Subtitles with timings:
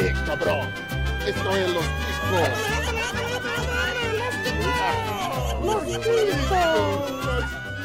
[0.00, 0.68] Eh, cabrón.
[1.26, 2.48] Esto es los discos.
[5.64, 7.27] Los discos.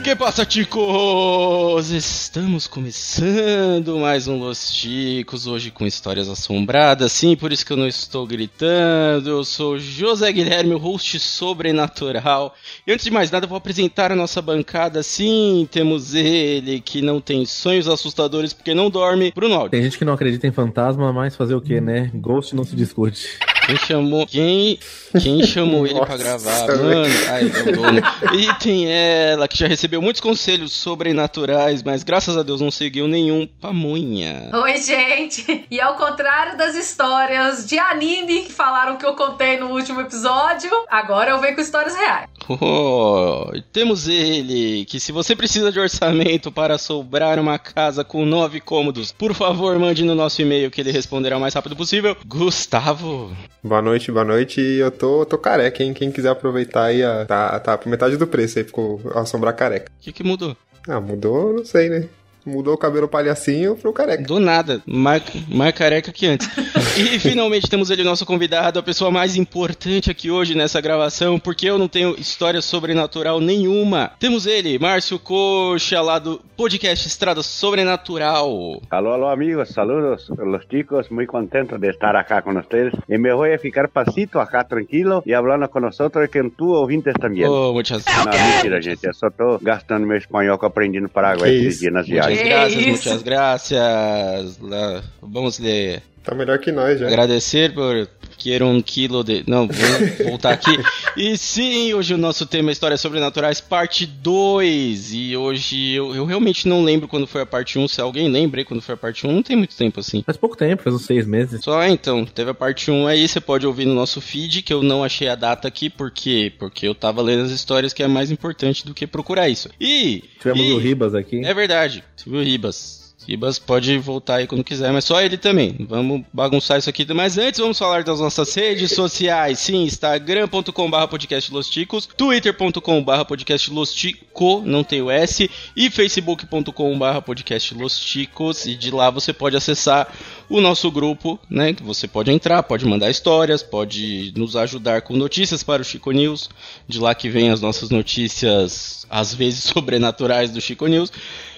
[0.04, 1.90] Que passa, ticos?
[1.90, 7.78] Estamos começando mais um Los Ticos, hoje com histórias assombradas, sim, por isso que eu
[7.78, 9.30] não estou gritando.
[9.30, 12.54] Eu sou José Guilherme, o host sobrenatural.
[12.86, 15.02] E antes de mais nada, vou apresentar a nossa bancada.
[15.02, 19.72] Sim, temos ele, que não tem sonhos assustadores porque não dorme, Bruno Aldi.
[19.72, 22.12] Tem gente que não acredita em fantasma, mas fazer o que, né?
[22.14, 23.40] Ghost não se discute.
[23.66, 24.28] Quem chamou.
[24.28, 24.80] Quem,
[25.22, 26.68] quem chamou ele pra gravar?
[26.68, 28.02] Mano, ai, é o dono.
[28.34, 33.08] E tem ela, que já recebeu muitos conselhos sobrenaturais, mas graças a Deus não seguiu
[33.08, 34.50] nenhum pamonha.
[34.54, 35.66] Oi, gente!
[35.70, 40.70] E ao contrário das histórias de anime que falaram que eu contei no último episódio,
[40.90, 42.30] agora eu venho com histórias reais.
[42.50, 48.60] Oh, temos ele, que se você precisa de orçamento para sobrar uma casa com nove
[48.60, 52.16] cômodos, por favor, mande no nosso e-mail que ele responderá o mais rápido possível.
[52.26, 53.32] Gustavo.
[53.64, 54.60] Boa noite, boa noite.
[54.60, 55.94] Eu tô, tô careca, hein?
[55.94, 59.54] Quem quiser aproveitar aí, a, tá, tá por metade do preço aí, ficou a sombra
[59.54, 59.92] careca.
[60.00, 60.56] O que, que mudou?
[60.88, 62.10] Ah, mudou, não sei, né?
[62.46, 64.24] Mudou o cabelo palhacinho pro careca.
[64.24, 66.50] Do nada, mais, mais careca que antes.
[66.98, 71.70] e finalmente temos ele, nosso convidado, a pessoa mais importante aqui hoje nessa gravação, porque
[71.70, 74.12] eu não tenho história sobrenatural nenhuma.
[74.20, 78.82] Temos ele, Márcio Coxa, lá do podcast Estrada Sobrenatural.
[78.90, 82.94] Alô, alô, amigos, saludos, los chicos, muy contento de estar acá con ustedes.
[83.08, 87.14] Y me voy a ficar pasito acá tranquilo y hablando con nosotros que tú ouvintes
[87.20, 87.48] también.
[87.50, 91.56] Oh, muchas Não, mentira, gente, eu só tô gastando meu espanhol que aprendi no Paraguai
[91.56, 92.74] esses dias nas Muchas viagens.
[92.74, 93.10] Que gracias, isso?
[93.10, 94.60] muchas gracias.
[94.62, 96.02] La- Vamos ler.
[96.24, 97.08] Tá melhor que nós já.
[97.08, 98.08] Agradecer por
[98.44, 99.44] querer um quilo de.
[99.48, 100.72] Não, vou voltar aqui.
[101.16, 105.14] E sim, hoje o nosso tema é Histórias Sobrenaturais, parte 2.
[105.14, 107.88] E hoje eu, eu realmente não lembro quando foi a parte 1.
[107.88, 110.22] Se alguém lembra aí quando foi a parte 1, não tem muito tempo assim.
[110.24, 111.64] Faz pouco tempo, faz uns seis meses.
[111.64, 114.84] Só então, teve a parte 1 aí, você pode ouvir no nosso feed, que eu
[114.84, 116.52] não achei a data aqui, por quê?
[116.60, 119.70] Porque eu tava lendo as histórias que é mais importante do que procurar isso.
[119.80, 120.24] E.
[120.40, 121.44] Tivemos e- o Ribas aqui.
[121.46, 123.03] É verdade, tive o Ribas.
[123.28, 125.76] Ribas pode voltar aí quando quiser, mas só ele também.
[125.88, 127.06] Vamos bagunçar isso aqui.
[127.14, 129.60] Mas antes, vamos falar das nossas redes sociais.
[129.60, 138.66] Sim, instagram.com.br podcastlosticos, twitter.com.br podcastlostico, não tem o S, e facebook.com.br podcastlosticos.
[138.66, 140.14] E de lá você pode acessar
[140.50, 141.74] o nosso grupo, né?
[141.82, 146.50] Você pode entrar, pode mandar histórias, pode nos ajudar com notícias para o Chico News.
[146.88, 151.12] De lá que vem as nossas notícias, às vezes sobrenaturais do Chico News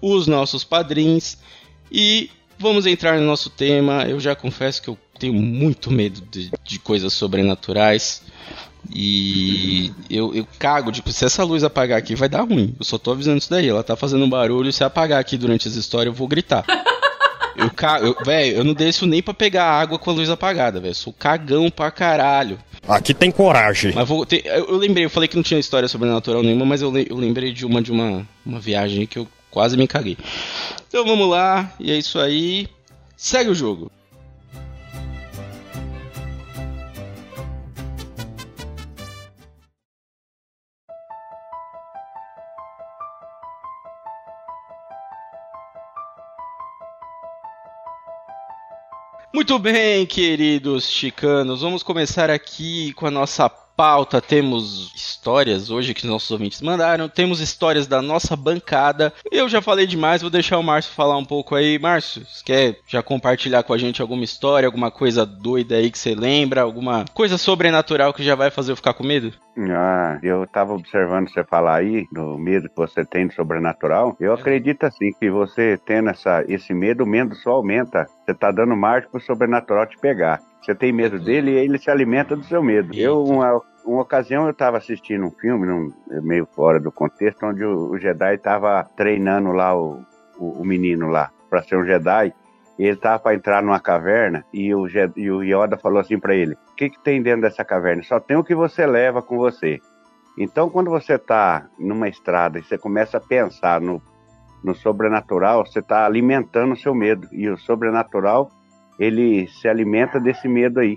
[0.00, 1.36] os nossos padrinhos.
[1.90, 4.04] E vamos entrar no nosso tema.
[4.04, 8.22] Eu já confesso que eu tenho muito medo de, de coisas sobrenaturais.
[8.94, 12.74] E eu, eu cago, tipo, se essa luz apagar aqui vai dar ruim.
[12.78, 13.68] Eu só tô avisando isso daí.
[13.68, 14.72] Ela tá fazendo um barulho.
[14.72, 16.64] Se apagar aqui durante as histórias, eu vou gritar.
[17.54, 20.80] Eu cago, eu- velho, eu não desço nem pra pegar água com a luz apagada,
[20.80, 20.94] velho.
[20.94, 22.58] Sou cagão pra caralho.
[22.88, 23.92] Aqui tem coragem.
[23.94, 26.80] Mas vou ter, eu, eu lembrei, eu falei que não tinha história sobrenatural nenhuma, mas
[26.80, 30.16] eu, eu lembrei de uma de uma, uma viagem que eu quase me caguei.
[30.88, 32.68] Então vamos lá, e é isso aí.
[33.18, 33.92] Segue o jogo.
[49.34, 54.20] Muito bem, queridos chicanos, vamos começar aqui com a nossa pauta.
[54.20, 59.12] Temos histórias hoje que nossos ouvintes mandaram, temos histórias da nossa bancada.
[59.30, 61.78] Eu já falei demais, vou deixar o Márcio falar um pouco aí.
[61.78, 66.14] Márcio, quer já compartilhar com a gente alguma história, alguma coisa doida aí que você
[66.14, 69.32] lembra, alguma coisa sobrenatural que já vai fazer eu ficar com medo?
[69.58, 74.16] Ah, eu tava observando você falar aí do medo que você tem do sobrenatural.
[74.18, 78.06] Eu acredito assim que você tendo essa, esse medo, o medo só aumenta.
[78.24, 80.40] Você tá dando margem pro sobrenatural te pegar.
[80.62, 82.94] Você tem medo dele e ele se alimenta do seu medo.
[82.94, 85.92] Eu, uma, uma ocasião, eu tava assistindo um filme, num,
[86.22, 90.00] meio fora do contexto, onde o, o Jedi tava treinando lá o,
[90.38, 92.32] o, o menino lá para ser um Jedi.
[92.78, 96.18] E ele tava para entrar numa caverna e o, Je- e o Yoda falou assim
[96.18, 98.02] para ele: O que, que tem dentro dessa caverna?
[98.02, 99.78] Só tem o que você leva com você.
[100.38, 104.00] Então, quando você tá numa estrada e você começa a pensar no,
[104.64, 107.28] no sobrenatural, você tá alimentando o seu medo.
[107.30, 108.50] E o sobrenatural,
[109.02, 110.96] ele se alimenta desse medo aí.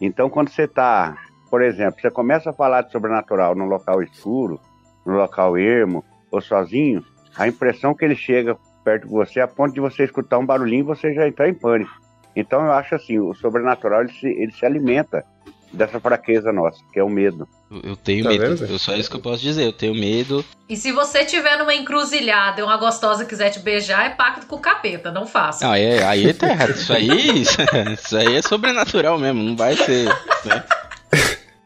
[0.00, 1.16] Então, quando você tá,
[1.50, 4.60] por exemplo, você começa a falar de sobrenatural num local escuro,
[5.04, 7.04] num local ermo ou sozinho,
[7.36, 10.84] a impressão que ele chega perto de você a ponto de você escutar um barulhinho
[10.84, 11.90] você já entrar em pânico.
[12.36, 15.24] Então eu acho assim, o sobrenatural ele se, ele se alimenta
[15.74, 17.46] dessa fraqueza nossa, que é o medo.
[17.82, 18.56] Eu, tenho Tá medo.
[18.56, 18.72] vendo?
[18.72, 19.64] Eu só isso que eu posso dizer.
[19.64, 20.44] Eu tenho medo.
[20.68, 24.56] E se você tiver numa encruzilhada e uma gostosa quiser te beijar, é pacto com
[24.56, 25.66] o capeta, não faça.
[25.66, 26.70] Não, é, aí tá errado.
[26.70, 29.42] Isso aí, isso aí é sobrenatural mesmo.
[29.42, 30.04] Não vai ser.
[30.44, 30.64] né?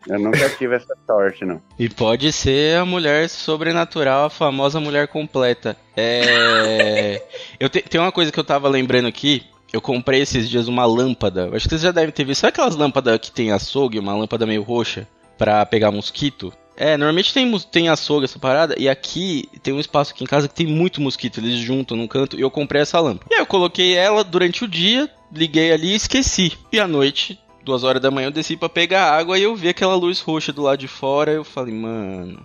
[0.07, 1.61] Eu nunca tive essa sorte, não.
[1.79, 5.77] E pode ser a mulher sobrenatural, a famosa mulher completa.
[5.95, 7.23] É.
[7.61, 9.45] Eu te- tem uma coisa que eu tava lembrando aqui.
[9.73, 11.51] Eu comprei esses dias uma lâmpada.
[11.53, 12.41] Acho que vocês já devem ter visto.
[12.41, 15.07] Sabe aquelas lâmpadas que tem açougue, uma lâmpada meio roxa,
[15.37, 16.53] pra pegar mosquito?
[16.77, 20.47] É, normalmente tem, tem açougue essa parada, e aqui tem um espaço aqui em casa
[20.47, 23.27] que tem muito mosquito, eles juntam num canto, e eu comprei essa lâmpada.
[23.29, 26.53] E aí eu coloquei ela durante o dia, liguei ali e esqueci.
[26.73, 29.69] E à noite, duas horas da manhã, eu desci pra pegar água e eu vi
[29.69, 32.41] aquela luz roxa do lado de fora, eu falei, mano...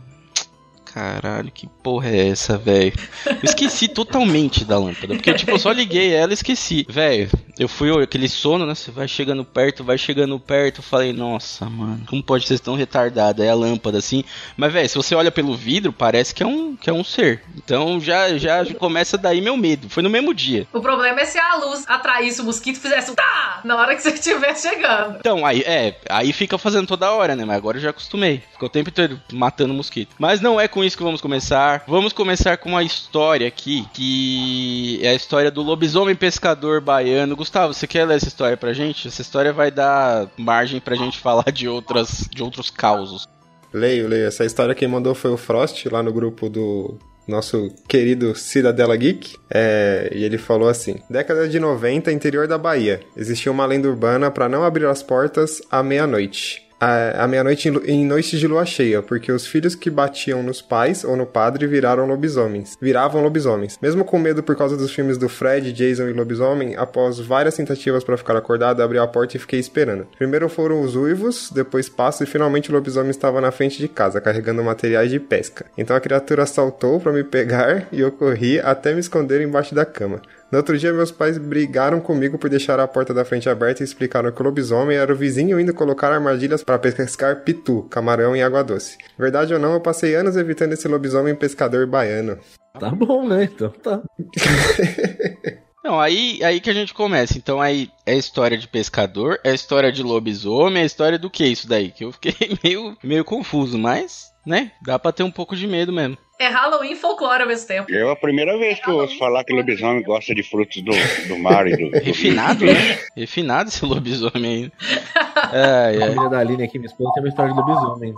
[0.93, 2.93] Caralho, que porra é essa, velho?
[3.25, 5.15] Eu esqueci totalmente da lâmpada.
[5.15, 6.85] Porque, tipo, eu só liguei ela e esqueci.
[6.87, 8.75] Velho, eu fui aquele sono, né?
[8.75, 10.77] Você vai chegando perto, vai chegando perto.
[10.79, 13.43] Eu falei, nossa, mano, como pode ser tão retardada?
[13.43, 14.23] É a lâmpada assim.
[14.55, 17.41] Mas, velho, se você olha pelo vidro, parece que é um, que é um ser.
[17.57, 19.89] Então já, já começa daí meu medo.
[19.89, 20.67] Foi no mesmo dia.
[20.71, 23.95] O problema é se a luz atraísse o mosquito e fizesse um tá na hora
[23.95, 25.17] que você estiver chegando.
[25.19, 27.45] Então, aí, é, aí fica fazendo toda hora, né?
[27.45, 28.43] Mas agora eu já acostumei.
[28.51, 30.15] Ficou o tempo inteiro matando mosquito.
[30.19, 31.83] Mas não é com isso que vamos começar.
[31.87, 37.35] Vamos começar com uma história aqui, que é a história do lobisomem pescador baiano.
[37.35, 39.07] Gustavo, você quer ler essa história pra gente?
[39.07, 43.27] Essa história vai dar margem pra gente falar de outras de outros causos.
[43.73, 44.27] Leio, leio.
[44.27, 46.97] Essa história quem mandou foi o Frost, lá no grupo do
[47.27, 49.35] nosso querido Cidadela Geek.
[49.49, 53.01] É, e ele falou assim: Década de 90, interior da Bahia.
[53.15, 56.62] Existia uma lenda urbana para não abrir as portas à meia-noite.
[56.83, 60.61] À à meia-noite em em noites de lua cheia, porque os filhos que batiam nos
[60.61, 62.77] pais ou no padre viraram lobisomens.
[62.81, 63.77] Viravam lobisomens.
[63.81, 68.03] Mesmo com medo por causa dos filmes do Fred, Jason e Lobisomem, após várias tentativas
[68.03, 70.07] para ficar acordado, abri a porta e fiquei esperando.
[70.17, 74.19] Primeiro foram os uivos, depois passo e finalmente o lobisomem estava na frente de casa,
[74.19, 75.65] carregando materiais de pesca.
[75.77, 79.85] Então a criatura saltou para me pegar e eu corri até me esconder embaixo da
[79.85, 80.21] cama.
[80.53, 83.83] No outro dia, meus pais brigaram comigo por deixar a porta da frente aberta e
[83.83, 88.43] explicaram que o lobisomem era o vizinho indo colocar armadilhas para pescar pitu, camarão e
[88.43, 88.99] água doce.
[89.17, 92.37] Verdade ou não, eu passei anos evitando esse lobisomem pescador baiano.
[92.79, 93.45] Tá bom, né?
[93.45, 94.03] Então tá.
[95.83, 97.35] Não, aí, aí que a gente começa.
[97.37, 101.67] Então aí é história de pescador, é história de lobisomem, é história do que isso
[101.67, 101.89] daí?
[101.89, 104.71] Que eu fiquei meio, meio confuso, mas, né?
[104.85, 106.17] Dá pra ter um pouco de medo mesmo.
[106.39, 107.91] É Halloween e folclore ao mesmo tempo.
[107.93, 110.91] É a primeira vez que eu ouço falar que lobisomem gosta de frutos do,
[111.27, 112.99] do mar e do, do Refinado, né?
[113.15, 114.71] Refinado esse lobisomem aí.
[115.35, 116.09] Ai, A ai.
[116.09, 118.13] família da Aline aqui, minha esposa, tem uma história de lobisomem.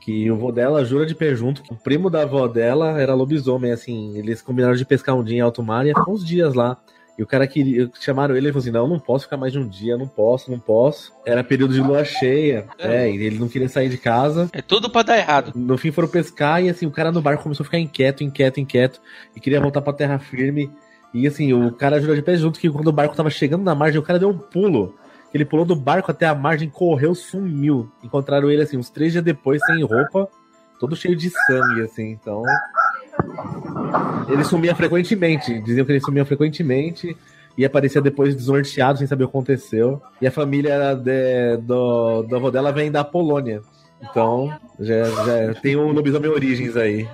[0.00, 3.14] Que o vô dela jura de pé junto que o primo da avó dela era
[3.14, 4.16] lobisomem, assim.
[4.18, 6.76] Eles combinaram de pescar um dia em alto mar e ia ficar uns dias lá.
[7.16, 7.88] E o cara queria.
[8.00, 10.50] Chamaram ele e falou assim: Não, não posso ficar mais de um dia, não posso,
[10.50, 11.12] não posso.
[11.24, 12.66] Era período de lua cheia.
[12.78, 14.50] É, e ele não queria sair de casa.
[14.52, 15.52] É tudo pra dar errado.
[15.54, 18.58] No fim foram pescar e assim, o cara no barco começou a ficar inquieto, inquieto,
[18.58, 19.00] inquieto.
[19.34, 20.70] E queria voltar pra terra firme.
[21.12, 23.74] E assim, o cara jurou de pé junto que quando o barco tava chegando na
[23.74, 24.96] margem, o cara deu um pulo.
[25.32, 27.90] Ele pulou do barco até a margem, correu, sumiu.
[28.02, 30.28] Encontraram ele assim, uns três dias depois, sem roupa,
[30.80, 32.10] todo cheio de sangue, assim.
[32.10, 32.42] Então.
[34.28, 35.60] Ele sumia frequentemente.
[35.60, 37.16] Diziam que ele sumia frequentemente.
[37.56, 40.02] E aparecia depois desnorteado, sem saber o que aconteceu.
[40.20, 43.62] E a família de, do, do avô dela vem da Polônia.
[44.02, 47.08] Então, já, já tem o lobisomem Origens aí.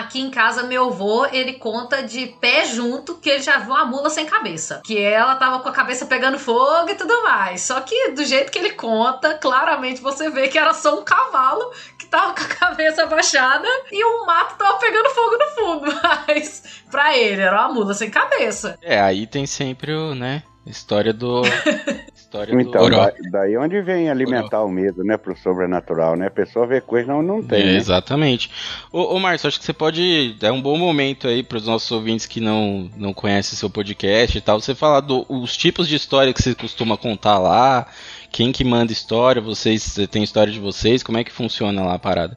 [0.00, 3.84] Aqui em casa, meu avô, ele conta de pé junto que ele já viu uma
[3.84, 4.82] mula sem cabeça.
[4.84, 7.62] Que ela tava com a cabeça pegando fogo e tudo mais.
[7.62, 11.70] Só que do jeito que ele conta, claramente você vê que era só um cavalo
[11.96, 16.00] que tava com a cabeça abaixada e o mato tava pegando fogo no fundo.
[16.26, 18.76] Mas pra ele era uma mula sem cabeça.
[18.82, 20.42] É, aí tem sempre o, né?
[20.66, 21.42] História do.
[22.34, 26.26] História Então, do da, daí onde vem alimentar o medo, né, pro sobrenatural, né?
[26.26, 27.76] A pessoa vê coisa não, não tem, É, né?
[27.76, 28.50] Exatamente.
[28.92, 31.90] Ô, ô Márcio, acho que você pode dar um bom momento aí para os nossos
[31.92, 36.32] ouvintes que não, não conhecem seu podcast e tal, você falar dos tipos de história
[36.32, 37.86] que você costuma contar lá,
[38.32, 41.98] quem que manda história, vocês tem história de vocês, como é que funciona lá a
[41.98, 42.36] parada?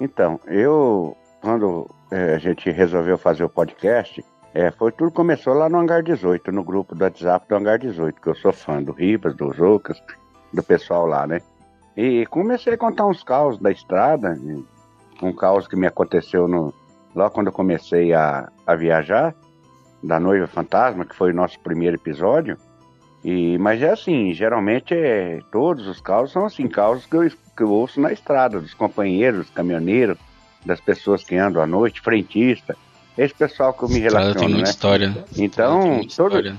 [0.00, 4.22] Então, eu, quando é, a gente resolveu fazer o podcast,
[4.58, 8.20] é, foi tudo começou lá no Hangar 18, no grupo do WhatsApp do Hangar 18,
[8.20, 10.02] que eu sou fã do Ribas, do Jocas,
[10.52, 11.40] do pessoal lá, né?
[11.96, 14.36] E comecei a contar uns caos da estrada,
[15.22, 16.74] um caos que me aconteceu no,
[17.14, 19.32] logo quando eu comecei a, a viajar,
[20.02, 22.58] da Noiva Fantasma, que foi o nosso primeiro episódio.
[23.22, 27.62] E, mas é assim, geralmente é, todos os causos são assim, causos que eu, que
[27.62, 30.18] eu ouço na estrada, dos companheiros, dos caminhoneiros,
[30.66, 32.76] das pessoas que andam à noite, frentista,
[33.18, 34.70] esse pessoal que eu me relaciono, tem muita né?
[34.70, 35.24] história.
[35.36, 36.56] Então, tem muita todo- história.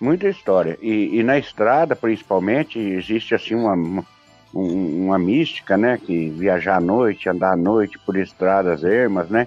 [0.00, 0.78] Muita história.
[0.82, 4.04] E, e na estrada, principalmente, existe assim uma, uma,
[4.54, 5.98] um- uma mística, né?
[6.04, 9.46] Que viajar à noite, andar à noite por estradas ermas, né?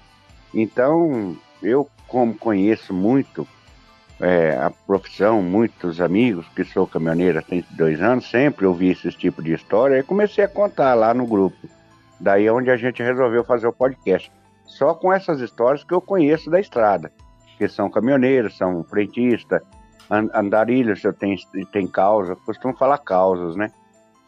[0.54, 3.46] Então, eu como conheço muito
[4.20, 9.44] é, a profissão, muitos amigos que sou caminhoneiro há 32 anos, sempre ouvi esse tipo
[9.44, 11.58] de história e comecei a contar lá no grupo.
[12.20, 14.32] Daí é onde a gente resolveu fazer o podcast.
[14.68, 17.12] Só com essas histórias que eu conheço da estrada.
[17.58, 19.62] Que são caminhoneiros, são frentistas,
[20.12, 21.38] an- andarilhos, eu tenho,
[21.72, 23.72] tem causa, costumo falar causas, né?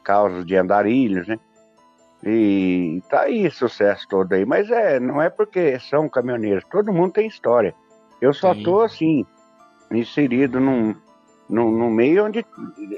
[0.04, 1.38] Causas de andarilhos, né?
[2.24, 4.46] E tá aí sucesso todo aí.
[4.46, 7.76] Mas é, não é porque são caminhoneiros, todo mundo tem história.
[8.20, 8.64] Eu só Sim.
[8.64, 9.26] tô assim,
[9.92, 10.96] inserido num,
[11.50, 12.46] num, num meio onde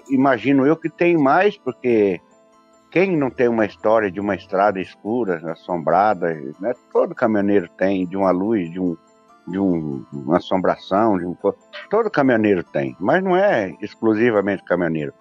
[0.10, 2.19] imagino eu que tem mais, porque
[2.91, 6.74] quem não tem uma história de uma estrada escura, assombrada, né?
[6.91, 8.95] Todo caminhoneiro tem, de uma luz, de um
[9.48, 11.36] de um, uma assombração, de um
[11.89, 15.13] todo caminhoneiro tem, mas não é exclusivamente caminhoneiro.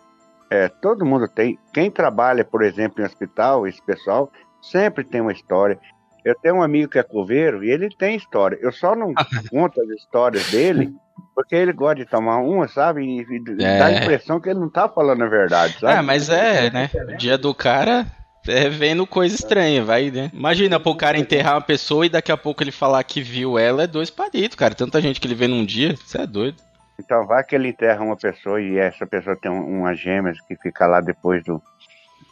[0.50, 1.58] É, todo mundo tem.
[1.72, 5.78] Quem trabalha, por exemplo, em hospital, esse pessoal sempre tem uma história.
[6.24, 8.58] Eu tenho um amigo que é coveiro e ele tem história.
[8.60, 9.12] Eu só não
[9.50, 10.92] conto as histórias dele
[11.34, 13.02] porque ele gosta de tomar uma, sabe?
[13.02, 13.78] E, e É.
[13.78, 15.92] dá a impressão que ele não tá falando a verdade, sabe?
[15.98, 16.90] Ah, mas é, né?
[17.08, 18.06] O dia do cara
[18.48, 20.30] é vendo coisa estranha, vai, né?
[20.32, 23.84] Imagina pro cara enterrar uma pessoa e daqui a pouco ele falar que viu ela,
[23.84, 24.74] é dois palitos, cara.
[24.74, 26.56] Tanta gente que ele vê num dia, você é doido.
[26.98, 30.54] Então vai que ele enterra uma pessoa e essa pessoa tem um, umas gêmeas que
[30.56, 31.62] fica lá depois do.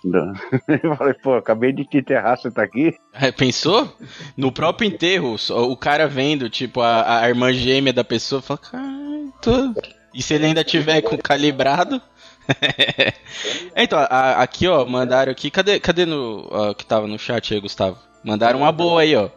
[0.83, 2.95] Eu falei, pô, acabei de te enterrar, você tá aqui?
[3.13, 3.93] É, Pensou?
[4.37, 8.59] No próprio enterro, só- o cara vendo, tipo, a, a irmã gêmea da pessoa, fala,
[8.59, 9.75] caralho, tô...
[10.15, 12.01] E se ele ainda tiver com calibrado?
[13.77, 17.61] então, a- aqui, ó, mandaram aqui, cadê, cadê no, ó, que tava no chat aí,
[17.61, 17.99] Gustavo?
[18.25, 19.29] Mandaram uma boa aí, ó.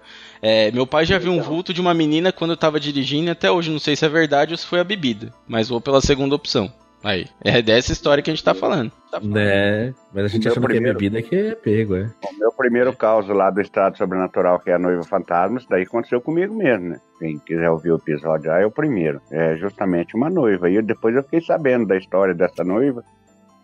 [0.41, 3.32] É, meu pai já viu um vulto de uma menina quando eu tava dirigindo e
[3.32, 6.01] até hoje não sei se é verdade ou se foi a bebida, mas vou pela
[6.01, 6.74] segunda opção.
[7.03, 8.91] Aí, é dessa história que a gente tá falando.
[9.24, 9.93] Né?
[10.13, 10.98] Mas a gente achando que é primeiro.
[10.98, 12.10] bebida que é pego, é.
[12.31, 15.84] O meu primeiro caso lá do Estado Sobrenatural, que é a Noiva Fantasma, isso daí
[15.84, 17.00] aconteceu comigo mesmo, né?
[17.20, 19.20] Quem quiser ouvir o episódio já é o primeiro.
[19.31, 20.70] É justamente uma noiva.
[20.70, 23.03] E eu- depois eu fiquei sabendo da história dessa noiva.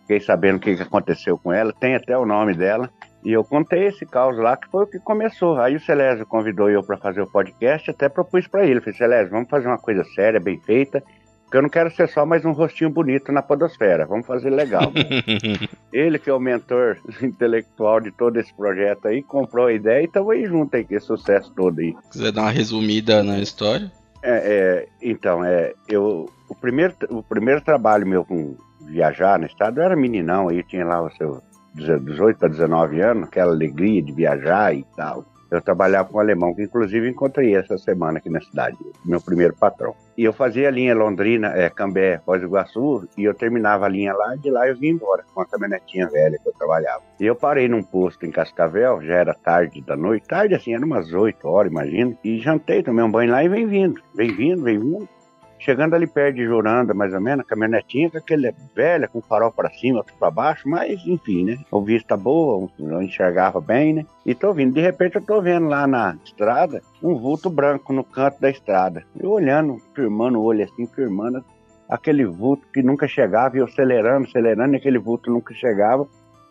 [0.02, 1.72] Fiquei sabendo o que, que aconteceu com ela.
[1.72, 2.90] Tem até o nome dela.
[3.24, 5.60] E eu contei esse caos lá, que foi o que começou.
[5.60, 8.80] Aí o Celésio convidou eu para fazer o podcast, até propus para ele.
[8.80, 11.02] Falei, Celésio, vamos fazer uma coisa séria, bem feita.
[11.48, 14.04] Porque eu não quero ser só mais um rostinho bonito na podosfera.
[14.04, 14.92] Vamos fazer legal.
[15.90, 20.04] Ele que é o mentor intelectual de todo esse projeto aí, comprou a ideia e
[20.04, 21.96] estamos aí junto aí, com esse sucesso todo aí.
[22.12, 23.90] quiser dar uma resumida na história.
[24.22, 29.80] É, é, então, é, eu, o, primeiro, o primeiro trabalho meu com viajar no estado,
[29.80, 31.40] eu era meninão aí, tinha lá os seus
[31.74, 35.24] 18 para 19 anos, aquela alegria de viajar e tal.
[35.50, 39.54] Eu trabalhava com um alemão, que inclusive encontrei essa semana aqui na cidade, meu primeiro
[39.54, 39.94] patrão.
[40.16, 43.88] E eu fazia a linha Londrina, é, Cambé, Foz do Iguaçu, e eu terminava a
[43.88, 47.02] linha lá, e de lá eu vim embora, com a caminhonetinha velha que eu trabalhava.
[47.18, 50.84] E eu parei num posto em Cascavel, já era tarde da noite, tarde assim, era
[50.84, 54.62] umas 8 horas, imagina, e jantei, tomei um banho lá e vem vindo, vem vindo,
[54.62, 55.08] vem vindo.
[55.58, 59.22] Chegando ali perto de Juranda, mais ou menos, a caminhonetinha com aquele velha, com o
[59.22, 61.58] farol pra cima, outro pra baixo, mas enfim, né?
[61.72, 64.06] A vista boa, eu enxergava bem, né?
[64.24, 68.04] E tô vindo, de repente eu tô vendo lá na estrada um vulto branco no
[68.04, 69.04] canto da estrada.
[69.18, 71.44] Eu olhando, firmando o olho assim, firmando
[71.88, 76.06] aquele vulto que nunca chegava, e eu acelerando, acelerando, e aquele vulto nunca chegava.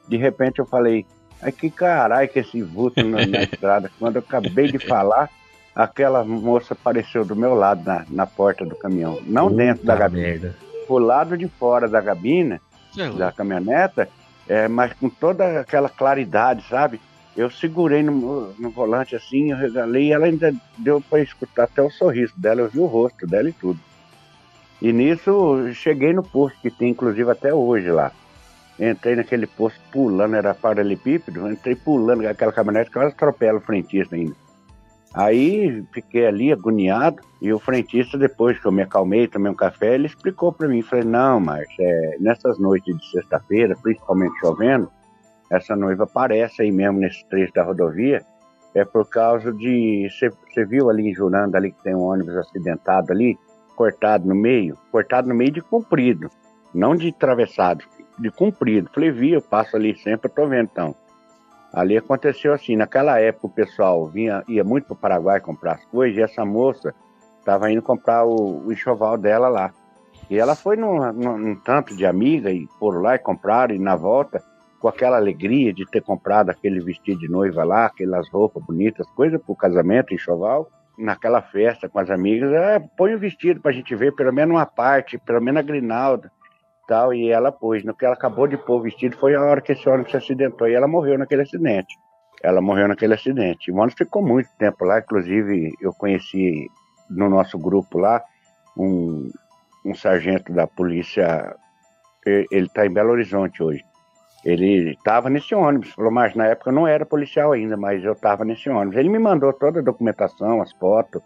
[0.07, 1.05] De repente eu falei,
[1.41, 3.91] ai que caralho que esse vulto na, na estrada.
[3.99, 5.29] Quando eu acabei de falar,
[5.77, 9.19] aquela moça apareceu do meu lado na, na porta do caminhão.
[9.27, 10.55] Não dentro da Puta gabina, merda.
[10.87, 12.59] pro lado de fora da gabina,
[13.15, 14.09] da caminhoneta,
[14.49, 16.99] é, mas com toda aquela claridade, sabe?
[17.35, 21.83] Eu segurei no, no volante assim, eu regalei e ela ainda deu para escutar até
[21.83, 23.79] o sorriso dela, eu vi o rosto dela e tudo.
[24.81, 28.11] E nisso cheguei no posto que tem inclusive até hoje lá.
[28.79, 34.46] Entrei naquele posto pulando, era paralelepípedo, entrei pulando aquela caminhonete, quase atropela o frentista ainda.
[35.17, 39.95] Aí fiquei ali agoniado e o frentista, depois que eu me acalmei, tomei um café,
[39.95, 44.91] ele explicou para mim, falei, não, Márcio, é, nessas noites de sexta-feira, principalmente chovendo,
[45.49, 48.23] essa noiva aparece aí mesmo nesse trecho da rodovia,
[48.75, 53.11] é por causa de, você viu ali em Juranda, ali que tem um ônibus acidentado
[53.11, 53.35] ali,
[53.75, 56.29] cortado no meio, cortado no meio de comprido,
[56.75, 57.83] não de atravessado,
[58.19, 58.91] de comprido.
[58.93, 60.95] Falei, vi, eu passo ali sempre, eu tô vendo então.
[61.77, 65.85] Ali aconteceu assim, naquela época o pessoal vinha, ia muito para o Paraguai comprar as
[65.85, 66.91] coisas e essa moça
[67.37, 69.71] estava indo comprar o, o, enxoval dela lá.
[70.27, 73.79] E ela foi num, num, num tanto de amiga e foram lá e compraram e
[73.79, 74.41] na volta,
[74.79, 79.37] com aquela alegria de ter comprado aquele vestido de noiva lá, aquelas roupas bonitas, coisa
[79.37, 83.73] para o casamento, enxoval, naquela festa com as amigas, é, põe o vestido para a
[83.75, 86.31] gente ver pelo menos uma parte, pelo menos a grinalda
[86.87, 87.83] tal, e ela pôs.
[87.83, 90.17] No que ela acabou de pôr o vestido foi a hora que esse ônibus se
[90.17, 91.93] acidentou e ela morreu naquele acidente.
[92.41, 93.71] Ela morreu naquele acidente.
[93.71, 96.67] O ônibus ficou muito tempo lá, inclusive eu conheci
[97.09, 98.23] no nosso grupo lá
[98.77, 99.29] um,
[99.85, 101.55] um sargento da polícia,
[102.25, 103.83] ele está em Belo Horizonte hoje.
[104.45, 108.13] Ele estava nesse ônibus, falou, mas na época eu não era policial ainda, mas eu
[108.13, 108.97] estava nesse ônibus.
[108.97, 111.21] Ele me mandou toda a documentação, as fotos,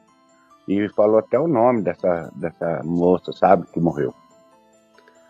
[0.68, 4.13] e falou até o nome dessa, dessa moça, sabe, que morreu.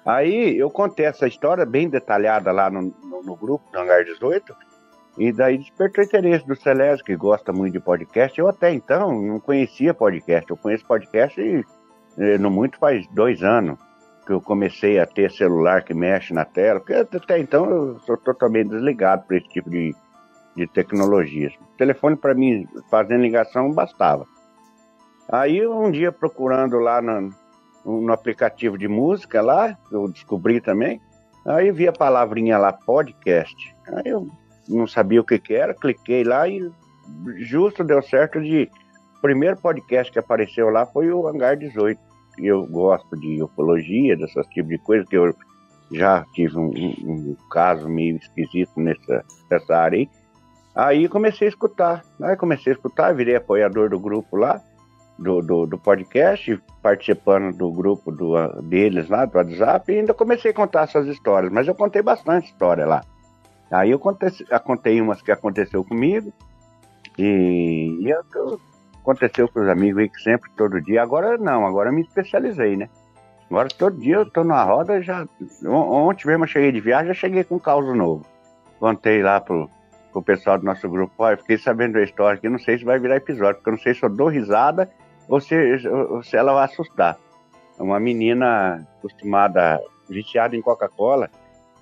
[0.06, 4.56] Aí eu contei essa história bem detalhada lá no, no, no grupo do Hangar 18,
[5.18, 8.40] e daí despertou interesse do Celésio, que gosta muito de podcast.
[8.40, 10.50] Eu até então não conhecia podcast.
[10.50, 11.64] Eu conheço podcast e,
[12.18, 13.78] eh, no muito faz dois anos
[14.26, 18.18] que eu comecei a ter celular que mexe na tela, porque até então eu sou
[18.18, 19.94] totalmente desligado para esse tipo de,
[20.56, 21.54] de tecnologias.
[21.56, 24.26] O telefone para mim, fazendo ligação, bastava.
[25.30, 27.34] Aí um dia procurando lá no,
[27.86, 31.02] no aplicativo de música lá, eu descobri também.
[31.46, 33.56] Aí vi a palavrinha lá, podcast.
[33.88, 34.28] Aí eu
[34.70, 36.70] não sabia o que, que era, cliquei lá e
[37.38, 38.70] justo deu certo de.
[39.18, 42.00] O primeiro podcast que apareceu lá foi o Hangar 18.
[42.40, 45.36] E eu gosto de ufologia, dessas tipos de coisas, que eu
[45.92, 50.10] já tive um, um, um caso meio esquisito nessa, nessa área aí.
[50.74, 52.04] Aí comecei a escutar.
[52.22, 54.62] Aí comecei a escutar, virei apoiador do grupo lá
[55.22, 60.52] do, do, do, podcast, participando do grupo do, deles lá, do WhatsApp, e ainda comecei
[60.52, 63.04] a contar essas histórias, mas eu contei bastante história lá.
[63.70, 66.34] Aí eu contei, eu contei umas que aconteceu comigo,
[67.18, 68.60] e, e eu,
[69.02, 71.02] aconteceu com os amigos aí que sempre, todo dia.
[71.04, 72.90] Agora não, agora eu me especializei, né?
[73.50, 75.28] Agora todo dia eu tô na roda, já.
[75.66, 78.26] Ontem mesmo eu cheguei de viagem, já cheguei com um caos novo.
[78.80, 79.70] Contei lá pro,
[80.26, 83.56] pessoal do nosso grupo, fiquei sabendo da história aqui, não sei se vai virar episódio,
[83.56, 84.90] porque eu não sei se eu dou risada
[85.28, 87.18] ou se ela vai assustar.
[87.80, 91.30] Uma menina acostumada, viciada em Coca-Cola,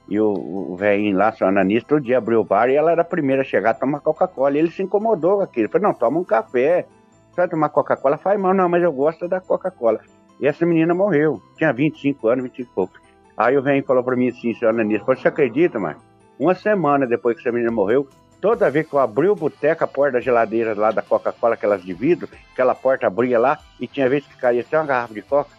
[0.10, 0.32] e o,
[0.72, 3.44] o velhinho lá, seu Ananis, todo dia abriu o bar e ela era a primeira
[3.44, 4.58] a chegar a tomar Coca-Cola.
[4.58, 5.70] Ele se incomodou com aquilo.
[5.72, 6.88] Ele não, toma um café.
[7.30, 8.18] Você vai tomar Coca-Cola?
[8.18, 10.00] Faz mal, não, mas eu gosto da Coca-Cola.
[10.42, 11.40] E essa menina morreu.
[11.58, 12.94] Tinha 25 anos, 25 e pouco.
[13.38, 15.96] Aí o velhinho falou pra mim assim, seu Ananis, você acredita, mas
[16.40, 18.08] uma semana depois que essa menina morreu,
[18.42, 21.84] Toda vez que eu abri o boteco, a porta da geladeira lá da Coca-Cola, aquelas
[21.84, 25.22] de vidro, aquela porta abria lá e tinha vezes que caía até uma garrafa de
[25.22, 25.52] Coca.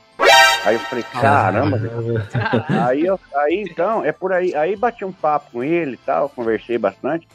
[0.64, 1.80] Aí eu falei, caramba.
[2.86, 4.54] aí, eu, aí então, é por aí.
[4.54, 7.28] Aí bati um papo com ele e tal, conversei bastante.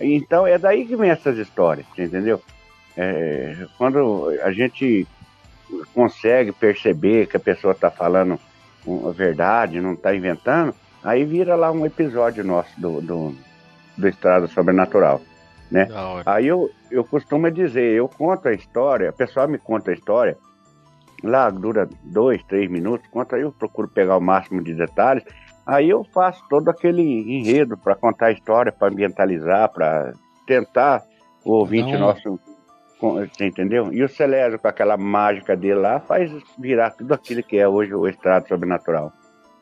[0.00, 2.40] Então é daí que vem essas histórias, entendeu?
[2.96, 5.06] É, quando a gente
[5.94, 8.38] consegue perceber que a pessoa está falando
[9.08, 13.36] a verdade, não está inventando, aí vira lá um episódio nosso do, do
[13.96, 15.20] do Estrada Sobrenatural,
[15.70, 15.88] né?
[16.26, 20.36] Aí eu, eu costumo dizer, eu conto a história, a pessoa me conta a história,
[21.22, 25.24] lá dura dois, três minutos, conta aí eu procuro pegar o máximo de detalhes,
[25.66, 30.12] aí eu faço todo aquele enredo para contar a história, para ambientalizar, para
[30.46, 31.02] tentar
[31.44, 32.00] o ouvinte Não.
[32.00, 32.38] nosso
[33.02, 33.92] você entendeu?
[33.92, 37.92] E o Celésio, com aquela mágica dele lá, faz virar tudo aquilo que é hoje
[37.92, 39.12] o Estrado Sobrenatural.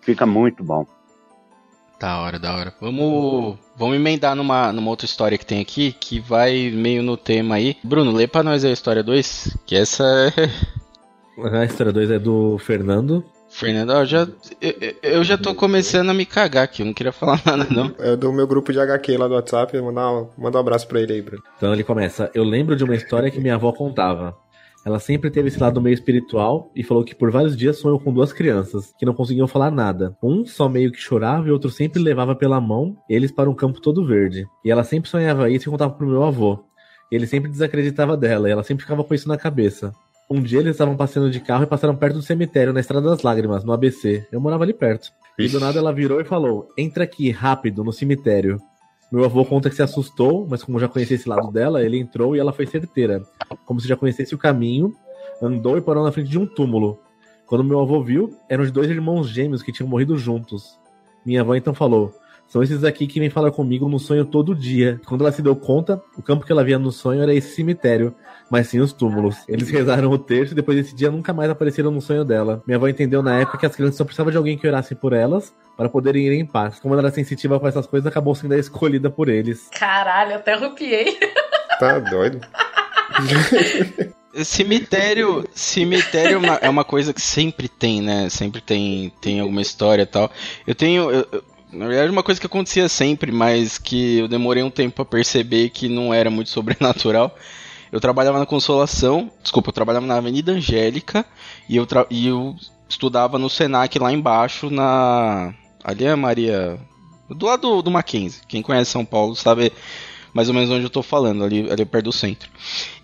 [0.03, 0.87] Fica muito bom.
[2.01, 2.73] Da hora, da hora.
[2.81, 7.57] Vamos, vamos emendar numa, numa outra história que tem aqui, que vai meio no tema
[7.57, 7.77] aí.
[7.85, 10.03] Bruno, lê pra nós a história 2, que essa
[10.35, 10.51] é...
[11.59, 13.23] A história 2 é do Fernando.
[13.51, 14.29] Fernando, eu já,
[14.63, 17.93] eu, eu, já tô começando a me cagar aqui, eu não queria falar nada não.
[17.99, 21.13] É do meu grupo de HQ lá do WhatsApp, mandar, mandar um abraço pra ele
[21.13, 21.43] aí, Bruno.
[21.57, 24.37] Então ele começa, eu lembro de uma história que minha avó contava.
[24.85, 28.13] Ela sempre teve esse lado meio espiritual e falou que por vários dias sonhou com
[28.13, 30.17] duas crianças que não conseguiam falar nada.
[30.23, 33.55] Um só meio que chorava e o outro sempre levava pela mão eles para um
[33.55, 34.47] campo todo verde.
[34.65, 36.65] E ela sempre sonhava isso e contava pro meu avô.
[37.13, 39.93] E ele sempre desacreditava dela e ela sempre ficava com isso na cabeça.
[40.31, 43.23] Um dia eles estavam passeando de carro e passaram perto do cemitério, na Estrada das
[43.23, 44.27] Lágrimas, no ABC.
[44.31, 45.11] Eu morava ali perto.
[45.37, 48.59] E do nada ela virou e falou: Entra aqui, rápido, no cemitério.
[49.11, 52.37] Meu avô conta que se assustou, mas como já conhecia esse lado dela, ele entrou
[52.37, 53.25] e ela foi certeira.
[53.67, 54.95] Como se já conhecesse o caminho,
[55.43, 57.01] andou e parou na frente de um túmulo.
[57.45, 60.79] Quando meu avô viu, eram os dois irmãos gêmeos que tinham morrido juntos.
[61.27, 62.15] Minha avó então falou:
[62.47, 65.01] São esses aqui que vêm falar comigo no sonho todo dia.
[65.05, 68.15] Quando ela se deu conta, o campo que ela via no sonho era esse cemitério,
[68.49, 69.39] mas sim os túmulos.
[69.49, 72.63] Eles rezaram o texto e depois desse dia nunca mais apareceram no sonho dela.
[72.65, 75.13] Minha avó entendeu na época que as crianças só precisavam de alguém que orasse por
[75.13, 76.79] elas para poderem ir em paz.
[76.79, 79.67] Como ela era sensitiva com essas coisas, acabou sendo a escolhida por eles.
[79.73, 81.19] Caralho, até arrupiei.
[81.79, 82.39] Tá doido?
[84.45, 88.29] Cemitério, cemitério é uma, é uma coisa que sempre tem, né?
[88.29, 90.31] Sempre tem, tem alguma história e tal.
[90.67, 91.11] Eu tenho.
[91.11, 95.05] eu- na verdade, uma coisa que acontecia sempre, mas que eu demorei um tempo pra
[95.05, 97.35] perceber que não era muito sobrenatural.
[97.91, 101.25] Eu trabalhava na Consolação, desculpa, eu trabalhava na Avenida Angélica
[101.69, 102.55] e eu, tra- e eu
[102.89, 105.55] estudava no Senac lá embaixo, na.
[105.83, 106.79] Ali é a Maria.
[107.29, 108.43] Do lado do, do Mackenzie.
[108.49, 109.73] Quem conhece São Paulo sabe
[110.33, 112.51] mais ou menos onde eu tô falando, ali, ali perto do centro.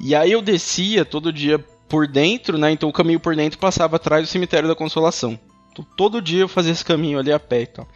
[0.00, 1.58] E aí eu descia todo dia
[1.88, 2.70] por dentro, né?
[2.70, 5.38] Então o caminho por dentro passava atrás do cemitério da Consolação.
[5.72, 7.88] Então, todo dia eu fazia esse caminho ali a pé e tal.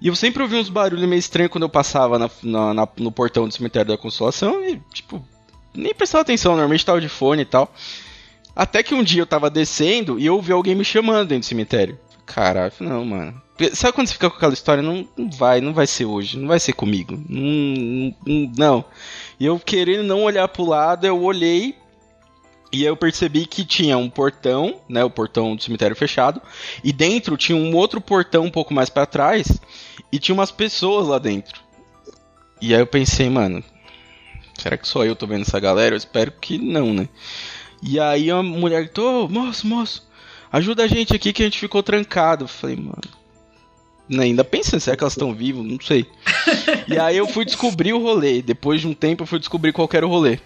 [0.00, 3.12] E eu sempre ouvia uns barulhos meio estranhos quando eu passava na- na- na- no
[3.12, 5.24] portão do cemitério da Consolação e, tipo,
[5.72, 7.72] nem prestava atenção, normalmente tava de fone e tal.
[8.54, 11.48] Até que um dia eu tava descendo e eu ouvi alguém me chamando dentro do
[11.48, 11.98] cemitério.
[12.26, 13.40] Caralho, não, mano.
[13.72, 14.82] Sabe quando você fica com aquela história?
[14.82, 17.22] Não, não vai, não vai ser hoje, não vai ser comigo.
[17.28, 18.14] Não,
[18.56, 18.84] não.
[19.38, 21.76] E eu querendo não olhar pro lado, eu olhei
[22.72, 26.42] e eu percebi que tinha um portão, né, o portão do cemitério fechado,
[26.82, 29.60] e dentro tinha um outro portão um pouco mais pra trás
[30.10, 31.62] e tinha umas pessoas lá dentro.
[32.60, 33.62] E aí eu pensei, mano,
[34.58, 35.94] será que só eu tô vendo essa galera?
[35.94, 37.08] Eu espero que não, né?
[37.80, 40.08] E aí a mulher gritou, "Ô, moço, moço,
[40.50, 42.44] ajuda a gente aqui que a gente ficou trancado.
[42.44, 43.23] Eu falei, mano.
[44.08, 45.64] Né, Ainda pensando, será que elas estão vivas?
[45.64, 46.06] Não sei.
[46.88, 48.42] e aí eu fui descobrir o rolê.
[48.42, 50.38] Depois de um tempo eu fui descobrir qual era o rolê.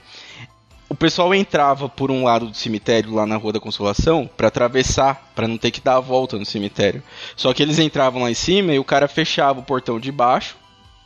[0.88, 5.32] O pessoal entrava por um lado do cemitério lá na Rua da Consolação pra atravessar,
[5.34, 7.02] pra não ter que dar a volta no cemitério.
[7.36, 10.56] Só que eles entravam lá em cima e o cara fechava o portão de baixo,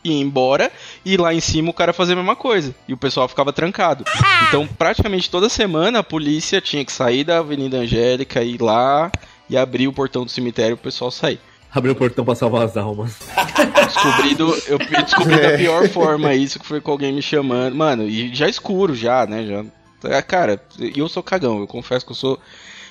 [0.04, 0.70] ia embora
[1.04, 4.04] e lá em cima o cara fazia a mesma coisa e o pessoal ficava trancado.
[4.48, 9.10] Então, praticamente toda semana a polícia tinha que sair da Avenida Angélica ir lá
[9.50, 11.40] e abrir o portão do cemitério pro pessoal sair.
[11.74, 13.16] Abriu o portão pra salvar as almas.
[13.86, 17.74] Descobri, do, eu descobri da pior forma isso, que foi com alguém me chamando.
[17.74, 19.46] Mano, e já escuro já, né?
[19.46, 19.64] Já,
[20.16, 20.62] Ah, cara,
[20.94, 22.38] eu sou cagão, eu confesso que eu sou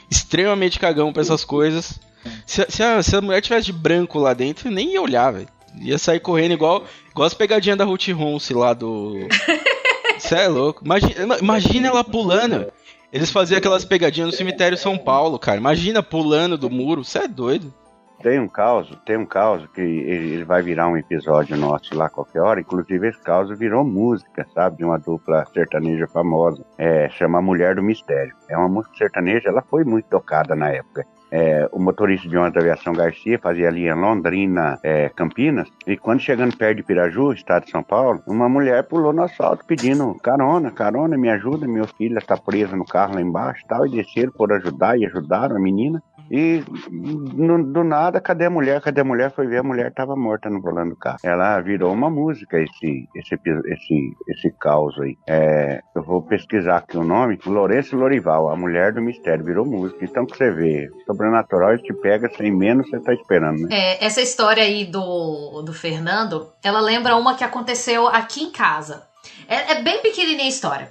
[0.10, 2.00] extremamente cagão pra essas coisas.
[2.46, 5.32] Se, se a, se a mulher tivesse de branco lá dentro, eu nem ia olhar,
[5.32, 5.48] velho.
[5.80, 9.28] Ia sair correndo igual, igual as pegadinhas da Ruth Ronce lá do.
[10.18, 10.84] Você é louco.
[10.84, 12.72] Imagina, imagina ela pulando.
[13.12, 15.58] Eles faziam aquelas pegadinhas no cemitério São Paulo, cara.
[15.58, 17.04] Imagina pulando do muro.
[17.04, 17.74] Você é doido.
[18.22, 22.42] Tem um caso, tem um caso que ele vai virar um episódio nosso lá qualquer
[22.42, 22.62] hora.
[22.62, 24.78] Inclusive, esse caso virou música, sabe?
[24.78, 26.64] De uma dupla sertaneja famosa.
[26.78, 28.36] É, chama Mulher do Mistério.
[28.48, 31.06] É uma música sertaneja, ela foi muito tocada na época.
[31.32, 35.96] É, o motorista de ônibus da aviação Garcia fazia ali em Londrina, é, Campinas, e
[35.96, 40.14] quando chegando perto de Piraju, estado de São Paulo, uma mulher pulou no asfalto pedindo
[40.16, 44.34] carona, carona, me ajuda, minha filha está presa no carro lá embaixo tal, e desceram
[44.34, 46.04] por ajudar e ajudaram a menina.
[46.32, 48.80] E no- do nada, cadê a mulher?
[48.80, 49.32] Cadê a mulher?
[49.36, 51.18] Foi ver, a mulher estava morta no volante do carro.
[51.24, 55.18] Ela virou uma música, esse, esse, esse, esse caos aí.
[55.28, 57.38] É, eu vou pesquisar aqui o nome.
[57.46, 60.06] Lourenço Lorival, a mulher do mistério, virou música.
[60.06, 63.68] Então, que você vê, sobrenatural, ele te pega sem menos você tá esperando, né?
[63.70, 69.04] É, essa história aí do, do Fernando, ela lembra uma que aconteceu aqui em casa.
[69.50, 70.90] É, é bem pequenininha a história.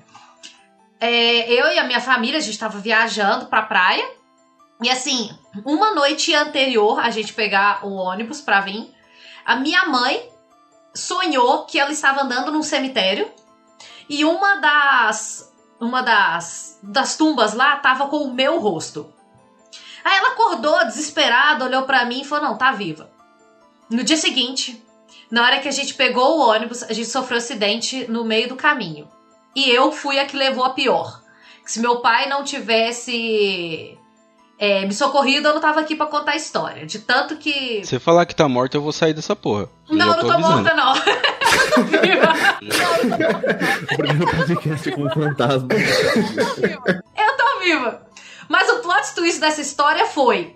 [1.00, 4.04] É, eu e a minha família, a gente estava viajando pra praia.
[4.82, 5.30] E assim,
[5.64, 8.94] uma noite anterior a gente pegar o ônibus pra vir,
[9.44, 10.28] a minha mãe
[10.94, 13.30] sonhou que ela estava andando num cemitério
[14.08, 19.12] e uma das uma das das tumbas lá tava com o meu rosto.
[20.02, 23.10] Aí ela acordou desesperada, olhou pra mim e falou: "Não, tá viva".
[23.90, 24.82] No dia seguinte,
[25.30, 28.48] na hora que a gente pegou o ônibus, a gente sofreu um acidente no meio
[28.48, 29.08] do caminho.
[29.54, 31.22] E eu fui a que levou a pior.
[31.66, 33.98] Se meu pai não tivesse
[34.62, 36.84] é, me socorrido, eu não tava aqui pra contar a história.
[36.84, 37.80] De tanto que.
[37.82, 39.70] Se você falar que tá morto, eu vou sair dessa porra.
[39.88, 40.62] Eu Não, eu não tô avisando.
[40.62, 40.94] morta, não.
[40.96, 42.34] eu tô viva.
[43.90, 45.68] O primeiro podcast com um fantasma.
[45.72, 48.02] Eu tô viva.
[48.50, 50.54] Mas o plot twist dessa história foi: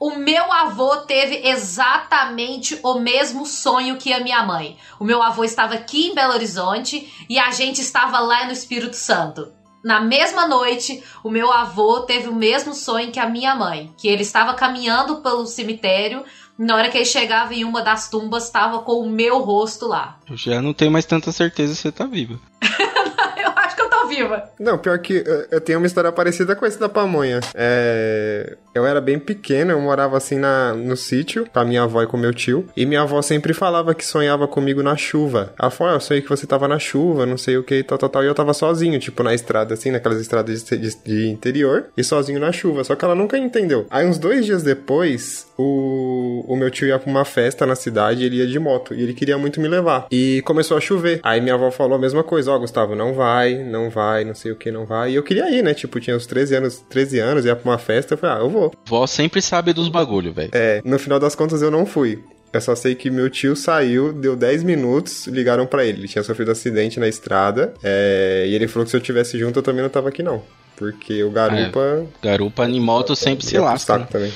[0.00, 4.76] o meu avô teve exatamente o mesmo sonho que a minha mãe.
[4.98, 8.96] O meu avô estava aqui em Belo Horizonte e a gente estava lá no Espírito
[8.96, 9.54] Santo.
[9.82, 14.08] Na mesma noite, o meu avô teve o mesmo sonho que a minha mãe, que
[14.08, 16.24] ele estava caminhando pelo cemitério,
[16.58, 20.18] na hora que ele chegava em uma das tumbas, estava com o meu rosto lá.
[20.28, 22.38] Eu já não tenho mais tanta certeza se você tá viva.
[23.36, 24.50] eu acho que eu tô viva.
[24.58, 27.40] Não, pior que eu, eu tenho uma história parecida com esse da pamonha.
[27.54, 32.02] É, eu era bem pequeno, eu morava assim na, no sítio, com a minha avó
[32.02, 32.66] e com meu tio.
[32.76, 35.54] E minha avó sempre falava que sonhava comigo na chuva.
[35.58, 37.96] Ela falou: ah, eu sonhei que você tava na chuva, não sei o que, tal,
[37.96, 38.22] tal, tal.
[38.22, 42.04] E eu tava sozinho, tipo, na estrada, assim, naquelas estradas de, de, de interior, e
[42.04, 42.84] sozinho na chuva.
[42.84, 43.86] Só que ela nunca entendeu.
[43.90, 48.24] Aí, uns dois dias depois, o, o meu tio ia pra uma festa na cidade,
[48.24, 50.06] ele ia de moto, e ele queria muito me levar.
[50.10, 51.20] E começou a chover.
[51.22, 54.34] Aí minha avó falou a mesma coisa: ó, oh, Gustavo, não vai, não vai, não
[54.34, 55.12] sei o que, não vai.
[55.12, 55.72] E eu queria ir, né?
[55.72, 58.50] Tipo, tinha uns 13 anos, 13 anos, ia pra uma festa, eu falei: ah, eu
[58.50, 58.65] vou.
[58.86, 60.50] Vó sempre sabe dos bagulho, velho.
[60.52, 62.22] É, no final das contas eu não fui.
[62.52, 66.00] Eu só sei que meu tio saiu, deu 10 minutos, ligaram para ele.
[66.00, 67.74] Ele tinha sofrido um acidente na estrada.
[67.82, 70.42] É, e ele falou que se eu tivesse junto, eu também não tava aqui, não.
[70.76, 71.80] Porque o garupa.
[71.80, 73.98] É, garupa animal, tu sempre se lasca.
[73.98, 74.06] Né?
[74.10, 74.32] Também.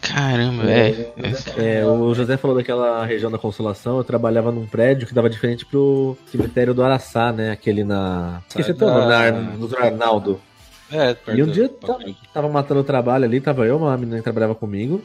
[0.00, 1.12] Caramba, é,
[1.56, 1.86] é, é.
[1.86, 3.96] O José falou daquela região da Consolação.
[3.96, 7.50] Eu trabalhava num prédio que dava de frente pro cemitério do Araçá, né?
[7.50, 8.42] Aquele na.
[8.48, 10.40] Esqueci o nome, na, no Arnaldo.
[10.90, 11.98] É, e um dia tava,
[12.32, 15.04] tava matando o trabalho ali, tava eu, uma menina que trabalhava comigo,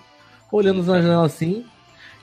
[0.52, 1.66] olhando na janela assim,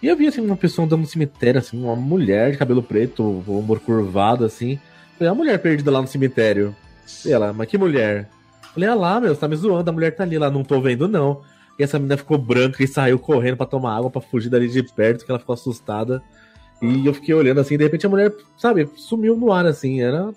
[0.00, 3.22] e eu vi assim uma pessoa andando no cemitério, assim, uma mulher de cabelo preto,
[3.22, 4.78] o ombro curvado, assim.
[5.16, 6.74] Falei, a mulher perdida lá no cemitério.
[7.26, 8.28] E ela, mas que mulher?
[8.72, 10.80] Falei, ah lá, meu, você tá me zoando, a mulher tá ali lá, não tô
[10.80, 11.42] vendo, não.
[11.76, 14.82] E essa menina ficou branca e saiu correndo para tomar água, para fugir dali de
[14.84, 16.22] perto, que ela ficou assustada.
[16.80, 20.32] E eu fiquei olhando assim, de repente a mulher, sabe, sumiu no ar, assim, era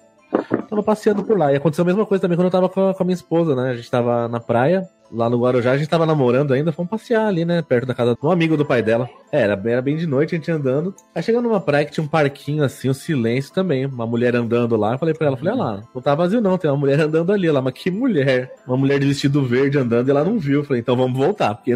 [0.72, 1.52] tava passeando por lá.
[1.52, 3.56] E aconteceu a mesma coisa também quando eu tava com a, com a minha esposa,
[3.56, 3.72] né?
[3.72, 7.28] A gente tava na praia, lá no Guarujá, a gente tava namorando ainda, fomos passear
[7.28, 7.62] ali, né?
[7.62, 9.10] Perto da casa de um amigo do pai dela.
[9.34, 10.96] É, era, era bem de noite, a gente andando.
[11.14, 13.86] Aí chegando numa praia que tinha um parquinho assim, um silêncio também.
[13.86, 14.94] Uma mulher andando lá.
[14.94, 17.34] Eu falei pra ela, falei, olha lá, não tá vazio não, tem uma mulher andando
[17.34, 17.48] ali.
[17.48, 18.56] Ela, mas que mulher?
[18.66, 20.62] Uma mulher de vestido verde andando e ela não viu.
[20.62, 21.54] Eu falei, então vamos voltar.
[21.54, 21.76] Porque...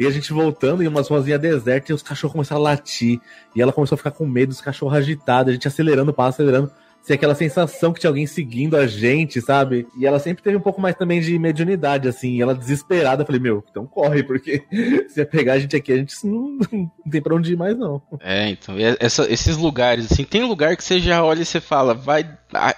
[0.00, 3.20] E a gente voltando em umas ruazinhas desertas e os cachorros começaram a latir.
[3.54, 6.42] E ela começou a ficar com medo, os cachorros agitados, a gente acelerando o passo,
[6.42, 6.72] acelerando
[7.06, 9.86] ser aquela sensação que tinha alguém seguindo a gente, sabe?
[9.96, 12.42] E ela sempre teve um pouco mais também de mediunidade, assim.
[12.42, 14.64] Ela desesperada, eu falei, meu, então corre, porque
[15.08, 18.02] se pegar a gente aqui, a gente não, não tem pra onde ir mais, não.
[18.18, 21.94] É, então, essa, esses lugares, assim, tem lugar que você já olha e você fala,
[21.94, 22.28] vai.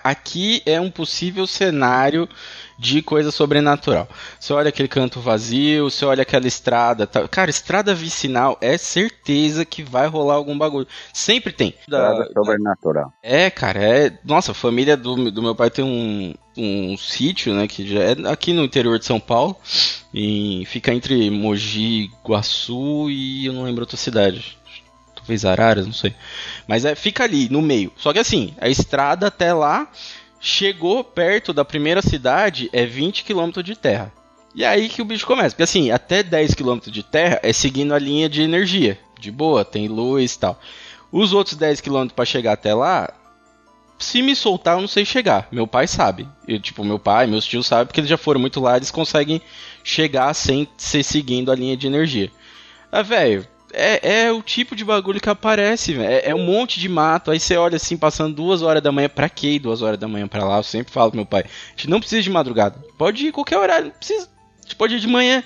[0.04, 2.28] Aqui é um possível cenário
[2.78, 4.08] de coisa sobrenatural.
[4.38, 7.06] Você olha aquele canto vazio, você olha aquela estrada.
[7.06, 7.26] Tá...
[7.26, 10.86] Cara, estrada vicinal é certeza que vai rolar algum bagulho.
[11.12, 11.74] Sempre tem.
[11.80, 13.12] Estrada da, sobrenatural.
[13.22, 14.18] É, cara, é.
[14.24, 17.66] Nossa, a família do, do meu pai tem um, um sítio, né?
[17.66, 19.56] Que já é aqui no interior de São Paulo.
[20.14, 24.56] E fica entre Mogi, Guaçu e eu não lembro outra cidade
[25.28, 26.14] talvez Araras, não sei.
[26.66, 27.92] Mas é, fica ali, no meio.
[27.96, 29.86] Só que assim, a estrada até lá
[30.40, 34.12] chegou perto da primeira cidade é 20 km de terra.
[34.55, 35.51] E aí que o bicho começa.
[35.51, 38.98] Porque assim, até 10 km de terra é seguindo a linha de energia.
[39.18, 40.61] De boa, tem luz e tal.
[41.11, 43.12] Os outros 10 km para chegar até lá,
[43.98, 45.48] se me soltar, eu não sei chegar.
[45.51, 46.29] Meu pai sabe.
[46.46, 49.40] Eu, tipo, meu pai, meus tios sabem, porque eles já foram muito lá, eles conseguem
[49.83, 52.31] chegar sem ser seguindo a linha de energia.
[52.92, 56.09] Ah, velho, é, é o tipo de bagulho que aparece, velho.
[56.09, 57.31] É, é, um monte de mato.
[57.31, 59.09] Aí você olha assim, passando duas horas da manhã.
[59.09, 60.59] Pra que duas horas da manhã pra lá?
[60.59, 62.83] Eu sempre falo pro meu pai: a gente não precisa de madrugada.
[62.96, 64.28] Pode ir qualquer horário, não precisa.
[64.68, 65.42] Gente pode ir de manhã.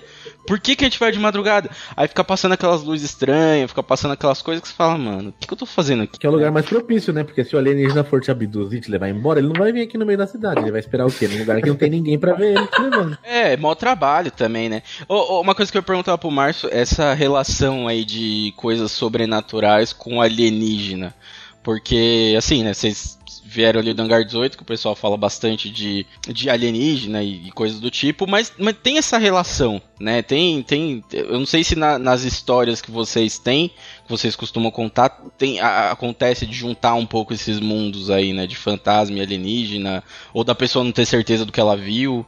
[0.48, 1.70] Por que, que a gente vai de madrugada?
[1.96, 5.32] Aí fica passando aquelas luzes estranhas, fica passando aquelas coisas que você fala, mano, o
[5.38, 6.18] que, que eu tô fazendo aqui?
[6.18, 7.22] Que é o lugar mais propício, né?
[7.22, 9.82] Porque se o alienígena for te abduzir e te levar embora, ele não vai vir
[9.82, 10.60] aqui no meio da cidade.
[10.60, 11.28] Ele vai esperar o quê?
[11.28, 13.16] Num lugar que não tem ninguém para ver ele te levando.
[13.22, 14.82] É, mau trabalho também, né?
[15.08, 19.92] Oh, oh, uma coisa que eu perguntava pro Márcio, essa relação aí de coisas sobrenaturais
[19.92, 21.14] com alienígena.
[21.62, 23.16] Porque, assim, né, vocês
[23.52, 27.52] vieram ali do Hangar 18, que o pessoal fala bastante de, de alienígena e, e
[27.52, 30.22] coisas do tipo, mas, mas tem essa relação, né?
[30.22, 34.70] Tem, tem, eu não sei se na, nas histórias que vocês têm, que vocês costumam
[34.70, 38.46] contar, tem, a, acontece de juntar um pouco esses mundos aí, né?
[38.46, 42.24] De fantasma e alienígena, ou da pessoa não ter certeza do que ela viu.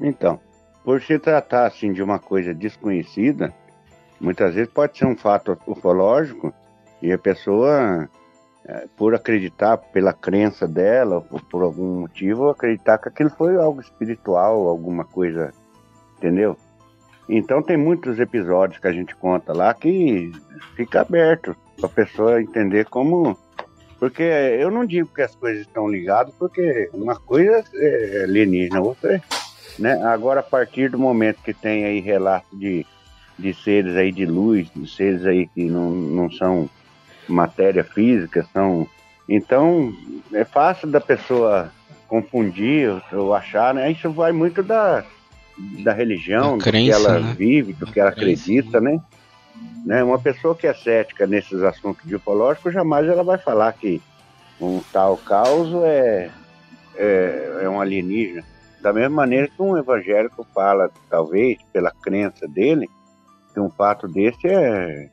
[0.00, 0.40] Então,
[0.82, 3.52] por se tratar assim de uma coisa desconhecida,
[4.18, 6.52] muitas vezes pode ser um fato ufológico
[7.02, 8.08] e a pessoa
[8.96, 14.66] por acreditar, pela crença dela, ou por algum motivo, acreditar que aquilo foi algo espiritual,
[14.66, 15.52] alguma coisa,
[16.16, 16.56] entendeu?
[17.28, 20.32] Então tem muitos episódios que a gente conta lá que
[20.76, 23.36] fica aberto para a pessoa entender como.
[23.98, 29.16] Porque eu não digo que as coisas estão ligadas, porque uma coisa é alienígena, outra
[29.16, 29.22] é.
[29.78, 29.92] Né?
[30.04, 32.86] Agora, a partir do momento que tem aí relato de,
[33.38, 36.68] de seres aí de luz, de seres aí que não, não são
[37.28, 38.86] matéria física, são.
[39.28, 39.92] Então,
[40.32, 41.70] é fácil da pessoa
[42.06, 43.90] confundir ou achar, né?
[43.90, 45.04] Isso vai muito da,
[45.82, 47.34] da religião, Da do crença, que ela né?
[47.36, 49.00] vive, do que ela acredita, né?
[49.84, 50.02] né?
[50.02, 54.00] Uma pessoa que é cética nesses assuntos de ufológico, jamais ela vai falar que
[54.60, 56.30] um tal caos é,
[56.96, 58.44] é, é um alienígena.
[58.80, 62.88] Da mesma maneira que um evangélico fala, talvez, pela crença dele,
[63.52, 65.10] que um fato desse é,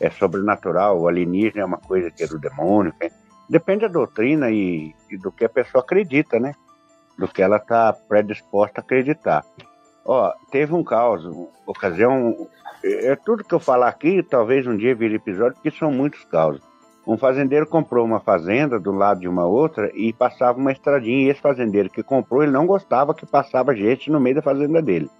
[0.00, 2.92] é sobrenatural, o alienígena é uma coisa que é do demônio.
[3.00, 3.10] né?
[3.48, 6.54] Depende da doutrina e, e do que a pessoa acredita, né?
[7.18, 9.44] Do que ela está predisposta a acreditar.
[10.04, 11.24] Ó, teve um caos,
[11.66, 12.48] ocasião.
[12.84, 16.24] É é tudo que eu falar aqui, talvez um dia vire episódio, porque são muitos
[16.24, 16.62] causos.
[17.06, 21.26] Um fazendeiro comprou uma fazenda do lado de uma outra e passava uma estradinha.
[21.26, 24.82] E esse fazendeiro que comprou, ele não gostava que passava gente no meio da fazenda
[24.82, 25.10] dele.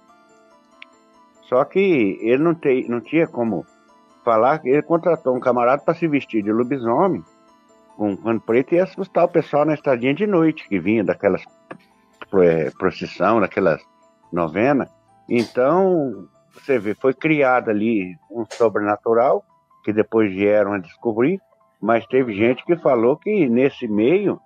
[1.49, 3.65] Só que ele não, te, não tinha como
[4.29, 7.23] falar que ele contratou um camarada para se vestir de lobisomem,
[7.97, 11.43] com um pano preto, e assustar o pessoal na estradinha de noite, que vinha daquelas
[12.35, 13.81] é, procissão, daquelas
[14.31, 14.87] novenas.
[15.27, 19.43] Então, você vê, foi criado ali um sobrenatural,
[19.83, 21.41] que depois vieram a descobrir,
[21.81, 24.39] mas teve gente que falou que nesse meio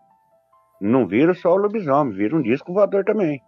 [0.80, 3.42] não viram só o lobisomem, viram um disco voador também.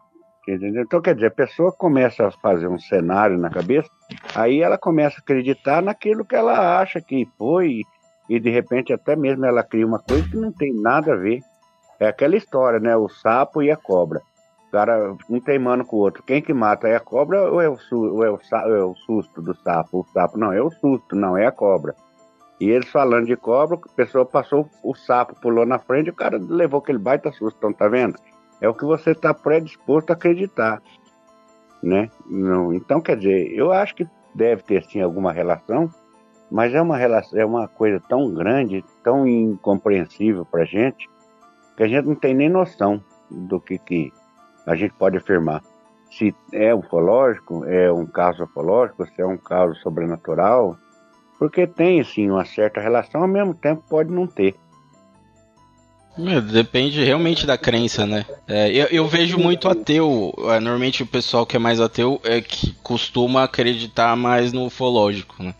[0.47, 0.83] Entendeu?
[0.83, 3.89] Então, quer dizer, a pessoa começa a fazer um cenário na cabeça,
[4.35, 7.81] aí ela começa a acreditar naquilo que ela acha que foi,
[8.29, 11.41] e de repente até mesmo ela cria uma coisa que não tem nada a ver.
[11.99, 12.95] É aquela história, né?
[12.95, 14.21] O sapo e a cobra.
[14.67, 16.21] O cara, um teimando com o outro.
[16.23, 18.95] Quem que mata é a cobra ou é o, ou é o, ou é o
[18.95, 20.01] susto do sapo?
[20.01, 21.95] O sapo não, é o susto, não é a cobra.
[22.59, 26.37] E eles falando de cobra, a pessoa passou, o sapo pulou na frente o cara
[26.37, 27.57] levou aquele baita susto.
[27.57, 28.15] Então, tá vendo?
[28.61, 30.81] É o que você está predisposto a acreditar.
[31.83, 32.09] Né?
[32.25, 35.89] Não, então, quer dizer, eu acho que deve ter sim alguma relação,
[36.49, 41.09] mas é uma, relação, é uma coisa tão grande, tão incompreensível pra gente,
[41.75, 44.11] que a gente não tem nem noção do que, que
[44.65, 45.61] a gente pode afirmar.
[46.09, 50.77] Se é ufológico, é um caso ufológico, se é um caso sobrenatural,
[51.37, 54.55] porque tem, sim, uma certa relação, ao mesmo tempo pode não ter.
[56.51, 58.25] Depende realmente da crença, né?
[58.47, 60.33] É, eu, eu vejo muito ateu.
[60.49, 65.43] é, Normalmente o pessoal que é mais ateu é que costuma acreditar mais no ufológico,
[65.43, 65.53] né?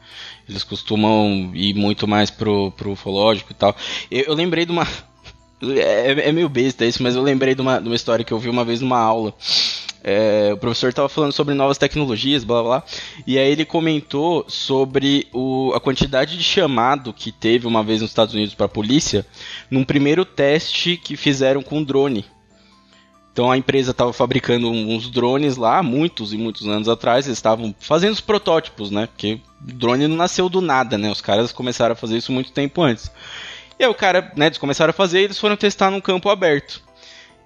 [0.48, 3.76] Eles costumam ir muito mais pro, pro ufológico e tal.
[4.10, 4.88] Eu, eu lembrei de uma.
[5.62, 8.38] É, é meio besta isso, mas eu lembrei de uma, de uma história que eu
[8.38, 9.34] vi uma vez numa aula.
[10.08, 12.84] É, o professor estava falando sobre novas tecnologias, blá blá
[13.26, 18.12] e aí ele comentou sobre o, a quantidade de chamado que teve uma vez nos
[18.12, 19.26] Estados Unidos para a polícia
[19.68, 22.24] num primeiro teste que fizeram com drone.
[23.34, 27.74] Então a empresa estava fabricando uns drones lá, muitos e muitos anos atrás, eles estavam
[27.80, 29.08] fazendo os protótipos, né?
[29.08, 31.10] Porque drone não nasceu do nada, né?
[31.10, 33.12] Os caras começaram a fazer isso muito tempo antes.
[33.80, 36.30] E aí o cara, né, eles começaram a fazer e eles foram testar num campo
[36.30, 36.85] aberto.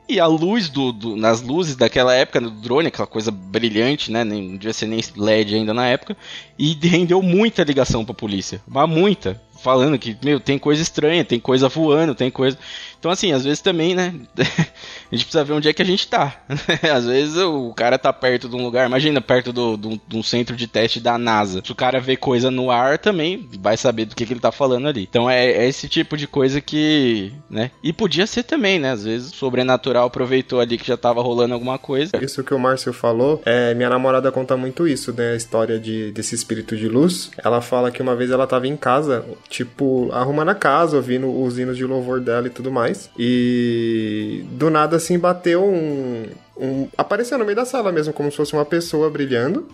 [0.09, 4.23] E a luz do, do- nas luzes daquela época do drone, aquela coisa brilhante, né?
[4.23, 6.17] Nem, não devia ser nem LED ainda na época.
[6.57, 8.59] E rendeu muita ligação pra polícia.
[8.67, 9.39] Mas muita.
[9.61, 12.57] Falando que, meu, tem coisa estranha, tem coisa voando, tem coisa.
[12.99, 14.13] Então, assim, às vezes também, né?
[14.37, 16.41] a gente precisa ver onde é que a gente tá.
[16.93, 20.23] às vezes o cara tá perto de um lugar, imagina, perto do, do, de um
[20.23, 21.61] centro de teste da NASA.
[21.63, 24.51] Se o cara vê coisa no ar também, vai saber do que, que ele tá
[24.51, 25.07] falando ali.
[25.09, 27.71] Então é, é esse tipo de coisa que, né?
[27.81, 28.91] E podia ser também, né?
[28.91, 32.11] Às vezes o sobrenatural aproveitou ali que já tava rolando alguma coisa.
[32.21, 35.31] Isso que o Márcio falou, é, minha namorada conta muito isso, né?
[35.31, 37.31] A história de, desse espírito de luz.
[37.37, 41.57] Ela fala que uma vez ela tava em casa, tipo, arrumando a casa, ouvindo os
[41.57, 43.09] hinos de louvor dela e tudo mais.
[43.17, 46.27] E do nada, assim, bateu um.
[46.55, 49.67] um apareceu no meio da sala mesmo, como se fosse uma pessoa brilhando.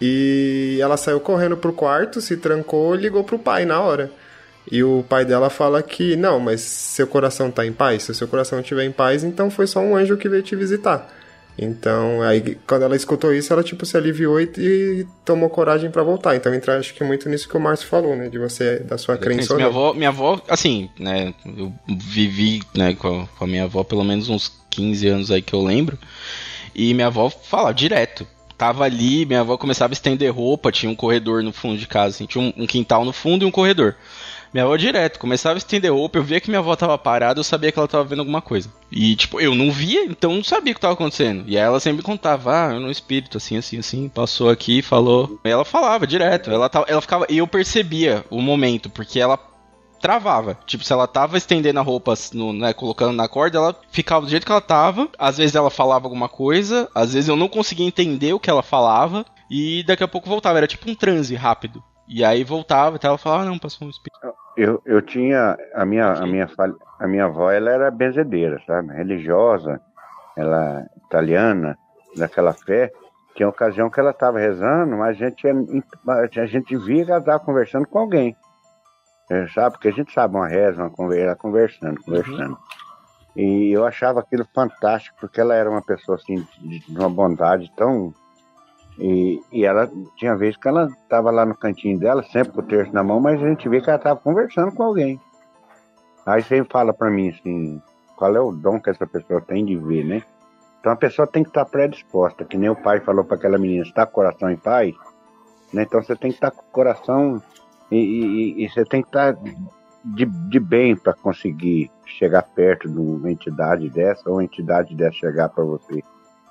[0.00, 4.10] E ela saiu correndo pro quarto, se trancou e ligou pro pai na hora.
[4.70, 8.04] E o pai dela fala que, não, mas seu coração tá em paz?
[8.04, 10.56] Se o seu coração estiver em paz, então foi só um anjo que veio te
[10.56, 11.12] visitar.
[11.56, 16.02] Então, aí quando ela escutou isso, ela tipo se aliviou e, e tomou coragem pra
[16.02, 16.34] voltar.
[16.34, 18.28] Então entra acho que muito nisso que o Márcio falou, né?
[18.28, 23.22] De você, da sua crença minha avó, minha avó, assim, né, eu vivi, né, com
[23.22, 25.96] a, com a minha avó pelo menos uns 15 anos aí que eu lembro.
[26.74, 28.26] E minha avó fala direto.
[28.58, 32.16] Tava ali, minha avó começava a estender roupa, tinha um corredor no fundo de casa,
[32.16, 33.96] assim, tinha um, um quintal no fundo e um corredor.
[34.54, 37.44] Minha avó direto, começava a estender roupa, eu via que minha avó tava parada, eu
[37.44, 38.70] sabia que ela tava vendo alguma coisa.
[38.88, 41.42] E, tipo, eu não via, então não sabia o que tava acontecendo.
[41.48, 45.40] E aí ela sempre contava, ah, eu no espírito, assim, assim, assim, passou aqui, falou.
[45.44, 49.36] E ela falava direto, ela, tava, ela ficava, e eu percebia o momento, porque ela
[50.00, 50.56] travava.
[50.66, 54.30] Tipo, se ela tava estendendo a roupa, no, né, colocando na corda, ela ficava do
[54.30, 55.08] jeito que ela tava.
[55.18, 58.62] Às vezes ela falava alguma coisa, às vezes eu não conseguia entender o que ela
[58.62, 59.26] falava.
[59.50, 61.82] E daqui a pouco voltava, era tipo um transe rápido.
[62.06, 64.34] E aí voltava e ela falava, ah, não, passou um espírito.
[64.56, 65.56] Eu, eu tinha.
[65.74, 66.48] A minha, a, minha,
[66.98, 68.92] a minha avó, ela era benzedeira, sabe?
[68.92, 69.80] Religiosa,
[70.36, 71.78] ela italiana,
[72.16, 72.92] daquela fé.
[73.34, 75.48] Tinha ocasião que ela estava rezando, mas a gente,
[76.38, 78.36] a gente via que ela estava conversando com alguém.
[79.52, 79.72] Sabe?
[79.72, 82.58] Porque a gente sabe uma reza, uma conversa, ela conversando, conversando.
[83.34, 87.70] E eu achava aquilo fantástico, porque ela era uma pessoa assim, de, de uma bondade
[87.76, 88.14] tão.
[88.98, 92.64] E, e ela tinha vezes que ela estava lá no cantinho dela, sempre com o
[92.66, 95.20] terço na mão, mas a gente via que ela estava conversando com alguém.
[96.24, 97.82] Aí você fala para mim assim,
[98.16, 100.22] qual é o dom que essa pessoa tem de ver, né?
[100.80, 103.82] Então a pessoa tem que estar predisposta, que nem o pai falou para aquela menina,
[103.82, 104.94] está com coração em paz,
[105.72, 105.82] né?
[105.82, 107.42] Então você tem que estar com o coração
[107.90, 109.36] e, e- e você tem que estar
[110.04, 115.16] de, de bem para conseguir chegar perto de uma entidade dessa ou uma entidade dessa
[115.16, 116.02] chegar para você.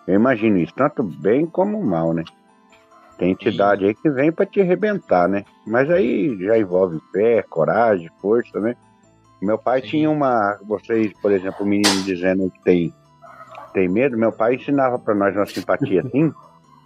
[0.08, 2.24] Eu imagino isso, tanto bem como mal, né?
[3.18, 5.46] Tem entidade aí que vem para te arrebentar, né?
[5.66, 8.76] Mas aí já envolve fé, coragem, força, né?
[9.42, 9.88] Meu pai Sim.
[9.88, 10.58] tinha uma.
[10.64, 12.94] Vocês, por exemplo, o menino dizendo que tem,
[13.74, 16.34] tem medo, meu pai ensinava para nós uma simpatia assim.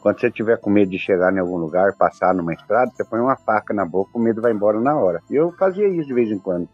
[0.02, 3.20] Quando você tiver com medo de chegar em algum lugar, passar numa estrada, você põe
[3.20, 5.22] uma faca na boca, o medo vai embora na hora.
[5.30, 6.68] E eu fazia isso de vez em quando.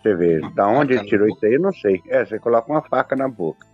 [0.00, 2.00] Você vê, da onde ele tirou isso aí, eu não sei.
[2.06, 3.66] É, você coloca uma faca na boca.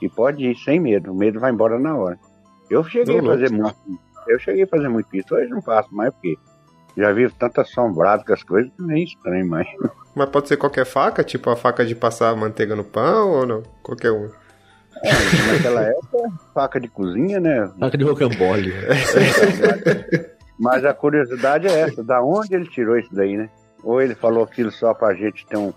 [0.00, 2.18] E pode ir sem medo, o medo vai embora na hora.
[2.68, 3.76] Eu cheguei Ô, a fazer louco.
[3.86, 4.00] muito.
[4.28, 5.34] Eu cheguei a fazer muito isso.
[5.34, 6.36] Hoje não faço mais, porque
[6.96, 9.68] já vi tanto assombrado com as coisas que nem estranho mais.
[10.14, 13.62] Mas pode ser qualquer faca, tipo a faca de passar manteiga no pão ou não?
[13.82, 14.30] Qualquer um.
[15.52, 16.18] Naquela época,
[16.54, 17.70] faca de cozinha, né?
[17.78, 18.72] Faca de rocambole.
[20.58, 23.50] Mas a curiosidade é essa, da onde ele tirou isso daí, né?
[23.86, 25.72] Ou ele falou aquilo só pra gente ter um,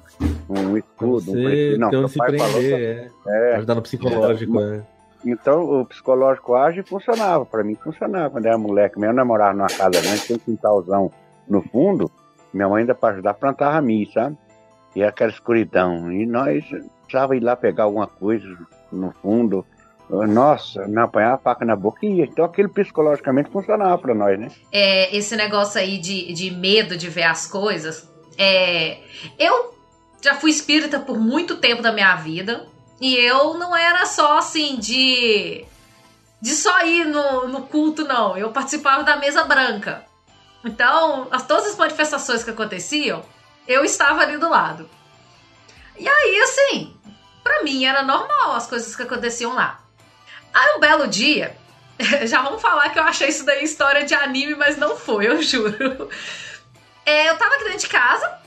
[0.49, 1.79] um escudo, um Você prefeito.
[1.79, 3.51] Não, onde se pai falou prender, só- é.
[3.51, 3.55] é.
[3.57, 4.81] Ajudar no psicológico, é.
[5.23, 7.45] Então o psicológico age e funcionava.
[7.45, 8.31] Pra mim funcionava.
[8.31, 11.11] Quando era moleque mesmo, eu morava numa casa grande, tinha um quintalzão
[11.47, 12.09] no fundo.
[12.51, 14.35] Minha mãe ainda pra ajudar plantava milho, sabe?
[14.95, 16.11] E aquela escuridão.
[16.11, 16.65] E nós
[17.03, 18.47] precisava ir lá pegar alguma coisa
[18.91, 19.63] no fundo.
[20.09, 22.25] Nossa, me apanhava a faca na boca e ia.
[22.25, 24.49] Então aquilo psicologicamente funcionava pra nós, né?
[24.71, 28.09] é, esse negócio aí de, de medo de ver as coisas.
[28.37, 28.99] É,
[29.37, 29.75] eu
[30.21, 32.67] já fui espírita por muito tempo da minha vida.
[32.99, 35.65] E eu não era só assim de.
[36.41, 38.35] de só ir no, no culto, não.
[38.35, 40.03] Eu participava da mesa branca.
[40.65, 43.23] Então, as, todas as manifestações que aconteciam,
[43.67, 44.89] eu estava ali do lado.
[45.97, 46.93] E aí, assim,
[47.43, 49.79] pra mim era normal as coisas que aconteciam lá.
[50.53, 51.55] Aí um belo dia,
[52.25, 55.41] já vamos falar que eu achei isso daí história de anime, mas não foi, eu
[55.41, 56.09] juro.
[57.05, 58.39] É, eu tava aqui dentro de casa,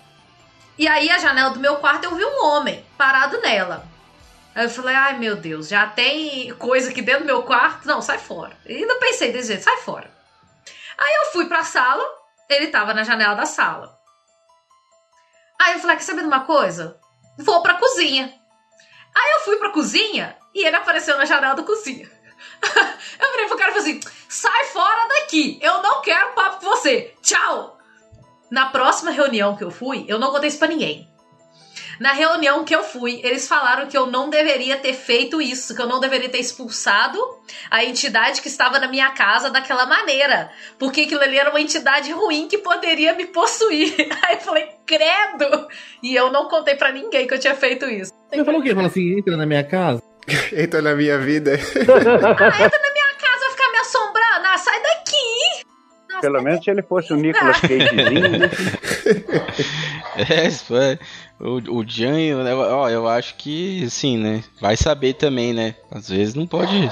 [0.78, 3.86] e aí a janela do meu quarto eu vi um homem parado nela.
[4.54, 7.86] Aí eu falei, ai meu Deus, já tem coisa aqui dentro do meu quarto?
[7.86, 8.56] Não, sai fora.
[8.66, 10.10] E ainda pensei desse jeito, sai fora.
[10.98, 12.04] Aí eu fui pra sala,
[12.48, 13.98] ele tava na janela da sala.
[15.60, 16.98] Aí eu falei, quer saber de uma coisa?
[17.38, 18.32] Vou pra cozinha.
[19.14, 22.10] Aí eu fui pra cozinha e ele apareceu na janela da cozinha.
[23.20, 26.66] eu virei pro cara e falei assim: sai fora daqui, eu não quero papo com
[26.66, 27.78] você, tchau.
[28.50, 31.10] Na próxima reunião que eu fui, eu não contei isso pra ninguém.
[31.98, 35.80] Na reunião que eu fui, eles falaram que eu não deveria ter feito isso, que
[35.80, 37.18] eu não deveria ter expulsado
[37.70, 42.10] a entidade que estava na minha casa daquela maneira, porque aquilo ali era uma entidade
[42.12, 43.94] ruim que poderia me possuir.
[44.22, 45.68] Aí eu falei, credo!
[46.02, 48.12] E eu não contei pra ninguém que eu tinha feito isso.
[48.30, 48.74] Você falou o quê?
[48.74, 50.02] Falou assim, entra na minha casa.
[50.52, 51.52] Entra na minha vida.
[51.54, 54.46] Ah, entra na minha casa, vai ficar me assombrando.
[54.46, 55.66] Ah, sai daqui!
[56.08, 58.50] Nossa, Pelo menos se ele fosse o Nicolas Cagezinho, né?
[60.14, 60.98] É, isso foi.
[61.40, 64.44] O, o Jan, né, ó, eu acho que, sim, né?
[64.60, 65.74] Vai saber também, né?
[65.90, 66.90] Às vezes não pode.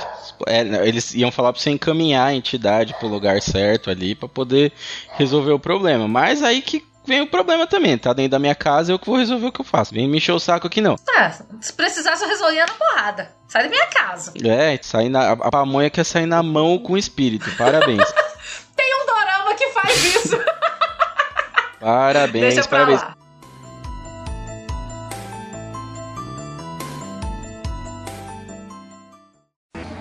[0.49, 4.73] é, eles iam falar pra você encaminhar a entidade pro lugar certo ali pra poder
[5.13, 6.09] resolver o problema.
[6.09, 7.97] Mas aí que vem o problema também.
[7.99, 9.95] Tá dentro da minha casa, eu que vou resolver o que eu faço.
[9.95, 10.97] Vem me encher o saco aqui não.
[11.17, 11.31] É,
[11.61, 13.33] se precisasse eu resolvia na porrada.
[13.49, 14.33] Sai da minha casa.
[14.45, 17.51] É, sair na, a pamonha quer sair na mão com o espírito.
[17.57, 18.05] Parabéns.
[18.77, 20.39] Tem um dorama que faz isso.
[21.81, 23.01] Parabéns, Deixa pra parabéns.
[23.01, 23.17] lá.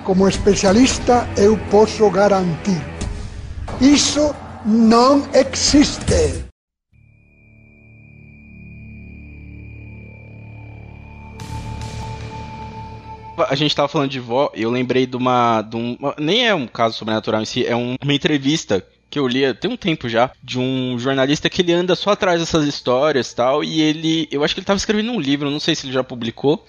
[0.04, 2.82] Como especialista, eu posso garantir:
[3.80, 4.36] isso
[4.66, 6.49] não existe.
[13.48, 15.98] A gente tava falando de vó, eu lembrei de uma, de um.
[16.18, 19.72] Nem é um caso sobrenatural em si, é um- uma entrevista que eu li tem
[19.72, 23.82] um tempo já, de um jornalista que ele anda só atrás dessas histórias tal, e
[23.82, 24.28] ele.
[24.32, 26.66] Eu acho que ele tava escrevendo um livro, não sei se ele já publicou.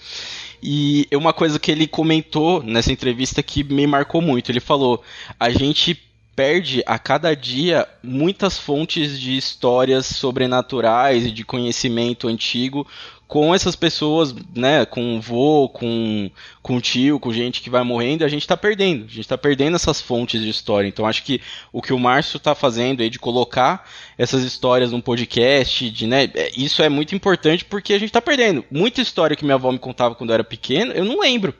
[0.63, 5.03] E uma coisa que ele comentou nessa entrevista que me marcou muito, ele falou:
[5.39, 5.99] a gente
[6.35, 12.87] perde a cada dia muitas fontes de histórias sobrenaturais e de conhecimento antigo
[13.31, 16.29] com essas pessoas, né, com o vô, com,
[16.61, 19.05] com o tio, com gente que vai morrendo, a gente tá perdendo.
[19.05, 20.85] A gente tá perdendo essas fontes de história.
[20.85, 21.39] Então acho que
[21.71, 26.29] o que o Márcio tá fazendo aí de colocar essas histórias num podcast, de, né,
[26.35, 28.65] é, isso é muito importante porque a gente tá perdendo.
[28.69, 31.55] Muita história que minha avó me contava quando eu era pequeno, eu não lembro.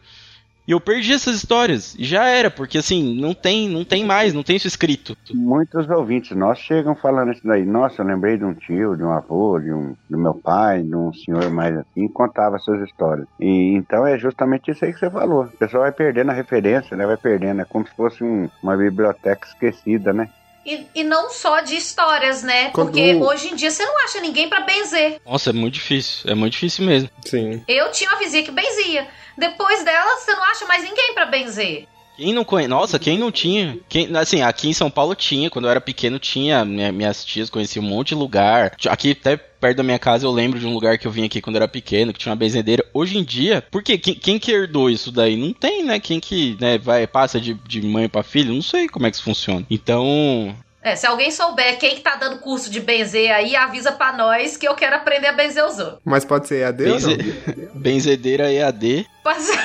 [0.72, 1.96] E eu perdi essas histórias.
[2.00, 5.18] E já era, porque assim, não tem, não tem mais, não tem isso escrito.
[5.34, 7.66] Muitos ouvintes nossos chegam falando isso daí.
[7.66, 10.96] Nossa, eu lembrei de um tio, de um avô, de um do meu pai, de
[10.96, 13.28] um senhor mais assim, contava essas histórias.
[13.38, 15.44] E então é justamente isso aí que você falou.
[15.44, 17.06] O pessoal vai perdendo a referência, né?
[17.06, 17.60] Vai perdendo.
[17.60, 20.30] É como se fosse um, uma biblioteca esquecida, né?
[20.66, 22.70] E, e não só de histórias, né?
[22.72, 25.20] Quando- Porque hoje em dia você não acha ninguém pra benzer.
[25.26, 26.30] Nossa, é muito difícil.
[26.30, 27.10] É muito difícil mesmo.
[27.26, 27.64] Sim.
[27.68, 29.08] Eu tinha uma vizinha que benzia.
[29.38, 31.88] Depois dela, você não acha mais ninguém pra benzer.
[32.18, 32.70] Quem não conhece?
[32.70, 33.78] Nossa, quem não tinha?
[33.90, 37.50] Quem, assim, aqui em São Paulo tinha, quando eu era pequeno tinha, minha- minhas tias
[37.50, 38.74] conheciam um monte de lugar.
[38.88, 41.42] Aqui até perto da minha casa eu lembro de um lugar que eu vim aqui
[41.42, 42.86] quando eu era pequeno, que tinha uma benzedeira.
[42.94, 43.98] Hoje em dia, por quê?
[43.98, 45.36] Quem, quem que herdou isso daí?
[45.36, 46.00] Não tem, né?
[46.00, 48.54] Quem que né, vai, passa de, de mãe pra filho?
[48.54, 49.66] Não sei como é que isso funciona.
[49.70, 54.14] Então, É, se alguém souber quem que tá dando curso de benzer aí, avisa pra
[54.14, 56.00] nós que eu quero aprender a benzer os outros.
[56.04, 57.08] Mas pode ser EAD ou não?
[57.18, 57.34] benze...
[57.76, 59.06] benzedeira EAD.
[59.24, 59.58] Pode ser,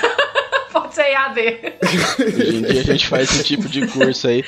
[0.96, 1.40] Pode ser EAD.
[2.38, 4.42] Hoje em dia a gente faz esse tipo de curso aí.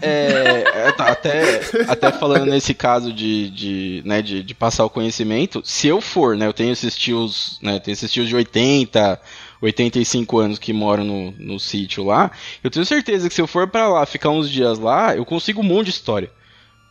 [0.00, 5.62] É, é, até, até falando nesse caso de, de, né, de, de passar o conhecimento,
[5.64, 9.18] se eu for, né, eu tenho esses tios, né, tenho esses tios de 80,
[9.62, 12.30] 85 anos que moram no, no sítio lá,
[12.62, 15.62] eu tenho certeza que se eu for pra lá, ficar uns dias lá, eu consigo
[15.62, 16.30] um monte de história.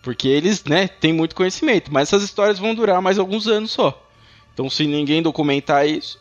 [0.01, 4.03] Porque eles, né, têm muito conhecimento, mas essas histórias vão durar mais alguns anos só.
[4.51, 6.19] Então se ninguém documentar isso,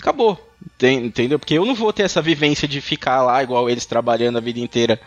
[0.00, 0.38] acabou.
[0.82, 1.38] Entendeu?
[1.38, 4.60] Porque eu não vou ter essa vivência de ficar lá igual eles trabalhando a vida
[4.60, 4.98] inteira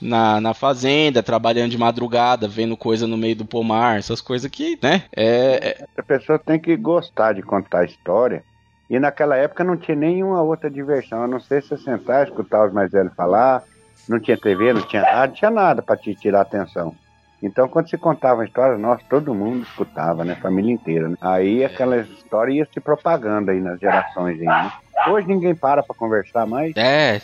[0.00, 4.78] na, na fazenda, trabalhando de madrugada, vendo coisa no meio do pomar, essas coisas que,
[4.82, 5.04] né?
[5.14, 8.42] É, é- A pessoa tem que gostar de contar a história.
[8.90, 12.72] E naquela época não tinha nenhuma outra diversão, a não ser você sentar, escutar os
[12.72, 13.62] mais velhos falar.
[14.08, 16.94] Não tinha TV, não tinha rádio, não tinha nada para te tirar a atenção.
[17.42, 20.36] Então, quando se contava a história, nossa, todo mundo escutava, né?
[20.36, 21.08] Família inteira.
[21.08, 21.16] Né?
[21.20, 24.72] Aí aquela história ia se propagando aí nas gerações aí, né?
[25.08, 26.72] Hoje ninguém para para conversar mais.
[26.76, 27.20] é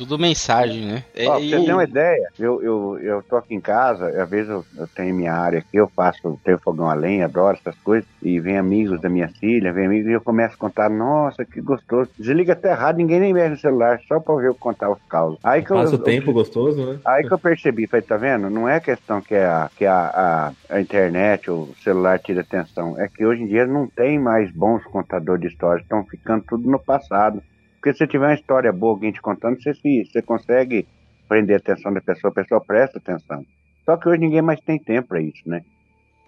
[0.00, 1.04] tudo mensagem, né?
[1.14, 4.28] É, Ó, pra você ter uma ideia, eu, eu, eu tô aqui em casa, às
[4.30, 7.78] vezes eu, eu tenho minha área aqui, eu faço, tenho fogão a lenha, adoro essas
[7.82, 11.44] coisas, e vem amigos da minha filha, vem amigos, e eu começo a contar, nossa,
[11.44, 12.10] que gostoso.
[12.18, 15.38] Desliga até errado, ninguém nem mexe no celular, só pra ver eu contar os causos.
[15.44, 16.98] Aí que eu, Passa o eu- tempo gostoso, né?
[17.04, 18.48] Aí que eu percebi, falei, tá vendo?
[18.50, 22.98] Não é questão que, a, que a, a, a internet ou o celular tira atenção.
[22.98, 26.70] É que hoje em dia não tem mais bons contadores de histórias, estão ficando tudo
[26.70, 27.42] no passado.
[27.80, 30.86] Porque se tiver uma história boa, alguém te contando, você, você consegue
[31.26, 33.44] prender a atenção da pessoa, a pessoa presta atenção.
[33.86, 35.62] Só que hoje ninguém mais tem tempo para isso, né?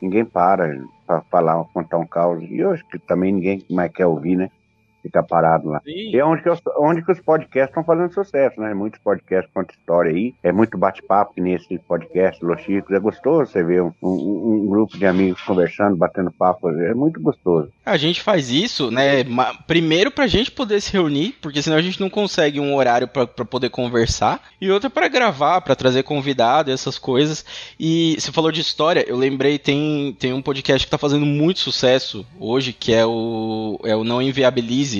[0.00, 2.42] Ninguém para para falar, contar um caos.
[2.48, 4.50] E hoje que também ninguém mais quer ouvir, né?
[5.02, 5.80] Ficar parado lá.
[5.86, 8.72] E é onde que, os, onde que os podcasts estão fazendo sucesso, né?
[8.72, 10.34] Muitos podcasts contam história aí.
[10.42, 12.94] É muito bate-papo nesse podcast, Los Chicos.
[12.94, 16.68] É gostoso você ver um, um- um grupo de amigos conversando, batendo papo.
[16.70, 17.68] É muito gostoso.
[17.84, 19.24] A gente faz isso, né?
[19.66, 23.26] Primeiro pra gente poder se reunir, porque senão a gente não consegue um horário pra
[23.26, 27.44] pra poder conversar, e outro pra gravar, pra trazer convidado e essas coisas.
[27.78, 31.58] E você falou de história, eu lembrei tem tem um podcast que tá fazendo muito
[31.60, 34.91] sucesso hoje, que é o é o Não Inviabilize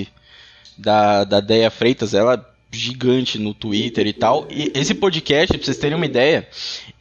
[0.77, 4.47] da da Deia Freitas, ela gigante no Twitter e tal.
[4.51, 6.49] E esse podcast, pra vocês terem uma ideia,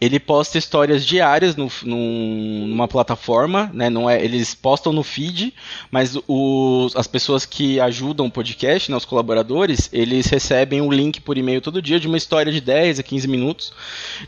[0.01, 3.89] ele posta histórias diárias no, num- numa plataforma, né?
[3.89, 5.53] Não é, eles postam no feed,
[5.89, 11.21] mas os, as pessoas que ajudam o podcast, né, os colaboradores, eles recebem um link
[11.21, 13.71] por e-mail todo dia de uma história de 10 a 15 minutos,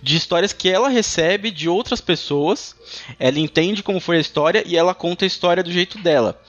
[0.02, 2.74] de histórias que ela recebe de outras pessoas.
[3.20, 6.40] Ela entende como foi a história e ela conta a história do jeito dela.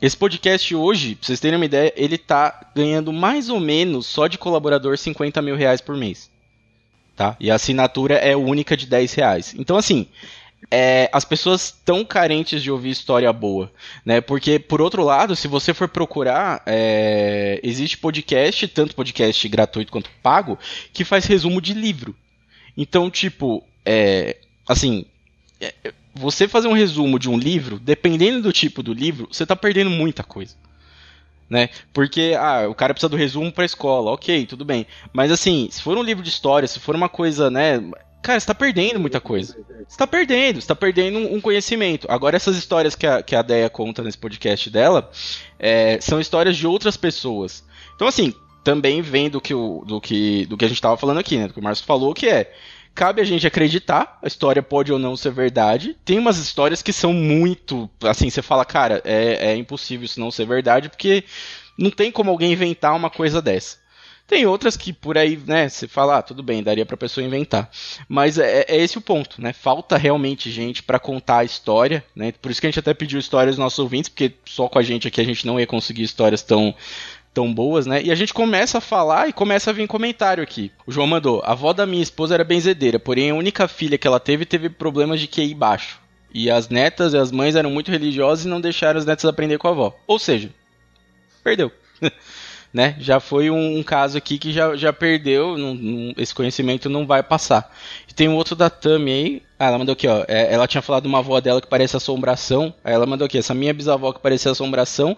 [0.00, 4.26] Esse podcast hoje, pra vocês terem uma ideia, ele tá ganhando mais ou menos, só
[4.26, 6.30] de colaborador, 50 mil reais por mês.
[7.16, 7.36] Tá?
[7.38, 9.54] E a assinatura é única de 10 reais.
[9.56, 10.08] Então, assim,
[10.70, 13.70] é, as pessoas estão carentes de ouvir história boa,
[14.04, 14.20] né?
[14.20, 20.10] Porque, por outro lado, se você for procurar, é, existe podcast, tanto podcast gratuito quanto
[20.22, 20.58] pago,
[20.92, 22.16] que faz resumo de livro.
[22.76, 25.04] Então, tipo, é, assim,
[25.60, 25.72] é,
[26.14, 29.90] você fazer um resumo de um livro, dependendo do tipo do livro, você tá perdendo
[29.90, 30.54] muita coisa.
[31.50, 31.68] Né?
[31.92, 34.86] Porque, ah, o cara precisa do resumo pra escola, ok, tudo bem.
[35.12, 37.82] Mas assim, se for um livro de história, se for uma coisa, né?
[38.22, 39.54] Cara, você tá perdendo muita coisa.
[39.86, 42.06] Você tá perdendo, você tá perdendo um conhecimento.
[42.10, 45.10] Agora, essas histórias que a, que a Deia conta nesse podcast dela
[45.58, 47.62] é, são histórias de outras pessoas.
[47.94, 48.32] Então, assim,
[48.64, 51.48] também vem do que, o, do que, do que a gente tava falando aqui, né?
[51.48, 52.50] Do que o Márcio falou, que é.
[52.94, 55.96] Cabe a gente acreditar, a história pode ou não ser verdade.
[56.04, 57.90] Tem umas histórias que são muito.
[58.02, 61.24] Assim, você fala, cara, é, é impossível isso não ser verdade, porque
[61.76, 63.82] não tem como alguém inventar uma coisa dessa.
[64.26, 67.70] Tem outras que por aí, né, você fala, ah, tudo bem, daria pra pessoa inventar.
[68.08, 69.52] Mas é, é esse o ponto, né?
[69.52, 72.32] Falta realmente gente para contar a história, né?
[72.40, 74.82] Por isso que a gente até pediu histórias dos nossos ouvintes, porque só com a
[74.82, 76.74] gente aqui a gente não ia conseguir histórias tão
[77.34, 78.00] tão boas, né?
[78.02, 80.70] E a gente começa a falar e começa a vir comentário aqui.
[80.86, 84.06] O João mandou: a avó da minha esposa era benzedeira, porém a única filha que
[84.06, 86.00] ela teve teve problemas de QI baixo.
[86.32, 89.58] E as netas e as mães eram muito religiosas e não deixaram as netas aprender
[89.58, 89.96] com a avó.
[90.06, 90.50] Ou seja,
[91.42, 91.70] perdeu.
[92.72, 92.96] né?
[92.98, 95.54] Já foi um, um, caso aqui que já, já perdeu,
[96.16, 97.72] esse conhecimento não vai passar.
[98.08, 99.42] E tem um outro da Tami aí.
[99.56, 100.24] Ah, ela mandou aqui, ó.
[100.26, 102.74] É, ela tinha falado de uma avó dela que parece assombração.
[102.82, 105.16] Aí ela mandou aqui, essa minha bisavó que parecia assombração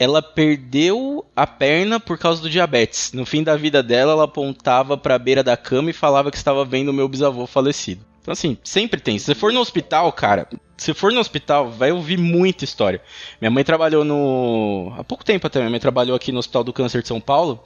[0.00, 3.12] ela perdeu a perna por causa do diabetes.
[3.12, 6.38] No fim da vida dela, ela apontava para a beira da cama e falava que
[6.38, 8.02] estava vendo o meu bisavô falecido.
[8.22, 9.18] Então, assim, sempre tem.
[9.18, 10.48] Se você for no hospital, cara,
[10.78, 13.02] se for no hospital, vai ouvir muita história.
[13.42, 14.90] Minha mãe trabalhou no.
[14.96, 17.62] Há pouco tempo até, minha mãe trabalhou aqui no Hospital do Câncer de São Paulo.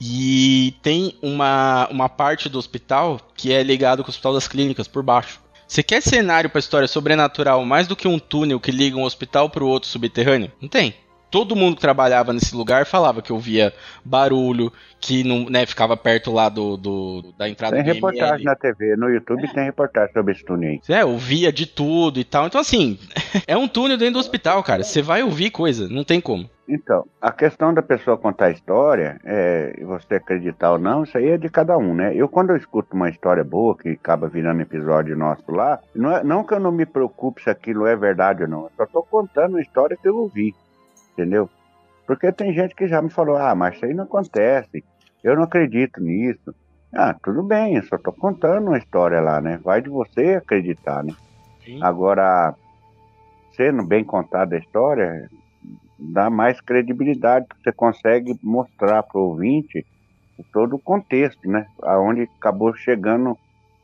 [0.00, 4.88] E tem uma, uma parte do hospital que é ligado com o Hospital das Clínicas
[4.88, 5.38] por baixo.
[5.66, 9.50] Você quer cenário para história sobrenatural mais do que um túnel que liga um hospital
[9.50, 10.50] para o outro subterrâneo?
[10.62, 10.94] Não tem
[11.30, 13.72] todo mundo que trabalhava nesse lugar falava que ouvia
[14.04, 18.44] barulho, que não, né, ficava perto lá do, do da entrada tem do Tem reportagem
[18.44, 19.52] na TV, no YouTube é.
[19.52, 20.80] tem reportagem sobre esse túnel aí.
[20.88, 22.46] É, ouvia de tudo e tal.
[22.46, 22.98] Então, assim,
[23.46, 24.82] é um túnel dentro do hospital, cara.
[24.82, 26.48] Você vai ouvir coisa, não tem como.
[26.68, 31.28] Então, a questão da pessoa contar a história, é, você acreditar ou não, isso aí
[31.28, 32.14] é de cada um, né?
[32.14, 36.22] Eu, quando eu escuto uma história boa, que acaba virando episódio nosso lá, não, é,
[36.22, 39.02] não que eu não me preocupe se aquilo é verdade ou não, eu só tô
[39.02, 40.54] contando a história que eu ouvi
[41.18, 41.50] entendeu?
[42.06, 44.84] Porque tem gente que já me falou, ah, mas isso aí não acontece,
[45.22, 46.54] eu não acredito nisso.
[46.92, 49.60] Ah, tudo bem, eu só tô contando uma história lá, né?
[49.62, 51.14] Vai de você acreditar, né?
[51.64, 51.82] Sim.
[51.82, 52.54] Agora,
[53.54, 55.28] sendo bem contada a história,
[55.98, 59.84] dá mais credibilidade, você consegue mostrar para o ouvinte
[60.52, 61.66] todo o contexto, né?
[61.82, 63.36] Aonde acabou chegando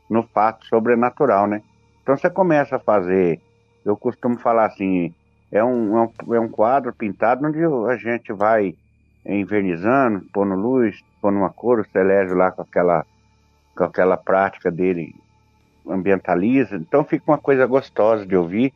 [0.09, 1.61] no fato sobrenatural, né?
[2.01, 3.39] Então você começa a fazer,
[3.83, 5.13] eu costumo falar assim,
[5.55, 8.75] é um, é um, é um quadro pintado onde a gente vai
[9.25, 13.05] envernizando, pondo luz, pondo uma cor, o Celésio lá com aquela,
[13.75, 15.15] com aquela prática dele
[15.87, 16.75] ambientaliza.
[16.75, 18.73] Então fica uma coisa gostosa de ouvir.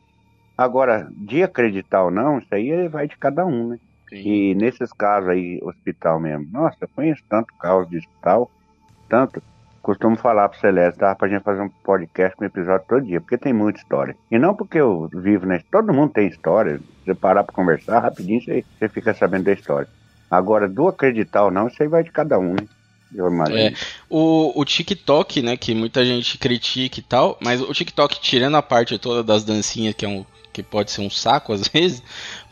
[0.56, 3.78] Agora, de acreditar ou não, isso aí vai de cada um, né?
[4.08, 4.16] Sim.
[4.16, 6.48] E nesses casos aí, hospital mesmo.
[6.50, 8.50] Nossa, eu conheço tanto caos de hospital,
[9.08, 9.42] tanto
[9.82, 13.20] costumo falar pro Celeste, dá pra gente fazer um podcast com um episódio todo dia,
[13.20, 14.16] porque tem muita história.
[14.30, 15.64] E não porque eu vivo nesse.
[15.70, 16.80] Todo mundo tem história.
[17.04, 19.88] Você parar pra conversar rapidinho, você, você fica sabendo da história.
[20.30, 22.66] Agora, do acreditar ou não, isso aí vai de cada um, né?
[23.12, 23.58] Eu imagino.
[23.58, 23.74] É,
[24.08, 28.62] o, o TikTok, né, que muita gente critica e tal, mas o TikTok, tirando a
[28.62, 32.02] parte toda das dancinhas, que é um que pode ser um saco às vezes,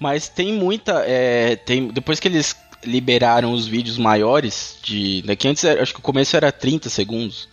[0.00, 1.04] mas tem muita.
[1.06, 5.22] É, tem, depois que eles liberaram os vídeos maiores de.
[5.26, 7.48] Né, antes acho que o começo era 30 segundos.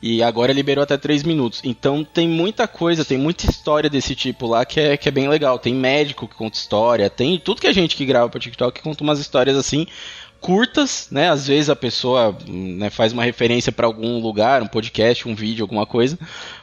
[0.00, 1.60] E agora liberou até 3 minutos.
[1.62, 5.28] Então tem muita coisa, tem muita história desse tipo lá que é, que é bem
[5.28, 5.60] legal.
[5.60, 8.82] Tem médico que conta história, tem tudo que a gente que grava para TikTok que
[8.82, 9.86] conta umas histórias assim
[10.42, 11.30] curtas, né?
[11.30, 15.62] Às vezes a pessoa né, faz uma referência para algum lugar, um podcast, um vídeo,
[15.62, 16.18] alguma coisa,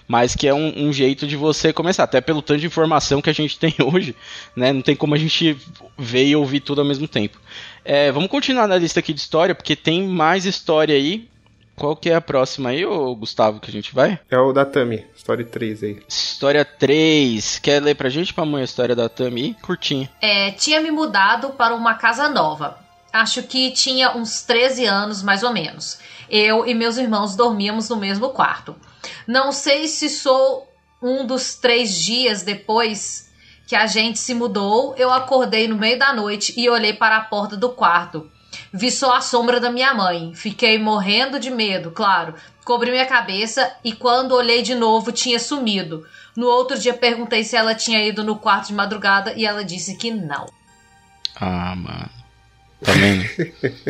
[0.06, 3.30] mas que é um, um, jeito de você começar, até pelo tanto de informação que
[3.30, 4.14] a gente tem hoje,
[4.54, 4.74] né?
[4.74, 5.58] Não tem como a gente
[5.98, 7.40] ver e ouvir tudo ao mesmo tempo.
[7.86, 11.28] É, vamos continuar na lista aqui de história, porque tem mais história aí.
[11.78, 14.20] Qual que é a próxima aí, ô Gustavo, que a gente vai?
[14.30, 16.00] É o da Tami, história 3 aí.
[16.10, 17.60] História 3.
[17.60, 19.56] Quer ler pra gente, mãe a história da Tami?
[19.62, 20.10] Curtinha.
[20.22, 22.89] É, tinha me mudado para uma casa nova.
[23.12, 26.00] Acho que tinha uns 13 anos, mais ou menos.
[26.30, 28.76] Eu e meus irmãos dormíamos no mesmo quarto.
[29.28, 30.68] Não sei se sou
[31.02, 33.30] um dos três dias depois
[33.68, 37.22] que a gente se mudou, eu acordei no meio da noite e olhei para a
[37.22, 38.30] porta do quarto.
[38.74, 40.34] Vi só a sombra da minha mãe.
[40.34, 42.34] Fiquei morrendo de medo, claro.
[42.66, 46.04] Cobri minha cabeça e quando olhei de novo tinha sumido.
[46.36, 49.96] No outro dia perguntei se ela tinha ido no quarto de madrugada e ela disse
[49.98, 50.48] que não.
[51.36, 52.19] Ah, mano.
[52.82, 53.30] Também.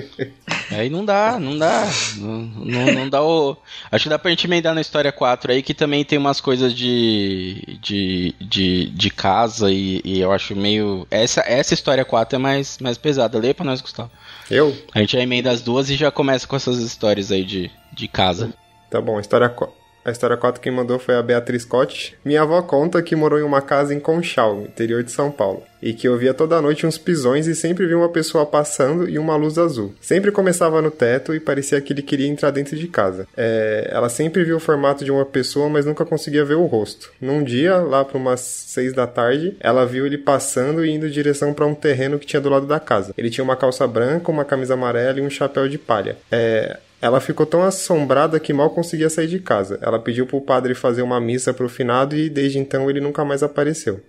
[0.72, 1.88] aí não dá, não dá.
[2.18, 3.56] Não, não, não, dá o.
[3.92, 6.74] Acho que dá pra gente emendar na história 4 aí, que também tem umas coisas
[6.74, 7.78] de.
[7.82, 11.08] de, de, de casa e, e, eu acho meio.
[11.12, 13.38] Essa, essa história 4 é mais, mais pesada.
[13.38, 14.12] Lê pra nós, Gustavo.
[14.50, 14.76] Eu?
[14.94, 18.08] A gente já emenda as duas e já começa com essas histórias aí de, de
[18.08, 18.52] casa.
[18.90, 19.79] Tá bom, história 4.
[20.04, 22.16] A história 4 quem mandou foi a Beatriz Scott.
[22.24, 25.93] Minha avó conta que morou em uma casa em Conchal, interior de São Paulo, e
[25.93, 29.58] que ouvia toda noite uns pisões e sempre via uma pessoa passando e uma luz
[29.58, 29.93] azul.
[30.02, 33.28] Sempre começava no teto e parecia que ele queria entrar dentro de casa.
[33.36, 37.12] É, ela sempre viu o formato de uma pessoa, mas nunca conseguia ver o rosto.
[37.20, 41.12] Num dia, lá para umas seis da tarde, ela viu ele passando e indo em
[41.12, 43.14] direção para um terreno que tinha do lado da casa.
[43.18, 46.18] Ele tinha uma calça branca, uma camisa amarela e um chapéu de palha.
[46.32, 49.80] É, ela ficou tão assombrada que mal conseguia sair de casa.
[49.82, 53.00] Ela pediu para o padre fazer uma missa para o finado e desde então ele
[53.00, 54.02] nunca mais apareceu.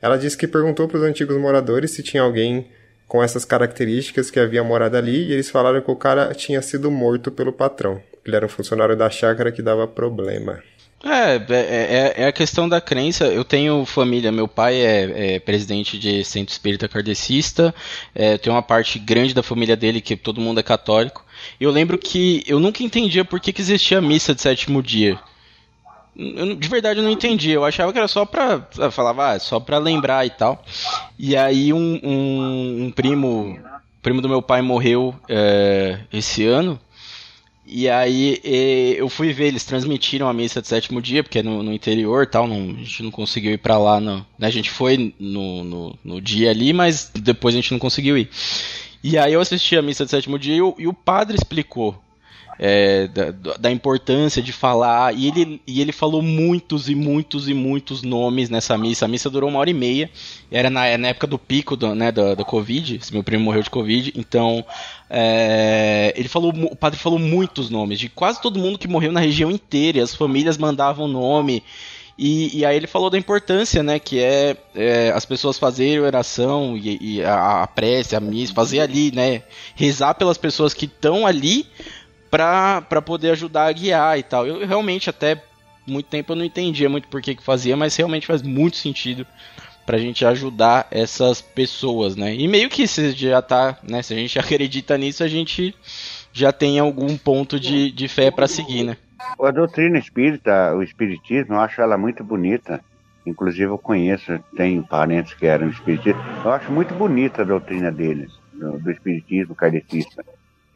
[0.00, 2.66] Ela disse que perguntou para os antigos moradores se tinha alguém
[3.06, 6.90] com essas características que havia morado ali e eles falaram que o cara tinha sido
[6.90, 8.02] morto pelo patrão.
[8.24, 10.62] Ele era um funcionário da chácara que dava problema.
[11.04, 13.26] É, é, é, é a questão da crença.
[13.26, 17.74] Eu tenho família, meu pai é, é presidente de centro espírita kardecista,
[18.14, 21.23] é, tem uma parte grande da família dele que todo mundo é católico.
[21.60, 25.18] Eu lembro que eu nunca entendia por que, que existia a missa de sétimo dia.
[26.16, 27.54] Eu, de verdade eu não entendia.
[27.54, 28.60] Eu achava que era só pra.
[28.90, 30.64] Falava, ah, é só pra lembrar e tal.
[31.18, 33.58] E aí um, um, um primo.
[34.00, 36.78] primo do meu pai morreu é, esse ano.
[37.66, 38.40] E aí
[38.98, 42.26] eu fui ver, eles transmitiram a missa de sétimo dia, porque é no, no interior
[42.26, 43.98] tal, não, a gente não conseguiu ir para lá.
[43.98, 44.46] Não, né?
[44.46, 48.28] A gente foi no, no, no, dia ali, mas depois a gente não conseguiu ir.
[49.04, 51.94] E aí eu assisti a missa de sétimo dia e o, padre explicou
[52.58, 55.14] é, da, da, importância de falar.
[55.14, 59.04] E ele, e ele falou muitos e muitos e muitos nomes nessa missa.
[59.04, 60.10] A missa durou uma hora e meia.
[60.50, 62.96] Era na, na época do pico do, né, da, Covid.
[62.96, 64.14] Esse meu primo morreu de Covid.
[64.16, 64.64] Então,
[65.10, 69.20] é, ele falou, o padre falou muitos nomes de quase todo mundo que morreu na
[69.20, 70.02] região inteira.
[70.02, 71.62] as famílias mandavam nome.
[72.16, 76.76] E, e, aí ele falou da importância, né, que é, é as pessoas fazerem oração
[76.76, 79.42] e, e a, a, prece, a missa, fazer ali, né,
[79.74, 81.66] rezar pelas pessoas que estão ali
[82.30, 84.46] para poder ajudar a guiar e tal.
[84.46, 85.42] Eu realmente até
[85.86, 89.26] muito tempo eu não entendia muito por que que fazia, mas realmente faz muito sentido
[89.84, 92.34] pra gente ajudar essas pessoas, né?
[92.34, 95.74] E meio que se já tá, né, se a gente acredita nisso, a gente
[96.32, 98.96] já tem algum ponto de, de fé para seguir, né?
[99.42, 102.80] A doutrina espírita, o espiritismo, eu acho ela muito bonita.
[103.26, 106.22] Inclusive eu conheço, tenho parentes que eram espiritistas.
[106.44, 110.24] Eu acho muito bonita a doutrina deles, do, do espiritismo kardecista.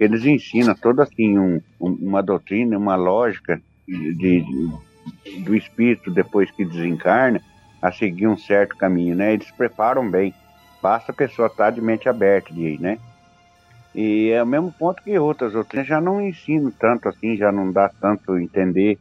[0.00, 6.50] Eles ensinam toda assim um, um, uma doutrina, uma lógica de, de, do espírito depois
[6.50, 7.40] que desencarna
[7.82, 9.34] a seguir um certo caminho, né?
[9.34, 10.34] Eles preparam bem.
[10.82, 12.98] Basta a pessoa estar de mente aberta, de, né?
[14.00, 15.56] E é o mesmo ponto que outras.
[15.56, 18.96] Outras já não ensinam tanto assim, já não dá tanto entender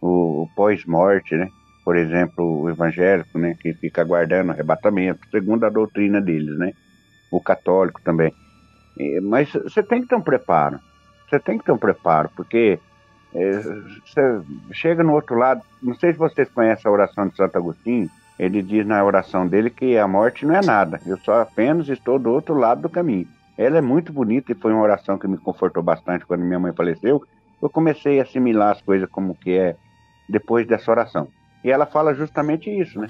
[0.00, 1.48] o, o pós-morte, né?
[1.84, 3.56] Por exemplo, o evangélico, né?
[3.60, 6.72] Que fica aguardando arrebatamento, segundo a doutrina deles, né?
[7.30, 8.34] O católico também.
[8.98, 10.80] E, mas você tem que ter um preparo.
[11.30, 12.80] Você tem que ter um preparo, porque
[13.32, 14.40] é, você
[14.72, 15.62] chega no outro lado.
[15.80, 18.10] Não sei se vocês conhecem a oração de Santo Agostinho.
[18.36, 21.00] Ele diz na oração dele que a morte não é nada.
[21.06, 23.28] Eu só apenas estou do outro lado do caminho.
[23.56, 26.72] Ela é muito bonita e foi uma oração que me confortou bastante quando minha mãe
[26.72, 27.22] faleceu.
[27.62, 29.76] Eu comecei a assimilar as coisas como que é
[30.28, 31.28] depois dessa oração.
[31.62, 33.08] E ela fala justamente isso, né?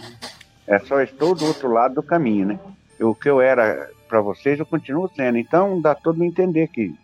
[0.66, 2.58] É só estou do outro lado do caminho, né?
[3.00, 5.38] O que eu era para vocês, eu continuo sendo.
[5.38, 6.94] Então dá todo entender que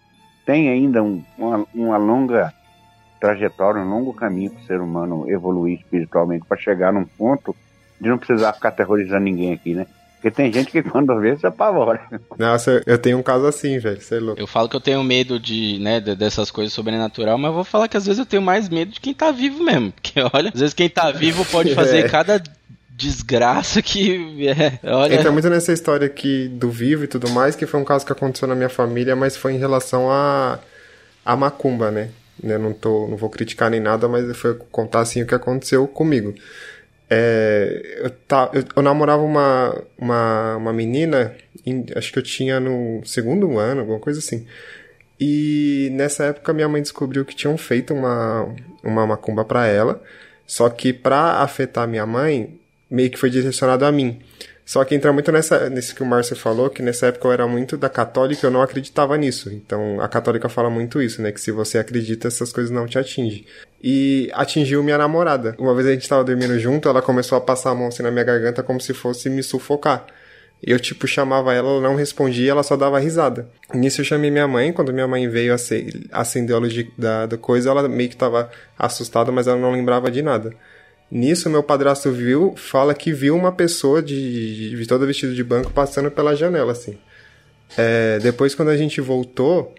[0.47, 2.53] tem ainda um, uma, uma longa
[3.18, 7.55] trajetória, um longo caminho para o ser humano evoluir espiritualmente para chegar num ponto
[8.01, 9.86] de não precisar ficar aterrorizando ninguém aqui, né?
[10.20, 11.98] Porque tem gente que quando vê se apavora.
[12.38, 13.98] Nossa, eu tenho um caso assim, velho.
[13.98, 14.38] Você é louco.
[14.38, 17.88] Eu falo que eu tenho medo de, né, dessas coisas sobrenatural, mas eu vou falar
[17.88, 19.90] que às vezes eu tenho mais medo de quem tá vivo mesmo.
[19.96, 22.08] Porque olha, às vezes quem tá vivo pode fazer é.
[22.08, 22.42] cada
[22.90, 24.46] desgraça que.
[24.46, 25.14] É, olha...
[25.14, 28.12] Entra muito nessa história aqui do vivo e tudo mais, que foi um caso que
[28.12, 30.58] aconteceu na minha família, mas foi em relação a,
[31.24, 32.10] a macumba, né?
[32.42, 35.88] Eu não, tô, não vou criticar nem nada, mas foi contar assim o que aconteceu
[35.88, 36.34] comigo.
[37.12, 41.34] É, eu, tá, eu, eu, namorava uma, uma, uma menina,
[41.66, 44.46] em, acho que eu tinha no segundo ano, alguma coisa assim.
[45.18, 50.00] E nessa época minha mãe descobriu que tinham feito uma, uma macumba para ela,
[50.46, 52.58] só que para afetar minha mãe,
[52.88, 54.20] meio que foi direcionado a mim.
[54.70, 57.44] Só que entra muito nessa, nesse que o Márcio falou, que nessa época eu era
[57.44, 59.52] muito da católica, eu não acreditava nisso.
[59.52, 61.32] Então, a católica fala muito isso, né?
[61.32, 63.44] Que se você acredita, essas coisas não te atingem.
[63.82, 65.56] E atingiu minha namorada.
[65.58, 68.12] Uma vez a gente tava dormindo junto, ela começou a passar a mão assim na
[68.12, 70.06] minha garganta como se fosse me sufocar.
[70.62, 73.48] Eu, tipo, chamava ela, ela não respondia, ela só dava risada.
[73.74, 77.70] Nisso eu chamei minha mãe, quando minha mãe veio acender a luz da, da coisa,
[77.70, 78.48] ela meio que tava
[78.78, 80.54] assustada, mas ela não lembrava de nada.
[81.11, 85.72] Nisso, meu padrasto viu, fala que viu uma pessoa de, de toda vestida de banco
[85.72, 86.96] passando pela janela, assim.
[87.76, 89.74] É, depois, quando a gente voltou,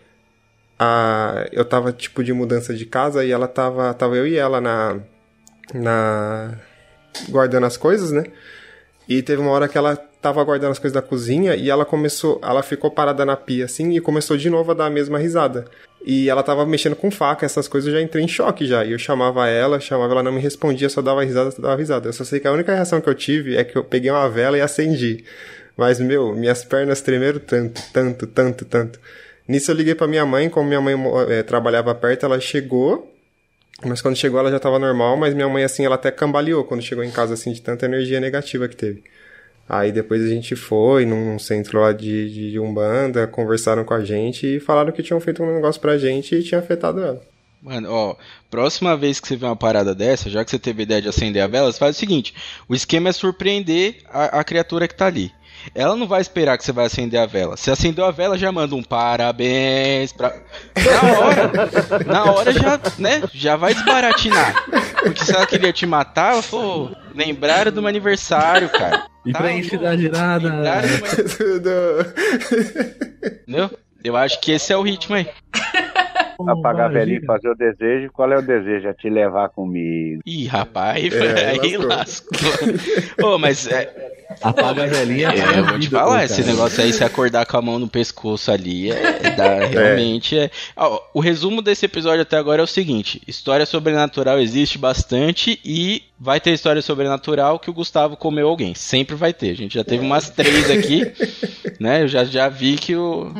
[0.78, 4.60] a, eu tava, tipo, de mudança de casa e ela tava, tava eu e ela
[4.60, 5.00] na,
[5.74, 6.58] na,
[7.30, 8.24] guardando as coisas, né?
[9.08, 12.40] E teve uma hora que ela tava guardando as coisas da cozinha e ela começou,
[12.44, 15.66] ela ficou parada na pia assim e começou de novo a dar a mesma risada.
[16.04, 18.84] E ela tava mexendo com faca, essas coisas, eu já entrei em choque já.
[18.84, 22.10] E eu chamava ela, chamava, ela não me respondia, só dava risada, só dava risada.
[22.10, 24.28] Eu só sei que a única reação que eu tive é que eu peguei uma
[24.28, 25.24] vela e acendi.
[25.78, 29.00] Mas, meu, minhas pernas tremeram tanto, tanto, tanto, tanto.
[29.48, 30.96] Nisso eu liguei pra minha mãe, como minha mãe
[31.30, 33.12] é, trabalhava perto, ela chegou.
[33.84, 36.82] Mas quando chegou ela já tava normal, mas minha mãe, assim, ela até cambaleou quando
[36.82, 39.04] chegou em casa, assim, de tanta energia negativa que teve.
[39.74, 44.58] Aí depois a gente foi num centro lá de, de Umbanda, conversaram com a gente
[44.58, 47.22] e falaram que tinham feito um negócio pra gente e tinha afetado ela.
[47.62, 48.16] Mano, ó,
[48.50, 51.42] próxima vez que você vê uma parada dessa, já que você teve ideia de acender
[51.42, 52.34] a vela, você faz o seguinte:
[52.68, 55.32] o esquema é surpreender a, a criatura que tá ali.
[55.74, 57.56] Ela não vai esperar que você vai acender a vela.
[57.56, 60.36] Se acendeu a vela, já manda um parabéns pra.
[60.76, 61.52] Na hora,
[62.06, 63.24] na hora já, né?
[63.34, 64.66] Já vai desbaratinar.
[65.02, 69.11] Porque se ela queria te matar, falou, lembraram do meu aniversário, cara.
[69.26, 70.50] E tá pra encher da girada.
[73.44, 73.72] Entendeu?
[74.04, 75.30] Eu acho que esse é o ritmo aí.
[76.50, 78.12] Apagar a velhinha e fazer o desejo.
[78.12, 78.88] Qual é o desejo?
[78.88, 80.22] É te levar comigo.
[80.26, 82.38] Ih, rapaz, é, aí lascou.
[83.18, 84.12] Pô, mas é,
[84.42, 85.30] Apaga a velhinha.
[85.30, 88.52] É, eu vou te falar, esse negócio aí, se acordar com a mão no pescoço
[88.52, 90.50] ali, é, dá, realmente é.
[90.76, 96.04] Ó, o resumo desse episódio até agora é o seguinte: história sobrenatural existe bastante e
[96.20, 98.74] vai ter história sobrenatural que o Gustavo comeu alguém.
[98.76, 99.52] Sempre vai ter.
[99.52, 101.12] A gente já teve umas três aqui,
[101.80, 102.04] né?
[102.04, 103.34] Eu já, já vi que o.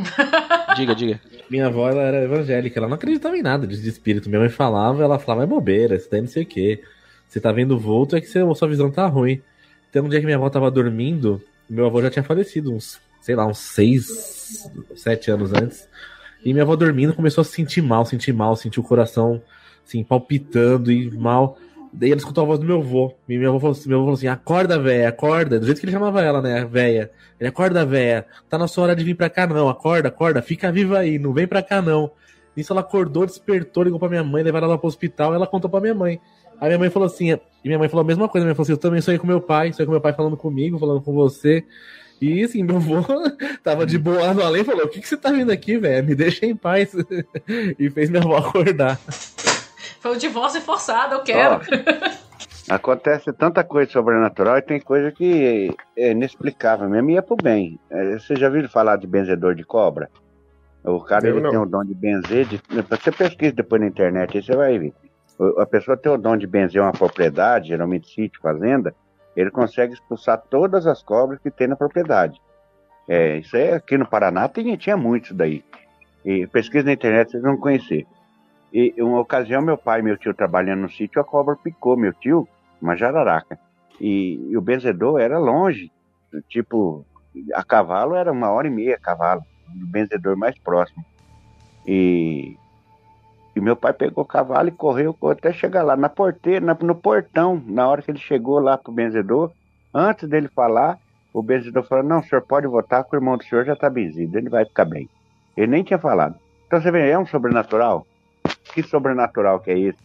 [0.76, 1.20] Diga, diga.
[1.52, 4.30] Minha avó ela era evangélica, ela não acreditava em nada de espírito.
[4.30, 6.82] Minha mãe falava, ela falava, é bobeira, isso daí não sei o quê.
[7.28, 9.42] Você tá vendo vulto, é que sua visão tá ruim.
[9.92, 13.36] Tem um dia que minha avó tava dormindo, meu avô já tinha falecido, uns, sei
[13.36, 15.90] lá, uns seis, sete anos antes.
[16.42, 19.42] E minha avó dormindo começou a se sentir mal, sentir mal, sentir o coração
[19.86, 21.58] assim, palpitando e mal.
[21.94, 23.14] Daí ela escutou a voz do meu avô.
[23.28, 25.60] E meu avô falou assim, meu avô falou assim: acorda, véia, acorda.
[25.60, 26.66] Do jeito que ele chamava ela, né?
[26.66, 27.12] Véia.
[27.40, 28.26] Ele acorda, véia.
[28.50, 29.68] Tá na sua hora de vir pra cá, não.
[29.68, 32.12] Acorda, acorda, fica viva aí, não vem pra cá, não.
[32.56, 35.80] Nisso ela acordou, despertou, ligou pra minha mãe, levaram ela pro hospital, ela contou pra
[35.80, 36.20] minha mãe.
[36.60, 38.64] Aí minha mãe falou assim, e minha mãe falou a mesma coisa, minha mãe falou
[38.64, 41.14] assim, eu também sonhei com meu pai, sonhei com meu pai falando comigo, falando com
[41.14, 41.66] você.
[42.22, 43.04] E assim, meu avô
[43.64, 46.06] tava de boa no além falou: O que, que você tá vindo aqui, velho?
[46.06, 46.94] Me deixa em paz.
[47.80, 49.00] e fez minha avó acordar.
[50.02, 51.62] Foi um divórcio forçado, eu quero.
[52.70, 57.36] Oh, acontece tanta coisa sobrenatural e tem coisa que é inexplicável mesmo e é pro
[57.36, 57.80] bem.
[57.90, 60.10] É, você já viu falar de benzedor de cobra?
[60.84, 62.46] O cara ele tem o dom de benzer.
[62.46, 62.62] De...
[62.90, 64.94] Você pesquisa depois na internet, aí você vai ver
[65.58, 68.94] a pessoa tem o dom de benzer uma propriedade, geralmente sítio, fazenda,
[69.36, 72.40] ele consegue expulsar todas as cobras que tem na propriedade.
[73.08, 75.64] É, isso é aqui no Paraná tem, tinha muitos daí.
[76.24, 78.06] E pesquisa na internet vocês vão conhecer.
[78.74, 82.14] E uma ocasião meu pai e meu tio trabalhando no sítio, a cobra picou meu
[82.14, 82.48] tio,
[82.82, 83.60] uma jararaca.
[84.00, 85.92] E, e, o benzedor era longe,
[86.48, 87.06] tipo,
[87.54, 91.04] a cavalo era uma hora e meia a cavalo, o benzedor mais próximo.
[91.86, 92.58] E
[93.56, 97.62] e meu pai pegou o cavalo e correu até chegar lá na porteira, no portão,
[97.66, 99.52] na hora que ele chegou lá pro benzedor,
[99.94, 100.98] antes dele falar,
[101.34, 103.90] o benzedor falou: Não, o senhor pode votar, que o irmão do senhor já tá
[103.90, 105.10] benzido, ele vai ficar bem.
[105.58, 106.36] Ele nem tinha falado.
[106.66, 108.08] Então você vê, é um sobrenatural?
[108.64, 110.00] Que sobrenatural que é esse?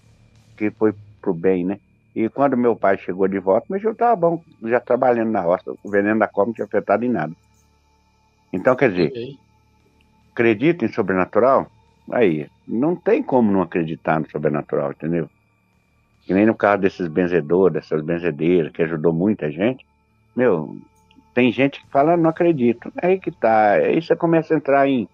[0.56, 1.78] Que foi pro bem, né?
[2.14, 5.74] E quando meu pai chegou de volta, meu tio tava bom, já trabalhando na roça,
[5.82, 7.32] o veneno da cobra não tinha afetado em nada.
[8.50, 9.38] Então, quer dizer, okay.
[10.32, 11.70] acredita em sobrenatural?
[12.10, 15.28] Aí, não tem como não acreditar no sobrenatural, entendeu?
[16.22, 19.84] Que nem no caso desses benzedores, dessas benzedeiras, que ajudou muita gente.
[20.34, 20.76] Meu,
[21.34, 22.90] tem gente que fala, não acredito.
[23.02, 23.72] Aí que tá.
[23.72, 25.06] Aí você começa a entrar em,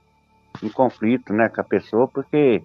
[0.62, 2.62] em conflito, né, com a pessoa, porque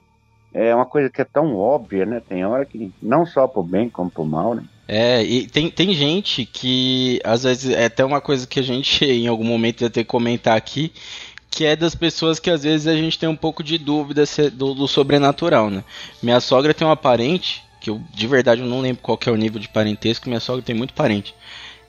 [0.54, 2.22] é uma coisa que é tão óbvia, né?
[2.28, 4.64] Tem hora que não só pro bem como pro mal, né?
[4.88, 9.04] É, e tem, tem gente que, às vezes, é até uma coisa que a gente
[9.06, 10.94] em algum momento vai ter que comentar aqui,
[11.50, 14.24] que é das pessoas que às vezes a gente tem um pouco de dúvida
[14.54, 15.84] do, do sobrenatural, né?
[16.22, 19.36] Minha sogra tem uma parente, que eu de verdade eu não lembro qual é o
[19.36, 21.34] nível de parentesco, minha sogra tem muito parente.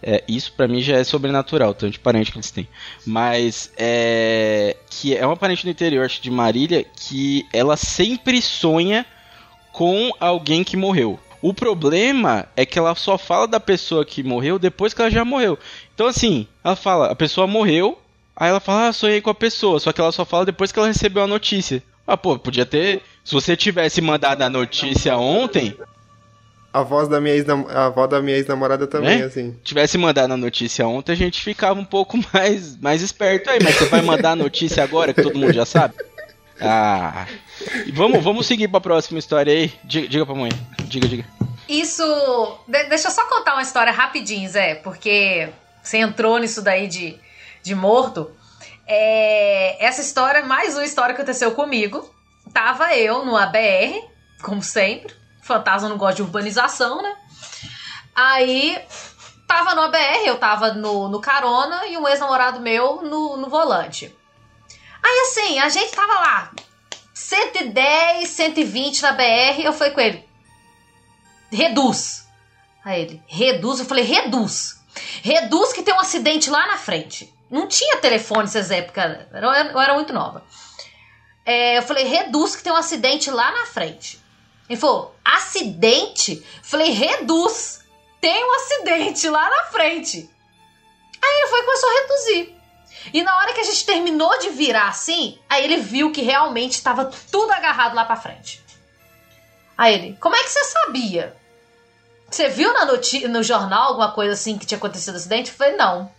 [0.02, 2.68] É, isso para mim já é sobrenatural, tanto de parente que eles têm.
[3.04, 9.04] Mas é que é uma parente do interior acho, de Marília que ela sempre sonha
[9.72, 11.18] com alguém que morreu.
[11.40, 15.24] O problema é que ela só fala da pessoa que morreu depois que ela já
[15.24, 15.58] morreu.
[15.94, 17.98] Então assim, ela fala, a pessoa morreu,
[18.40, 20.78] Aí ela fala, ah, sonhei com a pessoa, só que ela só fala depois que
[20.78, 21.82] ela recebeu a notícia.
[22.06, 23.02] Ah, pô, podia ter.
[23.24, 25.76] Se você tivesse mandado a notícia ontem.
[26.72, 29.24] A voz da minha ex a avó da minha ex-namorada também, né?
[29.24, 29.56] assim.
[29.64, 33.74] Tivesse mandado a notícia ontem, a gente ficava um pouco mais, mais esperto aí, mas
[33.74, 35.94] você vai mandar a notícia agora que todo mundo já sabe?
[36.60, 37.26] Ah.
[37.94, 39.72] Vamos, vamos seguir pra próxima história aí.
[39.84, 40.50] Diga, diga pra mãe.
[40.84, 41.24] Diga, diga.
[41.68, 42.02] Isso.
[42.66, 45.48] de- deixa eu só contar uma história rapidinho, Zé, porque
[45.82, 47.16] você entrou nisso daí de,
[47.62, 48.30] de morto.
[48.86, 52.08] É, essa história, mais uma história que aconteceu comigo.
[52.52, 54.02] Tava eu no ABR,
[54.42, 55.14] como sempre.
[55.48, 57.16] Fantasma não gosta de urbanização, né?
[58.14, 58.78] Aí
[59.46, 64.14] tava no ABR, eu tava no, no carona e um ex-namorado meu no, no volante.
[65.02, 66.52] Aí assim, a gente tava lá,
[67.14, 70.28] 110, 120 na BR, eu fui com ele.
[71.50, 72.28] Reduz.
[72.84, 73.80] Aí ele, reduz?
[73.80, 74.78] Eu falei, reduz.
[75.22, 77.32] Reduz que tem um acidente lá na frente.
[77.50, 80.44] Não tinha telefone nessas épocas, era, eu era muito nova.
[81.46, 84.20] É, eu falei, reduz que tem um acidente lá na frente.
[84.68, 86.44] Ele falou, acidente?
[86.62, 87.80] Falei, reduz.
[88.20, 90.28] Tem um acidente lá na frente.
[91.22, 92.58] Aí ele foi e começou a reduzir.
[93.12, 96.72] E na hora que a gente terminou de virar assim, aí ele viu que realmente
[96.72, 98.62] estava tudo agarrado lá pra frente.
[99.76, 101.36] Aí ele, como é que você sabia?
[102.28, 105.50] Você viu na no jornal alguma coisa assim que tinha acontecido acidente?
[105.50, 106.10] Eu falei, não.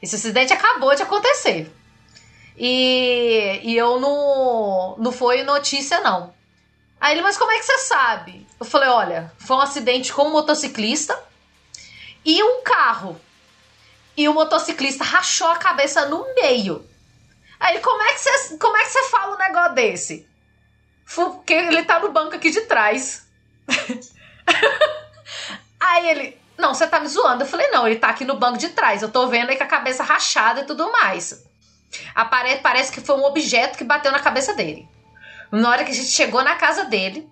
[0.00, 1.72] Esse acidente acabou de acontecer.
[2.56, 6.34] E, e eu não, não foi notícia, não.
[7.00, 8.46] Aí ele, mas como é que você sabe?
[8.58, 11.18] Eu falei, olha, foi um acidente com um motociclista
[12.24, 13.20] e um carro.
[14.16, 16.84] E o motociclista rachou a cabeça no meio.
[17.60, 20.28] Aí como é que você, como é que você fala um negócio desse?
[21.14, 23.26] Porque ele tá no banco aqui de trás.
[25.80, 27.44] Aí ele, não, você tá me zoando.
[27.44, 29.02] Eu falei, não, ele tá aqui no banco de trás.
[29.02, 31.44] Eu tô vendo aí com a cabeça rachada e tudo mais.
[32.14, 34.88] Apare parece que foi um objeto que bateu na cabeça dele.
[35.50, 37.28] Na hora que a gente chegou na casa dele,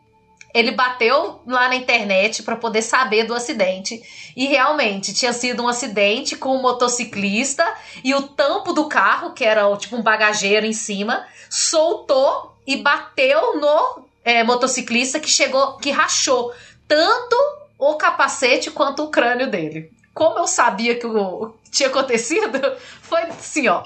[0.54, 4.02] ele bateu lá na internet para poder saber do acidente.
[4.34, 7.66] E realmente tinha sido um acidente com um motociclista
[8.02, 13.60] e o tampo do carro, que era tipo um bagageiro em cima, soltou e bateu
[13.60, 16.52] no é, motociclista que chegou, que rachou
[16.88, 17.36] tanto
[17.78, 19.92] o capacete quanto o crânio dele.
[20.14, 22.58] Como eu sabia que o tinha acontecido,
[23.02, 23.82] foi assim, ó.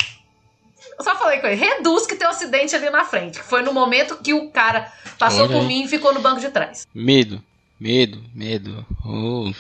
[0.99, 3.39] Eu só falei com ele, reduz que tem um acidente ali na frente.
[3.39, 5.67] Que foi no momento que o cara passou Olha por aí.
[5.67, 6.87] mim e ficou no banco de trás.
[6.95, 7.43] Medo,
[7.79, 8.85] medo, medo.
[9.05, 9.51] Oh.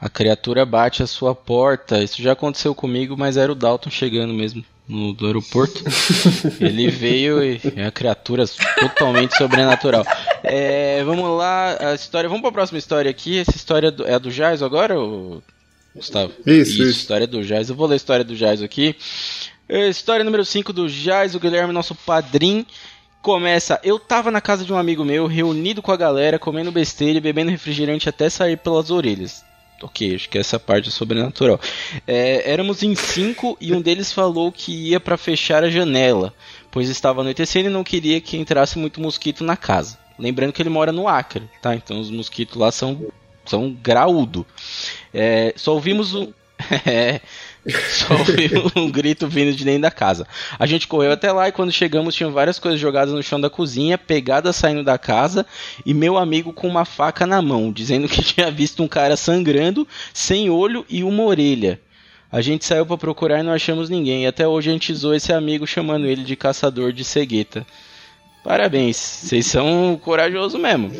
[0.00, 2.02] A criatura bate a sua porta.
[2.02, 5.80] Isso já aconteceu comigo, mas era o Dalton chegando mesmo no do aeroporto.
[6.60, 8.44] Ele veio e é uma criatura
[8.80, 10.04] totalmente sobrenatural.
[10.42, 12.28] É, vamos lá, a história.
[12.28, 13.38] Vamos para a próxima história aqui.
[13.38, 15.40] Essa história do- é a do Jais agora, ou...
[15.94, 16.32] Gustavo?
[16.46, 16.82] Isso, isso.
[16.84, 17.68] história do Jais.
[17.68, 18.96] Eu vou ler a história do Jais aqui.
[19.74, 22.66] É, História número 5 do Jais, o Guilherme, nosso padrinho.
[23.22, 27.16] Começa, eu tava na casa de um amigo meu, reunido com a galera, comendo besteira
[27.16, 29.42] e bebendo refrigerante até sair pelas orelhas.
[29.82, 31.58] Ok, acho que essa parte é sobrenatural.
[32.06, 36.34] É, éramos em cinco e um deles falou que ia pra fechar a janela,
[36.70, 39.98] pois estava anoitecendo e não queria que entrasse muito mosquito na casa.
[40.18, 41.74] Lembrando que ele mora no Acre, tá?
[41.74, 43.06] Então os mosquitos lá são,
[43.46, 44.44] são graúdo.
[45.14, 46.30] É, só ouvimos um.
[47.90, 50.26] Só ouvimos um grito vindo de dentro da casa.
[50.58, 53.48] A gente correu até lá e quando chegamos tinham várias coisas jogadas no chão da
[53.48, 55.46] cozinha, pegadas saindo da casa
[55.86, 59.86] e meu amigo com uma faca na mão, dizendo que tinha visto um cara sangrando,
[60.12, 61.80] sem olho e uma orelha.
[62.30, 64.24] A gente saiu pra procurar e não achamos ninguém.
[64.24, 67.66] E até hoje a gente zoou esse amigo chamando ele de caçador de cegueta.
[68.44, 70.90] Parabéns, vocês são corajosos mesmo.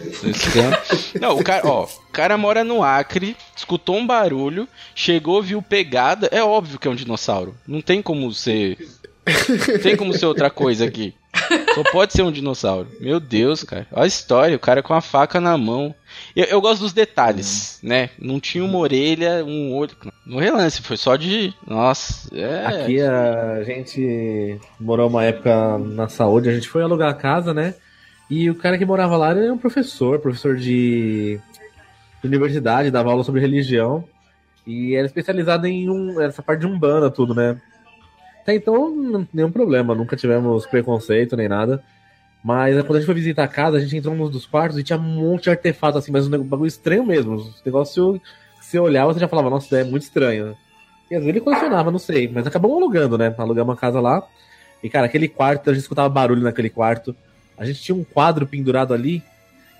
[1.21, 6.29] Não, o cara, ó, o cara mora no Acre, escutou um barulho, chegou, viu pegada.
[6.31, 7.57] É óbvio que é um dinossauro.
[7.67, 8.79] Não tem como ser.
[9.69, 11.15] Não tem como ser outra coisa aqui.
[11.75, 12.89] Só pode ser um dinossauro.
[13.01, 13.87] Meu Deus, cara.
[13.93, 15.95] Olha a história, o cara com a faca na mão.
[16.37, 18.11] Eu, eu gosto dos detalhes, né?
[18.19, 19.93] Não tinha uma orelha, um olho.
[20.27, 21.53] No relance, foi só de.
[21.67, 22.67] Nossa, é.
[22.67, 27.75] Aqui a gente morou uma época na saúde, a gente foi alugar a casa, né?
[28.31, 31.41] E o cara que morava lá era um professor, professor de
[32.23, 34.05] de universidade, dava aula sobre religião.
[34.65, 37.61] E era especializado em um, essa parte de umbanda, tudo, né?
[38.43, 41.83] Até então, nenhum problema, nunca tivemos preconceito nem nada.
[42.43, 44.83] Mas quando a gente foi visitar a casa, a gente entrou num dos quartos e
[44.83, 47.37] tinha um monte de artefato assim, mas um bagulho estranho mesmo.
[47.37, 48.21] Um negócio
[48.59, 50.57] que você olhava, você já falava, nossa, é muito estranho.
[51.09, 53.33] E às vezes ele colecionava, não sei, mas acabamos alugando, né?
[53.39, 54.27] Alugamos uma casa lá.
[54.83, 57.15] E, cara, aquele quarto, a gente escutava barulho naquele quarto.
[57.57, 59.23] A gente tinha um quadro pendurado ali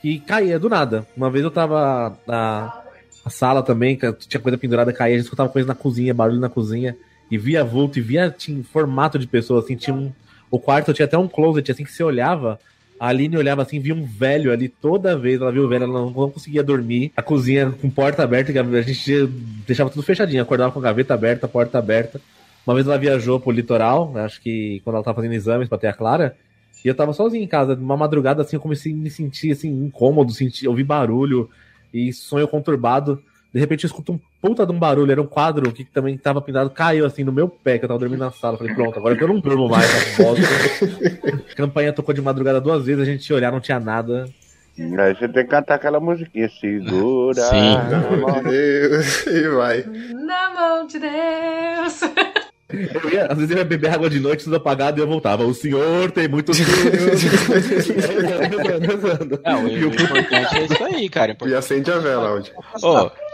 [0.01, 1.05] que caía do nada.
[1.17, 2.83] Uma vez eu tava na,
[3.25, 3.99] na sala também,
[4.29, 6.97] tinha coisa pendurada, caía, a gente escutava coisa na cozinha, barulho na cozinha.
[7.33, 10.13] E via vulto, e via tinha formato de pessoa, assim, tinha um.
[10.51, 12.61] O quarto tinha até um closet, assim, que você olhava.
[13.01, 15.41] A Aline olhava assim, via um velho ali toda vez.
[15.41, 17.11] Ela viu o velho, ela não, não conseguia dormir.
[17.17, 19.27] A cozinha com porta aberta, a gente
[19.67, 20.43] deixava tudo fechadinho.
[20.43, 22.21] Acordava com a gaveta aberta, porta aberta.
[22.67, 25.87] Uma vez ela viajou pro litoral, acho que quando ela tava fazendo exames pra ter
[25.87, 26.37] a Clara.
[26.85, 29.71] E eu tava sozinho em casa, numa madrugada assim, eu comecei a me sentir assim,
[29.87, 31.49] incômodo, senti, ouvir barulho
[31.95, 33.23] e sonho conturbado.
[33.53, 36.43] De repente eu escuto um puta de um barulho, era um quadro que também tava
[36.43, 38.59] pintado, caiu assim no meu pé, que eu tava dormindo na sala.
[38.59, 39.87] Falei, pronto, agora que eu não durmo mais,
[40.17, 40.25] tá
[41.53, 44.29] a campanha tocou de madrugada duas vezes, a gente ia olhar, não tinha nada.
[44.77, 47.41] Aí você tem que cantar aquela musiquinha, segura.
[47.43, 47.79] Sim.
[48.17, 49.85] Meu Deus, e vai.
[50.13, 52.01] Na mão de Deus.
[52.73, 55.45] Eu ia, às vezes eu ia beber água de noite, tudo apagado, e eu voltava.
[55.45, 57.23] O senhor tem muitos filhos.
[59.45, 61.37] Não, o, E o importante é isso aí, cara.
[61.47, 62.51] E acende a vela, onde?
[62.83, 63.32] Ó, Ali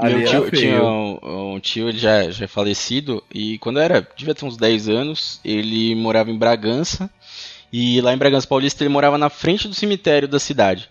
[0.00, 4.06] meu tio, tinha um, um tio, ele já, já é falecido, e quando eu era,
[4.16, 7.10] devia ter uns 10 anos, ele morava em Bragança,
[7.72, 10.88] e lá em Bragança Paulista ele morava na frente do cemitério da cidade.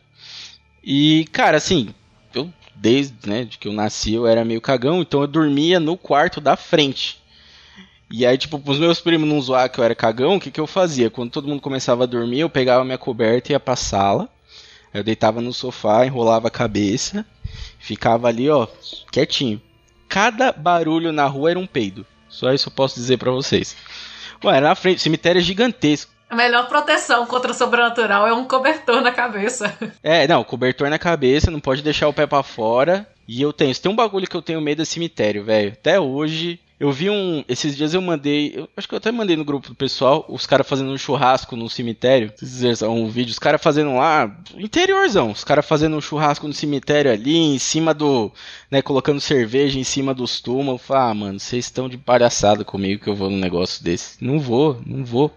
[0.83, 1.93] E, cara, assim,
[2.33, 5.97] eu, desde né, de que eu nasci, eu era meio cagão, então eu dormia no
[5.97, 7.19] quarto da frente.
[8.09, 10.59] E aí, tipo, pros meus primos não zoar que eu era cagão, o que, que
[10.59, 11.09] eu fazia?
[11.09, 14.29] Quando todo mundo começava a dormir, eu pegava minha coberta e ia pra sala.
[14.93, 17.25] Eu deitava no sofá, enrolava a cabeça,
[17.79, 18.67] ficava ali, ó,
[19.11, 19.61] quietinho.
[20.07, 22.05] Cada barulho na rua era um peido.
[22.29, 23.75] Só isso eu posso dizer pra vocês.
[24.43, 26.11] Ué, na frente, o cemitério é gigantesco.
[26.29, 29.73] A melhor proteção contra o sobrenatural é um cobertor na cabeça.
[30.03, 33.07] É, não, cobertor na cabeça, não pode deixar o pé pra fora.
[33.27, 35.71] E eu tenho, tem um bagulho que eu tenho medo é cemitério, velho.
[35.71, 39.35] Até hoje, eu vi um, esses dias eu mandei, eu acho que eu até mandei
[39.35, 42.31] no grupo do pessoal, os caras fazendo um churrasco no cemitério.
[42.35, 47.11] Vocês um vídeo, os caras fazendo lá, interiorzão, os caras fazendo um churrasco no cemitério
[47.11, 48.31] ali, em cima do,
[48.69, 50.81] né, colocando cerveja em cima dos túmulos.
[50.83, 54.23] Falei, Ah, mano, vocês estão de palhaçada comigo que eu vou num negócio desse.
[54.23, 55.31] Não vou, não vou.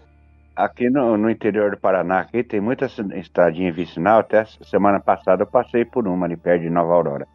[0.55, 2.85] Aqui no, no interior do Paraná, aqui tem muita
[3.15, 4.19] estradinha vicinal.
[4.19, 7.27] Até semana passada eu passei por uma ali perto de Nova Aurora.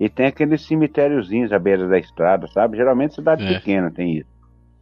[0.00, 2.76] E tem aqueles cemitériozinhos à beira da estrada, sabe?
[2.76, 3.54] Geralmente cidade É.
[3.54, 4.28] pequena tem isso.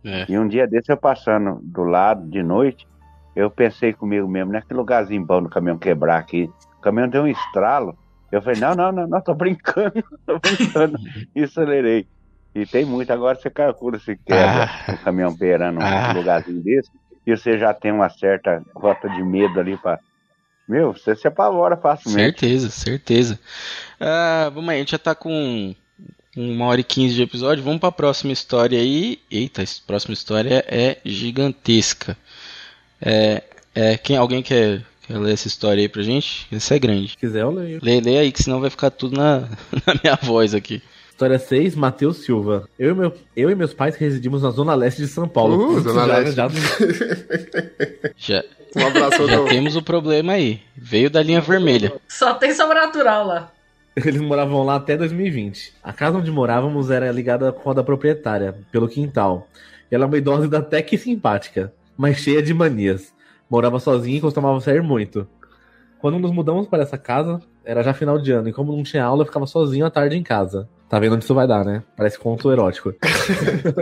[0.05, 0.25] É.
[0.29, 2.87] E um dia desse eu passando do lado de noite,
[3.37, 4.63] eu pensei comigo mesmo, né?
[4.67, 6.51] Que lugarzinho bom do caminhão quebrar aqui.
[6.79, 7.97] O caminhão deu um estralo.
[8.31, 9.93] Eu falei, não, não, não, não, tô brincando,
[10.27, 10.99] tô brincando.
[11.37, 12.07] e acelerei.
[12.55, 14.93] E tem muito, agora você calcula se quebra Ah.
[14.95, 16.13] o caminhão beirando um Ah.
[16.15, 16.91] lugarzinho desse,
[17.27, 19.99] e você já tem uma certa cota de medo ali pra.
[20.69, 22.41] Meu, você se apavora facilmente.
[22.41, 23.39] Certeza, certeza.
[24.01, 25.75] Ah, vamos aí, a gente já tá com
[26.37, 27.63] uma hora e quinze de episódio.
[27.65, 29.19] Vamos pra próxima história aí.
[29.31, 32.17] Eita, essa próxima história é gigantesca.
[33.01, 33.43] É,
[33.75, 36.47] é, quem, alguém quer, quer ler essa história aí pra gente?
[36.53, 37.09] Essa é grande.
[37.11, 37.81] Se quiser, eu leio.
[37.83, 39.41] Lê, lê aí, que senão vai ficar tudo na,
[39.87, 40.81] na minha voz aqui.
[41.11, 42.69] História 6, Matheus Silva.
[42.79, 45.75] Eu e, meu, eu e meus pais residimos na zona leste de São Paulo.
[45.77, 46.35] Uh, Zona já- Leste.
[46.35, 46.49] já-
[48.17, 48.45] Já,
[48.77, 50.61] Um abraço já temos o problema aí.
[50.77, 51.93] Veio da linha vermelha.
[52.09, 53.53] Só tem sobrenatural lá.
[53.95, 55.75] Eles moravam lá até 2020.
[55.83, 59.47] A casa onde morávamos era ligada com a da proprietária, pelo quintal.
[59.91, 63.13] Ela é uma idosa até que simpática, mas cheia de manias.
[63.51, 65.27] Morava sozinha e costumava sair muito.
[65.99, 69.05] Quando nos mudamos para essa casa, era já final de ano, e como não tinha
[69.05, 70.67] aula, eu ficava sozinho à tarde em casa.
[70.89, 71.83] Tá vendo onde isso vai dar, né?
[71.97, 72.95] Parece conto erótico.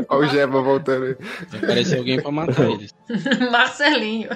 [0.08, 1.16] Olha o Jeba voltando aí.
[1.48, 2.94] Vai aparecer alguém pra matar eles.
[3.50, 4.28] Marcelinho.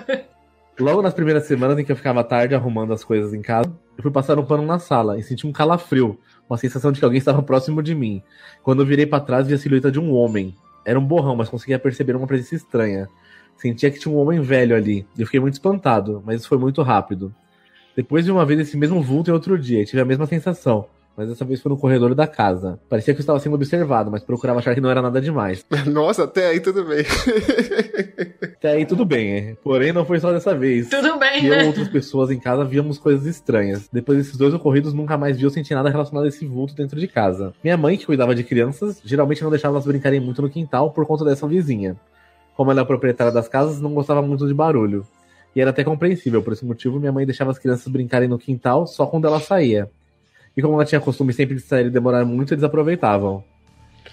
[0.79, 4.03] Logo nas primeiras semanas em que eu ficava tarde arrumando as coisas em casa, eu
[4.03, 6.19] fui passar um pano na sala e senti um calafrio,
[6.51, 8.21] uma sensação de que alguém estava próximo de mim.
[8.61, 10.53] Quando eu virei para trás, vi a silhueta de um homem.
[10.85, 13.09] Era um borrão, mas conseguia perceber uma presença estranha.
[13.57, 15.07] Sentia que tinha um homem velho ali.
[15.17, 17.33] Eu fiquei muito espantado, mas isso foi muito rápido.
[17.95, 20.87] Depois vi uma vez esse mesmo vulto em outro dia tive a mesma sensação,
[21.17, 22.79] mas dessa vez foi no corredor da casa.
[22.89, 25.65] Parecia que eu estava sendo observado, mas procurava achar que não era nada demais.
[25.87, 27.05] Nossa, até aí tudo bem.
[28.65, 29.57] Até aí tudo bem, é.
[29.63, 30.89] porém não foi só dessa vez.
[30.89, 31.67] Tudo bem, E eu e né?
[31.67, 33.91] outras pessoas em casa víamos coisas estranhas.
[33.93, 36.99] Depois desses dois ocorridos, nunca mais vi ou senti nada relacionado a esse vulto dentro
[36.99, 37.53] de casa.
[37.63, 41.05] Minha mãe, que cuidava de crianças, geralmente não deixava elas brincarem muito no quintal por
[41.05, 41.95] conta dessa vizinha.
[42.57, 45.07] Como ela é a proprietária das casas, não gostava muito de barulho.
[45.55, 48.87] E era até compreensível, por esse motivo, minha mãe deixava as crianças brincarem no quintal
[48.87, 49.91] só quando ela saía.
[50.57, 53.43] E como ela tinha costume sempre de sair e demorar muito, eles aproveitavam.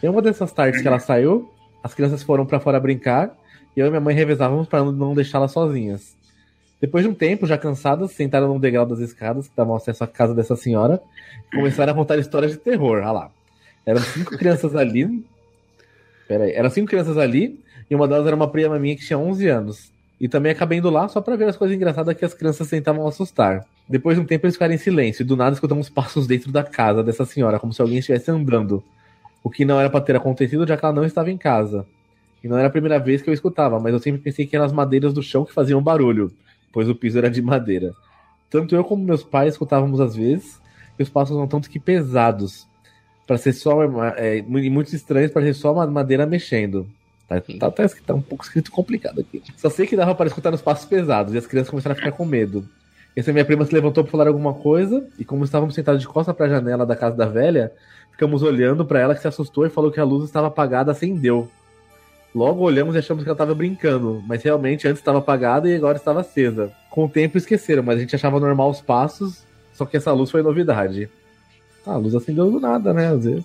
[0.02, 1.52] Em uma dessas tardes que ela saiu,
[1.84, 3.36] as crianças foram pra fora brincar
[3.76, 6.16] e eu e minha mãe revezávamos para não deixá-las sozinhas.
[6.82, 10.08] Depois de um tempo, já cansadas, sentaram no degrau das escadas que davam acesso à
[10.08, 11.00] casa dessa senhora
[11.54, 12.98] e começaram a contar histórias de terror.
[12.98, 13.32] Olha lá.
[13.86, 15.24] Eram cinco crianças ali.
[16.28, 16.54] Pera aí.
[16.54, 17.60] Eram cinco crianças ali
[17.90, 19.92] e uma delas era uma prima minha que tinha 11 anos.
[20.20, 23.08] E também acabei indo lá só pra ver as coisas engraçadas que as crianças tentavam
[23.08, 23.66] assustar.
[23.92, 26.64] Depois de um tempo eles ficaram em silêncio e do nada escutamos passos dentro da
[26.64, 28.82] casa dessa senhora, como se alguém estivesse andando.
[29.44, 31.86] O que não era pra ter acontecido já que ela não estava em casa.
[32.42, 34.66] E não era a primeira vez que eu escutava, mas eu sempre pensei que eram
[34.66, 36.32] as madeiras do chão que faziam barulho,
[36.72, 37.94] pois o piso era de madeira.
[38.50, 40.62] Tanto eu como meus pais escutávamos às vezes,
[40.98, 42.66] e os passos não tanto que pesados,
[43.28, 43.84] para ser só
[44.16, 46.88] é, muito estranhos para ser só uma madeira mexendo.
[47.28, 49.44] Tá, tá, tá, tá um pouco escrito complicado aqui.
[49.58, 52.14] Só sei que dava para escutar nos passos pesados e as crianças começaram a ficar
[52.14, 52.66] com medo.
[53.16, 56.36] Essa minha prima se levantou para falar alguma coisa e como estávamos sentados de costas
[56.36, 57.72] para a janela da casa da velha,
[58.12, 61.50] ficamos olhando para ela que se assustou e falou que a luz estava apagada, acendeu.
[62.34, 65.98] Logo olhamos e achamos que ela estava brincando, mas realmente antes estava apagada e agora
[65.98, 66.72] estava acesa.
[66.90, 69.44] Com o tempo esqueceram, mas a gente achava normal os passos,
[69.74, 71.10] só que essa luz foi novidade.
[71.86, 73.08] Ah, a luz acendeu do nada, né?
[73.08, 73.44] Às vezes.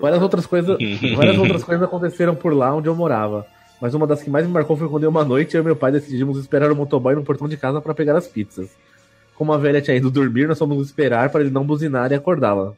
[0.00, 0.78] Várias outras coisas,
[1.16, 3.46] várias outras coisas aconteceram por lá onde eu morava.
[3.78, 5.76] Mas uma das que mais me marcou foi quando eu, uma noite, eu e meu
[5.76, 8.70] pai decidimos esperar o motoboy no portão de casa para pegar as pizzas.
[9.36, 12.74] Como a velha tinha ido dormir, nós fomos esperar para ele não buzinar e acordá-la.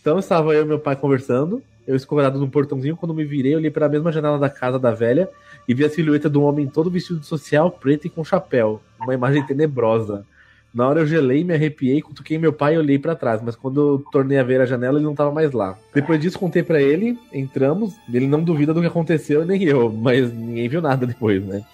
[0.00, 3.70] Então estava eu e meu pai conversando, eu escorado no portãozinho, quando me virei, olhei
[3.70, 5.28] para a mesma janela da casa da velha
[5.68, 8.80] e vi a silhueta de um homem todo vestido de social, preto e com chapéu.
[9.00, 10.24] Uma imagem tenebrosa.
[10.72, 13.80] Na hora eu gelei, me arrepiei, cutuquei meu pai e olhei para trás, mas quando
[13.80, 15.76] eu tornei a ver a janela, ele não estava mais lá.
[15.92, 20.32] Depois disso, contei para ele, entramos, ele não duvida do que aconteceu, nem eu, mas
[20.32, 21.64] ninguém viu nada depois, né?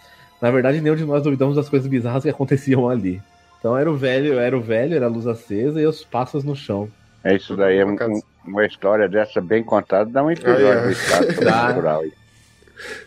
[0.40, 3.20] Na verdade, nenhum de nós duvidamos das coisas bizarras que aconteciam ali.
[3.66, 6.55] Então era o velho, era o velho, era a luz acesa e os passos no
[6.55, 6.88] chão.
[7.24, 10.78] É isso daí, é um- um- uma história dessa bem contada, dá um episódio Aí,
[10.78, 10.82] ó.
[10.82, 12.12] do estado aí.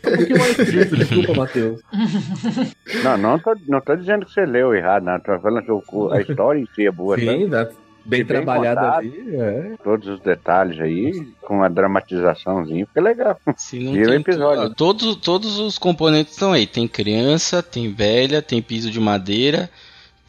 [0.03, 1.81] Um pouquinho mais escrito, desculpa, Matheus.
[3.05, 5.17] Não, não tô, não tô dizendo que você leu errado, não.
[5.21, 7.21] Tô falando que o- a história em si é boa, tá?
[7.21, 7.63] Sim, né?
[7.65, 7.73] bem
[8.03, 9.35] Bem trabalhada ali.
[9.37, 9.75] É.
[9.81, 13.39] Todos os detalhes aí, com uma dramatizaçãozinha, fica legal.
[13.71, 14.73] Vira um tem episódio.
[14.75, 16.67] todos, todos os componentes estão aí.
[16.67, 19.69] Tem criança, tem velha, tem piso de madeira,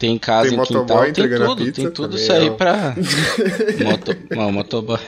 [0.01, 2.95] tem casa Tem em motoboy quintal, tem tudo, tem tudo isso aí pra.
[3.85, 4.17] Moto...
[4.35, 4.99] Não, motoboy.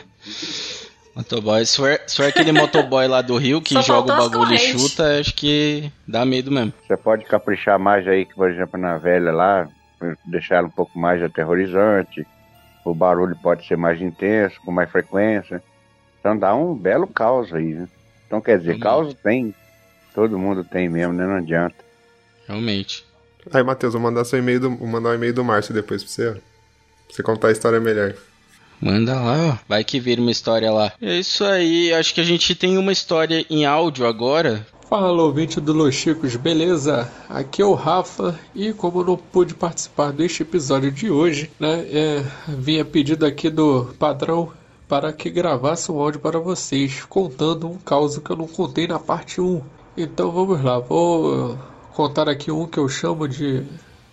[1.16, 4.54] Motoboy, se for, se for aquele motoboy lá do Rio que Só joga o bagulho
[4.54, 6.74] e chuta, acho que dá medo mesmo.
[6.88, 9.68] Você pode caprichar mais aí, que, por exemplo, na velha lá,
[10.26, 12.26] deixar ela um pouco mais aterrorizante.
[12.86, 15.64] O barulho pode ser mais intenso, com mais frequência.
[16.20, 17.88] Então dá um belo caos aí, né?
[18.28, 18.80] Então quer dizer, Hum.
[18.80, 19.56] caos tem.
[20.14, 21.26] Todo mundo tem mesmo, né?
[21.26, 21.78] Não adianta.
[22.48, 23.04] Realmente.
[23.52, 26.12] Aí, Matheus, vou mandar seu e-mail do, vou mandar o e-mail do Márcio depois pra
[26.12, 26.32] você, ó.
[26.34, 26.42] Pra
[27.10, 28.14] você contar a história melhor.
[28.80, 29.58] Manda lá, ó.
[29.68, 30.92] Vai que vira uma história lá.
[31.02, 34.66] É isso aí, acho que a gente tem uma história em áudio agora.
[34.90, 37.10] Fala ouvinte do Los Chicos, beleza?
[37.30, 41.86] Aqui é o Rafa e como eu não pude participar deste episódio de hoje, né,
[41.90, 44.52] é, vinha pedido aqui do padrão
[44.88, 49.00] para que gravasse um áudio para vocês, contando um caso que eu não contei na
[49.00, 49.62] parte 1.
[49.98, 51.58] Então vamos lá, vou
[51.94, 53.64] contar aqui um que eu chamo de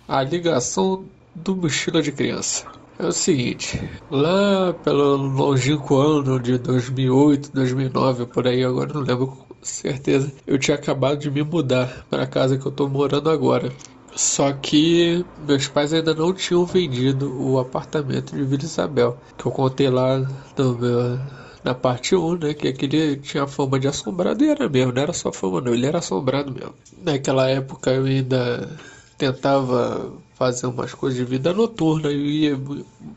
[0.07, 1.03] A Ligação
[1.35, 2.65] do Mochila de Criança.
[2.99, 3.81] É o seguinte,
[4.11, 10.59] lá pelo longínquo ano de 2008, 2009, por aí, agora não lembro com certeza, eu
[10.59, 13.71] tinha acabado de me mudar para a casa que eu tô morando agora.
[14.15, 19.51] Só que meus pais ainda não tinham vendido o apartamento de Vila Isabel, que eu
[19.51, 20.19] contei lá
[20.57, 21.19] no meu,
[21.63, 22.53] na parte 1, né?
[22.53, 25.85] Que aquele tinha fama de assombrado e era mesmo, não era só fama não, ele
[25.85, 26.73] era assombrado mesmo.
[27.03, 28.69] Naquela época eu ainda
[29.17, 32.59] tentava fazer umas coisas de vida noturna e ia,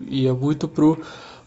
[0.07, 0.99] ia muito pro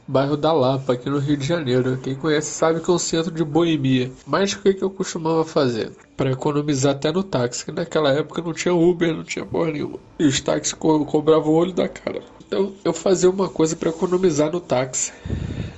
[0.08, 2.00] bairro da Lapa, aqui no Rio de Janeiro.
[2.02, 4.12] Quem conhece sabe que é um centro de boemia.
[4.26, 5.92] Mas o que, que eu costumava fazer?
[6.16, 10.00] Para economizar até no táxi, que naquela época não tinha Uber, não tinha porra nenhuma.
[10.18, 12.22] E os táxis co cobravam o olho da cara.
[12.48, 15.12] Então eu fazia uma coisa para economizar no táxi.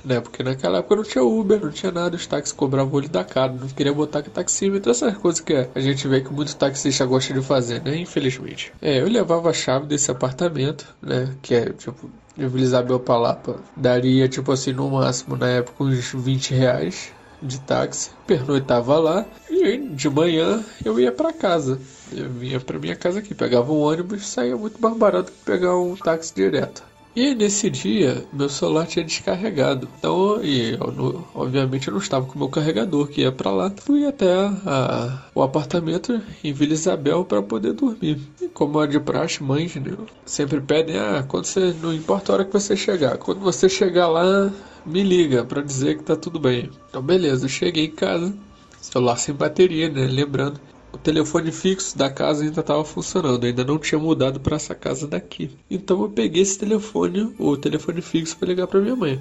[0.04, 0.20] Né?
[0.20, 3.22] Porque naquela época não tinha Uber, não tinha nada, os táxis cobravam o olho da
[3.22, 7.04] cara, não queria botar que taxímetro, essas coisas que a gente vê que muito taxista
[7.04, 7.96] gosta de fazer, né?
[7.96, 8.72] Infelizmente.
[8.80, 11.34] É, eu levava a chave desse apartamento, né?
[11.42, 15.84] Que é tipo, de Vila Isabel pra Lapa, daria tipo assim, no máximo na época
[15.84, 21.80] uns 20 reais de táxi, pernoitava lá e de manhã eu ia para casa.
[22.12, 25.76] Eu vinha para minha casa aqui, pegava um ônibus, saía muito mais barato que pegar
[25.76, 26.82] um táxi direto.
[27.14, 29.88] E nesse dia, meu celular tinha descarregado.
[29.98, 33.72] Então, e eu, obviamente, eu não estava com o meu carregador que ia para lá.
[33.80, 38.16] Fui até a- o apartamento em Vila Isabel para poder dormir.
[38.40, 42.34] E como é de praxe, mães né, sempre pedem: ah, quando você, não importa a
[42.36, 44.52] hora que você chegar, quando você chegar lá,
[44.86, 46.70] me liga para dizer que tá tudo bem.
[46.88, 48.32] Então, beleza, eu cheguei em casa,
[48.80, 50.06] celular sem bateria, né?
[50.06, 50.60] Lembrando.
[50.92, 55.06] O telefone fixo da casa ainda estava funcionando, ainda não tinha mudado para essa casa
[55.06, 55.56] daqui.
[55.70, 59.20] Então eu peguei esse telefone, o telefone fixo, para ligar para minha mãe.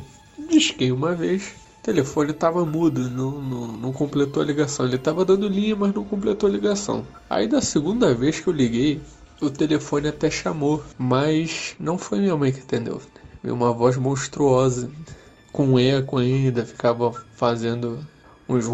[0.50, 4.86] Disquei uma vez, o telefone estava mudo, não, não, não completou a ligação.
[4.86, 7.06] Ele estava dando linha, mas não completou a ligação.
[7.30, 9.00] Aí da segunda vez que eu liguei,
[9.41, 13.02] o telefone até chamou, mas não foi minha mãe que atendeu.
[13.44, 14.91] Uma voz monstruosa,
[15.52, 18.00] com eco ainda, ficava fazendo
[18.48, 18.66] uns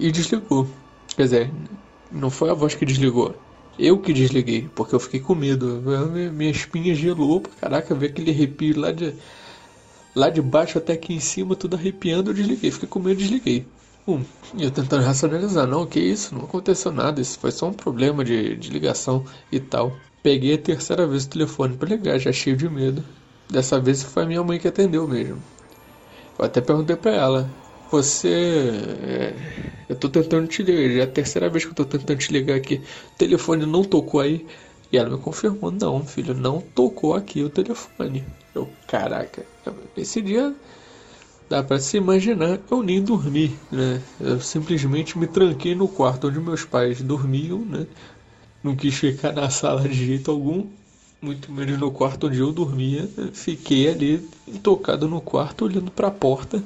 [0.00, 0.66] e desligou.
[1.16, 1.50] Quer dizer,
[2.10, 3.34] não foi a voz que desligou.
[3.78, 5.82] Eu que desliguei, porque eu fiquei com medo.
[6.32, 7.42] Minha espinha gelou.
[7.60, 9.14] Caraca, ver aquele arrepio lá de.
[10.14, 12.70] Lá de baixo até aqui em cima, tudo arrepiando, eu desliguei.
[12.70, 13.66] Fiquei com medo, desliguei.
[14.06, 14.22] Hum,
[14.58, 18.56] eu tentando racionalizar, não, que isso, não aconteceu nada, isso foi só um problema de,
[18.56, 19.96] de ligação e tal.
[20.22, 23.04] Peguei a terceira vez o telefone para ligar, já cheio de medo.
[23.48, 25.40] Dessa vez foi a minha mãe que atendeu mesmo.
[26.38, 27.50] Eu até perguntei para ela,
[27.92, 28.70] você.
[29.02, 29.34] É,
[29.88, 32.32] eu tô tentando te ligar, já é a terceira vez que eu tô tentando te
[32.32, 32.76] ligar aqui.
[33.14, 34.46] O telefone não tocou aí.
[34.90, 38.24] E ela me confirmou, não, filho, não tocou aqui o telefone.
[38.54, 39.46] Eu, caraca,
[39.96, 40.54] esse dia
[41.48, 44.02] dá para se imaginar, eu nem dormi, né?
[44.20, 47.86] Eu simplesmente me tranquei no quarto onde meus pais dormiam, né?
[48.62, 50.66] Não quis ficar na sala de jeito algum,
[51.22, 53.08] muito menos no quarto onde eu dormia.
[53.32, 54.18] Fiquei ali
[54.62, 56.62] tocado no quarto, olhando para a porta,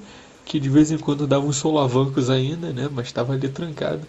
[0.47, 2.89] que de vez em quando dava uns solavancos ainda, né?
[2.91, 4.07] Mas estava ali trancado.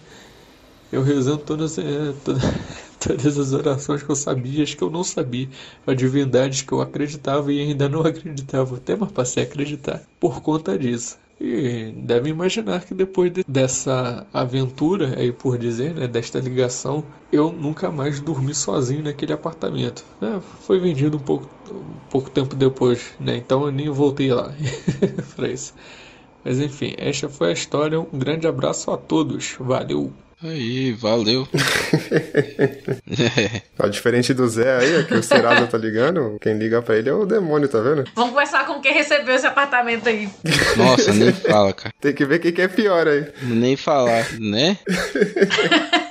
[0.92, 2.44] Eu rezando todas, é, todas,
[3.00, 5.50] todas as orações que eu sabia, as que eu não sabia,
[5.86, 10.42] a divindades que eu acreditava e ainda não acreditava, até mais passei a acreditar por
[10.42, 11.18] conta disso.
[11.40, 17.52] E deve imaginar que depois de, dessa aventura, aí por dizer, né, desta ligação, eu
[17.52, 20.04] nunca mais dormi sozinho naquele apartamento.
[20.22, 24.52] É, foi vendido um pouco, um pouco tempo depois, né, então eu nem voltei lá
[25.36, 25.74] para isso.
[26.48, 28.00] Mas enfim, esta foi a história.
[28.00, 29.58] Um grande abraço a todos.
[29.60, 30.14] Valeu!
[30.42, 31.46] Aí, valeu.
[33.76, 37.14] Tá diferente do Zé aí, que o Serasa tá ligando, quem liga pra ele é
[37.14, 38.06] o demônio, tá vendo?
[38.16, 40.28] Vamos conversar com quem recebeu esse apartamento aí.
[40.76, 41.94] Nossa, nem fala, cara.
[42.02, 43.28] Tem que ver quem que é pior aí.
[43.44, 44.78] Nem falar, né?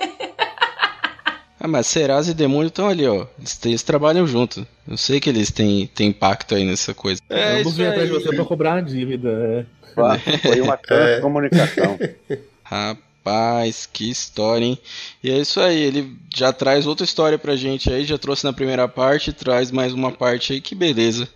[1.59, 3.27] ah, mas Serasa e demônio estão ali, ó.
[3.39, 4.67] Eles, eles, trabalham junto.
[4.87, 7.21] Eu sei que eles têm, têm impacto aí nessa coisa.
[7.31, 9.31] É, eu vou vir atrás de você pra cobrar uma dívida.
[9.31, 10.39] É.
[10.39, 10.79] Foi uma
[11.23, 11.99] comunicação.
[12.63, 13.89] Rapaz.
[13.93, 14.79] Que história, hein?
[15.25, 18.53] E é isso aí, ele já traz outra história pra gente aí, já trouxe na
[18.53, 21.29] primeira parte, traz mais uma parte aí, que beleza.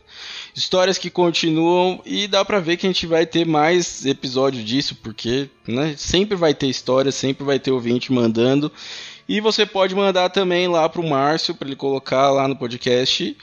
[0.54, 4.96] Histórias que continuam e dá pra ver que a gente vai ter mais episódios disso,
[5.02, 8.70] porque né, sempre vai ter história, sempre vai ter ouvinte mandando.
[9.30, 13.36] E você pode mandar também lá pro Márcio, para ele colocar lá no podcast.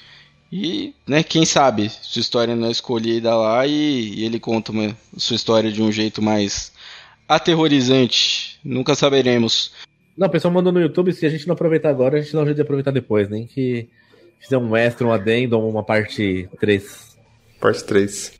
[0.52, 4.94] E, né, quem sabe, sua história não é escolhida lá e, e ele conta uma,
[5.16, 6.74] sua história de um jeito mais
[7.26, 8.60] aterrorizante.
[8.66, 9.72] Nunca saberemos.
[10.18, 12.42] Não, o pessoal mandou no YouTube, se a gente não aproveitar agora, a gente dá
[12.42, 13.88] um jeito de aproveitar depois, nem que
[14.42, 17.18] fizer um extra, um adendo ou uma parte 3.
[17.62, 18.34] Parte 3.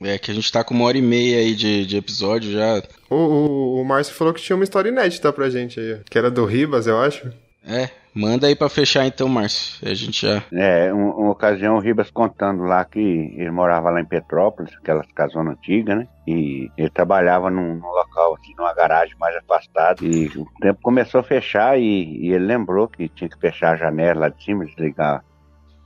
[0.00, 2.82] É que a gente tá com uma hora e meia aí de, de episódio já.
[3.08, 6.30] O, o, o Márcio falou que tinha uma história inédita pra gente aí, que era
[6.30, 7.32] do Ribas, eu acho.
[7.68, 9.88] É, manda aí pra fechar então, Márcio.
[9.88, 10.42] A gente já.
[10.52, 15.10] É, uma, uma ocasião o Ribas contando lá que ele morava lá em Petrópolis, aquelas
[15.12, 16.06] casonas antigas, né?
[16.28, 20.04] E ele trabalhava num, num, local, assim, numa garagem mais afastada.
[20.04, 23.76] E o tempo começou a fechar e, e ele lembrou que tinha que fechar a
[23.76, 25.24] janela lá de cima, desligar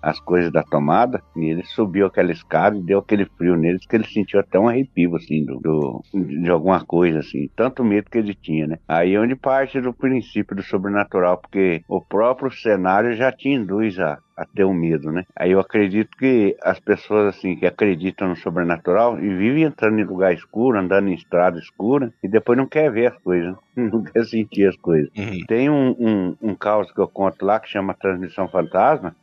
[0.03, 3.97] as coisas da tomada e ele subiu aquela escada e deu aquele frio neles que
[3.97, 8.19] ele sentiu até um arrepio, assim, do, do, de alguma coisa, assim, tanto medo que
[8.19, 8.79] ele tinha, né?
[8.89, 13.99] Aí é onde parte do princípio do sobrenatural, porque o próprio cenário já te induz
[13.99, 15.25] a, a ter um medo, né?
[15.37, 20.05] Aí eu acredito que as pessoas, assim, que acreditam no sobrenatural e vivem entrando em
[20.05, 24.25] lugar escuro, andando em estrada escura e depois não quer ver as coisas, não quer
[24.25, 25.11] sentir as coisas.
[25.17, 25.45] Uhum.
[25.47, 29.15] Tem um, um, um caos que eu conto lá que chama Transmissão Fantasma,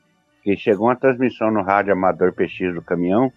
[0.56, 3.30] que chegou uma transmissão no rádio amador PX do caminhão,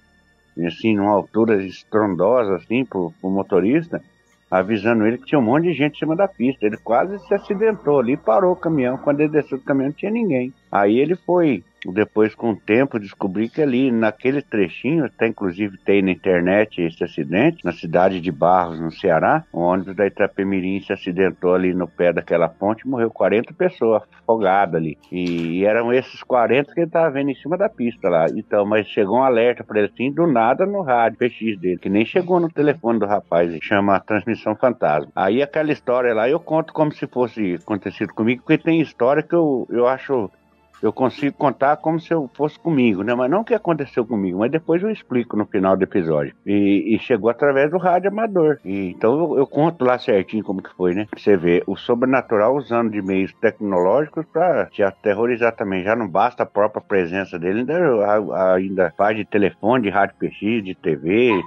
[0.65, 4.01] assim, numa altura estrondosa, assim, pro, pro motorista,
[4.49, 6.65] avisando ele que tinha um monte de gente em cima da pista.
[6.65, 8.97] Ele quase se acidentou ali, parou o caminhão.
[8.97, 10.55] Quando ele desceu do caminhão, não tinha ninguém.
[10.71, 16.03] Aí ele foi depois, com o tempo, descobri que ali naquele trechinho, até inclusive tem
[16.03, 20.93] na internet esse acidente, na cidade de Barros, no Ceará, o ônibus da Itapemirim se
[20.93, 24.99] acidentou ali no pé daquela ponte morreu 40 pessoas afogadas ali.
[25.11, 28.27] E, eram esses 40 que ele estava vendo em cima da pista lá.
[28.35, 31.89] Então, mas chegou um alerta para ele assim, do nada no rádio PX dele, que
[31.89, 35.11] nem chegou no telefone do rapaz, chama Transmissão Fantasma.
[35.15, 39.35] Aí aquela história lá eu conto como se fosse acontecido comigo, porque tem história que
[39.35, 40.31] eu, eu acho
[40.83, 43.15] eu consigo contar como se eu fosse comigo, né?
[43.15, 46.35] Mas não o que aconteceu comigo, mas depois eu explico no final do episódio.
[46.47, 48.59] E, e chegou através do rádio amador.
[48.65, 51.07] E, então eu, eu, conto lá certinho como que foi, né?
[51.17, 55.85] Você vê o sobrenatural usando de meios tecnológicos para te aterrorizar também.
[55.85, 60.65] Já não basta a própria presença dele, ainda, ainda faz de telefone, de rádio PX,
[60.65, 61.41] de TV,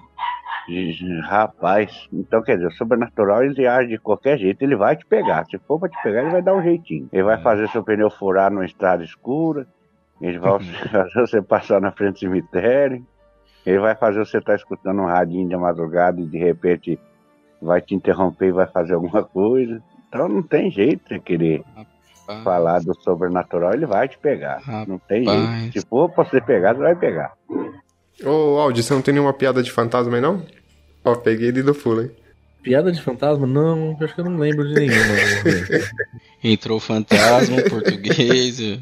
[1.24, 5.46] Rapaz, então quer dizer, o sobrenatural ele age de qualquer jeito, ele vai te pegar.
[5.46, 7.10] Se for pra te pegar, ele vai dar um jeitinho.
[7.12, 9.23] Ele vai fazer seu pneu furar numa estrada escura,
[10.22, 10.60] ele vai
[10.90, 13.06] fazer você passar na frente do cemitério,
[13.66, 17.00] ele vai fazer você estar tá escutando um radinho de madrugada e de repente
[17.62, 19.82] vai te interromper e vai fazer alguma coisa.
[20.08, 22.44] Então não tem jeito de querer Rapaz.
[22.44, 24.60] falar do sobrenatural, ele vai te pegar.
[24.60, 24.88] Rapaz.
[24.88, 25.80] Não tem jeito.
[25.80, 27.34] Se for pra você pegar, você vai pegar.
[28.24, 30.46] Ô, Aldi, você não tem nenhuma piada de fantasma aí, não?
[31.04, 32.12] Ó, peguei ele do fulo, hein?
[32.62, 33.46] Piada de fantasma?
[33.46, 35.16] Não, acho que eu não lembro de nenhuma.
[36.42, 38.80] Entrou fantasma, português,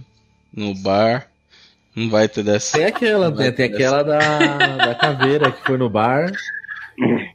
[0.54, 1.28] no bar.
[1.96, 2.78] Não vai ter dessa.
[2.78, 6.32] Tem aquela, tem, tem aquela da, da caveira que foi no bar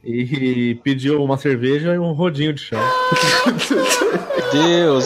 [0.03, 2.79] e pediu uma cerveja e um rodinho de chão.
[4.51, 5.05] Deus!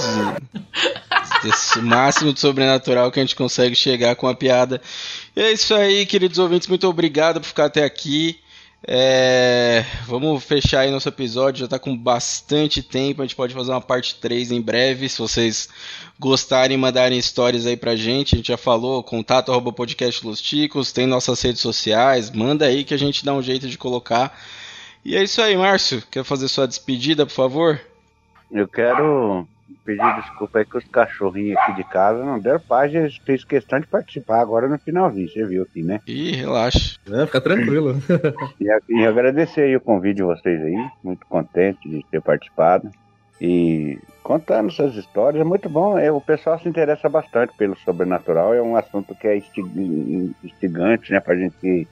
[1.44, 4.80] Esse máximo de sobrenatural que a gente consegue chegar com a piada.
[5.36, 6.68] E é isso aí, queridos ouvintes.
[6.68, 8.40] Muito obrigado por ficar até aqui.
[8.88, 13.70] É, vamos fechar aí nosso episódio, já está com bastante tempo, a gente pode fazer
[13.72, 15.70] uma parte 3 em breve, se vocês
[16.20, 20.92] gostarem, mandarem histórias aí pra gente, a gente já falou, contato arroba podcast Los Ticos,
[20.92, 24.36] tem nossas redes sociais, manda aí que a gente dá um jeito de colocar.
[25.06, 27.80] E é isso aí, Márcio, quer fazer sua despedida, por favor?
[28.52, 29.48] Eu quero
[29.86, 33.80] pedir desculpa aí que os cachorrinhos aqui de casa não deram paz, eles fez questão
[33.80, 36.00] de participar agora no finalzinho, você viu aqui, né?
[36.08, 36.98] Ih, relaxa.
[37.10, 37.96] É, fica tranquilo.
[38.60, 42.90] e, e agradecer aí o convite de vocês aí, muito contente de ter participado.
[43.40, 45.98] E contando essas histórias, é muito bom.
[45.98, 49.36] É, o pessoal se interessa bastante pelo sobrenatural, é um assunto que é
[50.44, 51.88] instigante, né, pra gente que,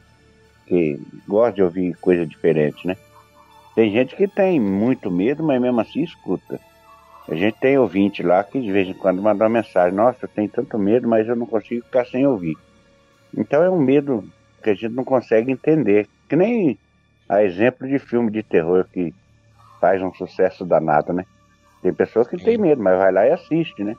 [0.67, 2.95] que gosta de ouvir coisa diferente, né?
[3.73, 6.59] Tem gente que tem muito medo, mas mesmo assim escuta.
[7.29, 10.29] A gente tem ouvinte lá que de vez em quando manda uma mensagem: Nossa, eu
[10.29, 12.57] tenho tanto medo, mas eu não consigo ficar sem ouvir.
[13.37, 14.23] Então é um medo
[14.63, 16.07] que a gente não consegue entender.
[16.27, 16.77] Que nem
[17.27, 19.13] a exemplo de filme de terror que
[19.79, 21.23] faz um sucesso danado, né?
[21.83, 23.95] Tem pessoas que têm medo, mas vai lá e assiste, né?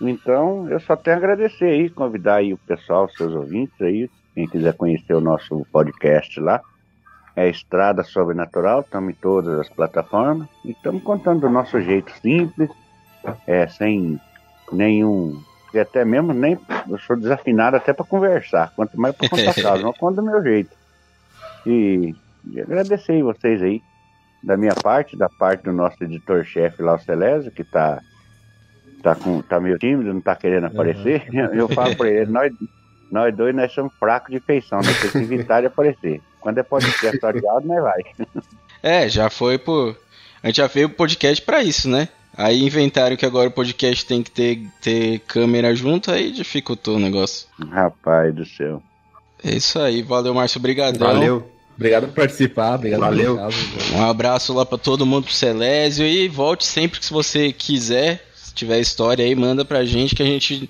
[0.00, 4.10] Então eu só tenho a agradecer aí, convidar aí o pessoal, os seus ouvintes aí,
[4.34, 6.60] quem quiser conhecer o nosso podcast lá
[7.36, 12.70] é Estrada Sobrenatural, estamos em todas as plataformas e estamos contando do nosso jeito simples,
[13.46, 14.20] é, sem
[14.72, 15.42] nenhum.
[15.72, 16.58] E até mesmo nem.
[16.88, 20.42] Eu sou desafinado até para conversar, quanto mais para contar caso, não conto do meu
[20.42, 20.70] jeito.
[21.66, 22.14] E,
[22.52, 23.82] e agradecer vocês aí,
[24.42, 28.00] da minha parte, da parte do nosso editor-chefe lá, o Celésio, que está
[29.02, 31.26] tá, com, tá meio tímido, não está querendo aparecer.
[31.32, 31.54] Uhum.
[31.54, 32.52] Eu falo para ele, nós,
[33.10, 36.22] nós dois nós somos fracos de feição, nós temos que evitar de aparecer.
[36.44, 38.02] Quando é podcast áudio, nós vai.
[38.82, 39.96] É, já foi por.
[40.42, 42.06] A gente já fez o podcast para isso, né?
[42.36, 46.98] Aí inventaram que agora o podcast tem que ter, ter câmera junto, aí dificultou o
[46.98, 47.48] negócio.
[47.70, 48.82] Rapaz do céu.
[49.42, 51.06] É isso aí, valeu Márcio, obrigadão.
[51.06, 51.50] Valeu.
[51.74, 53.38] Obrigado por participar, obrigado Valeu.
[53.94, 58.22] Um abraço lá para todo mundo, pro Celésio e volte sempre que você quiser.
[58.34, 60.68] Se tiver história aí, manda pra gente que a gente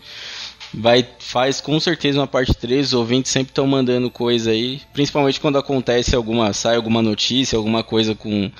[0.77, 5.41] vai faz com certeza uma parte 3, os ouvintes sempre estão mandando coisa aí, principalmente
[5.41, 8.51] quando acontece alguma, sai alguma notícia, alguma coisa com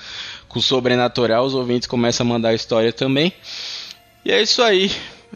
[0.47, 3.33] com sobrenatural, os ouvintes começam a mandar história também.
[4.23, 4.89] E é isso aí.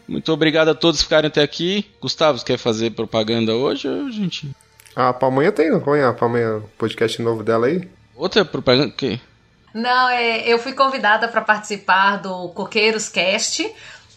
[0.08, 1.84] Muito obrigado a todos que ficaram até aqui.
[2.00, 4.50] Gustavo, você quer fazer propaganda hoje, gente?
[4.96, 5.78] Ah, pra amanhã tem, não?
[5.78, 7.86] Põe pra amanhã podcast novo dela aí.
[8.16, 8.88] Outra propaganda?
[8.88, 9.20] O quê?
[9.74, 13.70] Não, é, eu fui convidada para participar do Coqueiros Cast,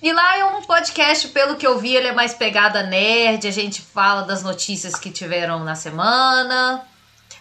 [0.04, 3.48] e lá é um podcast, pelo que eu vi, ele é mais pegada nerd.
[3.48, 6.86] A gente fala das notícias que tiveram na semana.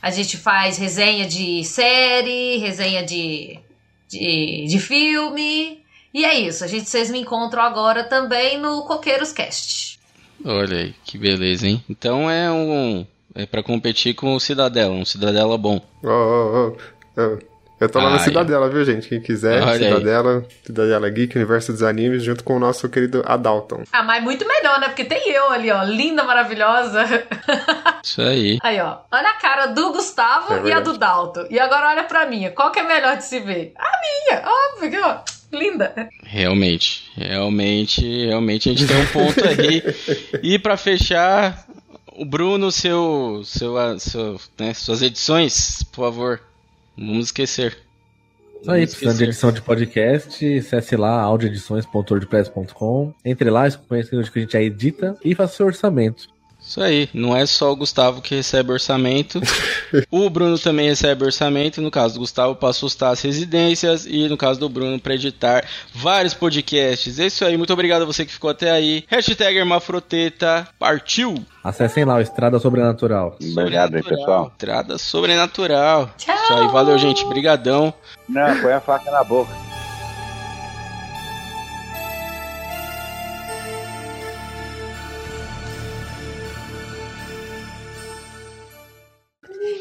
[0.01, 3.59] A gente faz resenha de série, resenha de,
[4.09, 5.83] de, de filme.
[6.15, 6.63] E é isso.
[6.63, 9.99] A gente, vocês me encontram agora também no Coqueiros Cast.
[10.45, 11.83] Olha aí, que beleza, hein?
[11.91, 13.05] Então é um.
[13.35, 15.81] É para competir com o Cidadela, um Cidadela bom.
[16.05, 16.73] Ó, ó,
[17.17, 17.52] ó.
[17.83, 19.09] Eu tô lá na Cidadela, viu, gente?
[19.09, 20.57] Quem quiser, Olha Cidadela, aí.
[20.65, 23.83] Cidadela Geek, Universo dos Animes, junto com o nosso querido Adalton.
[23.93, 24.87] Ah, mas muito melhor, né?
[24.87, 27.05] Porque tem eu ali, ó, linda, maravilhosa.
[28.01, 28.59] Isso aí.
[28.63, 31.47] Aí, ó, olha a cara do Gustavo É e a do Dalton.
[31.51, 32.53] E agora olha pra minha.
[32.53, 33.73] Qual que é melhor de se ver?
[33.77, 35.17] A minha, óbvio, que, ó,
[35.53, 36.09] linda.
[36.23, 39.83] Realmente, realmente, realmente a gente tem um ponto aí.
[40.41, 41.67] E pra fechar,
[42.17, 46.41] o Bruno, seu, seu, seu, né, suas edições, por favor,
[46.97, 47.77] vamos esquecer.
[48.61, 53.13] Isso aí, precisando de edição de podcast, acesse lá audioedições.wordpress.com.
[53.25, 56.32] Entre lá, conheça onde que a gente já edita e faça seu orçamento.
[56.63, 59.41] Isso aí, não é só o Gustavo que recebe orçamento.
[60.11, 61.83] o Bruno também recebe orçamento.
[61.83, 64.07] No caso do Gustavo, para assustar as residências.
[64.07, 65.65] E no caso do Bruno, para editar
[65.95, 67.19] vários podcasts.
[67.19, 69.05] É isso aí, muito obrigado a você que ficou até aí.
[69.09, 71.35] Hashtag Hermafroteta, partiu!
[71.63, 73.37] Acessem lá o Estrada Sobrenatural.
[73.41, 74.53] Obrigado aí, pessoal.
[74.55, 76.11] Entrada sobrenatural.
[76.17, 76.35] Tchau.
[76.35, 77.25] Isso aí, valeu, gente.
[77.27, 77.95] Brigadão.
[78.29, 79.72] Não, põe a faca na boca.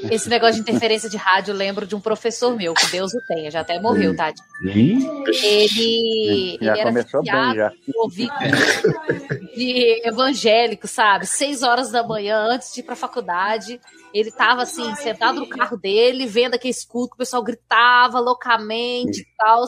[0.09, 3.19] Esse negócio de interferência de rádio, eu lembro de um professor meu, que Deus o
[3.27, 4.41] tenha, já até morreu, Tati.
[4.63, 8.29] Ele, Já ele era começou bem, viciado ouvir
[9.55, 11.25] de evangélico, sabe?
[11.25, 13.79] Seis horas da manhã, antes de ir pra faculdade.
[14.13, 19.21] Ele tava assim, sentado no carro dele, vendo aquele escudo, que o pessoal gritava loucamente
[19.21, 19.65] e tal.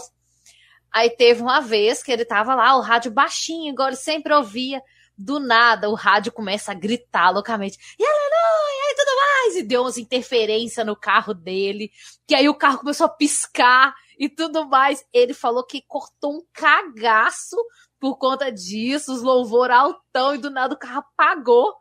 [0.93, 4.81] Aí teve uma vez que ele tava lá, o rádio baixinho, igual ele sempre ouvia.
[5.17, 7.77] Do nada, o rádio começa a gritar loucamente.
[7.99, 9.55] E aleluia, e tudo mais.
[9.55, 11.91] E deu umas interferências no carro dele.
[12.27, 15.05] Que aí o carro começou a piscar e tudo mais.
[15.13, 17.57] Ele falou que cortou um cagaço
[17.99, 21.73] por conta disso, os louvor altão, e do nada o carro apagou.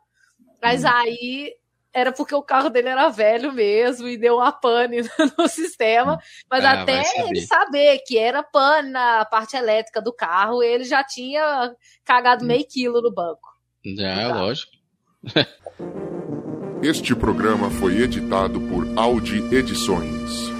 [0.61, 1.53] Mas aí
[1.93, 5.01] era porque o carro dele era velho mesmo e deu uma pane
[5.37, 6.17] no sistema.
[6.49, 7.29] Mas Ah, até saber.
[7.29, 11.71] ele saber que era pane na parte elétrica do carro, ele já tinha
[12.03, 13.47] cagado meio quilo no banco.
[13.97, 14.71] Já, lógico.
[16.81, 20.52] Este programa foi editado por Audi Edições.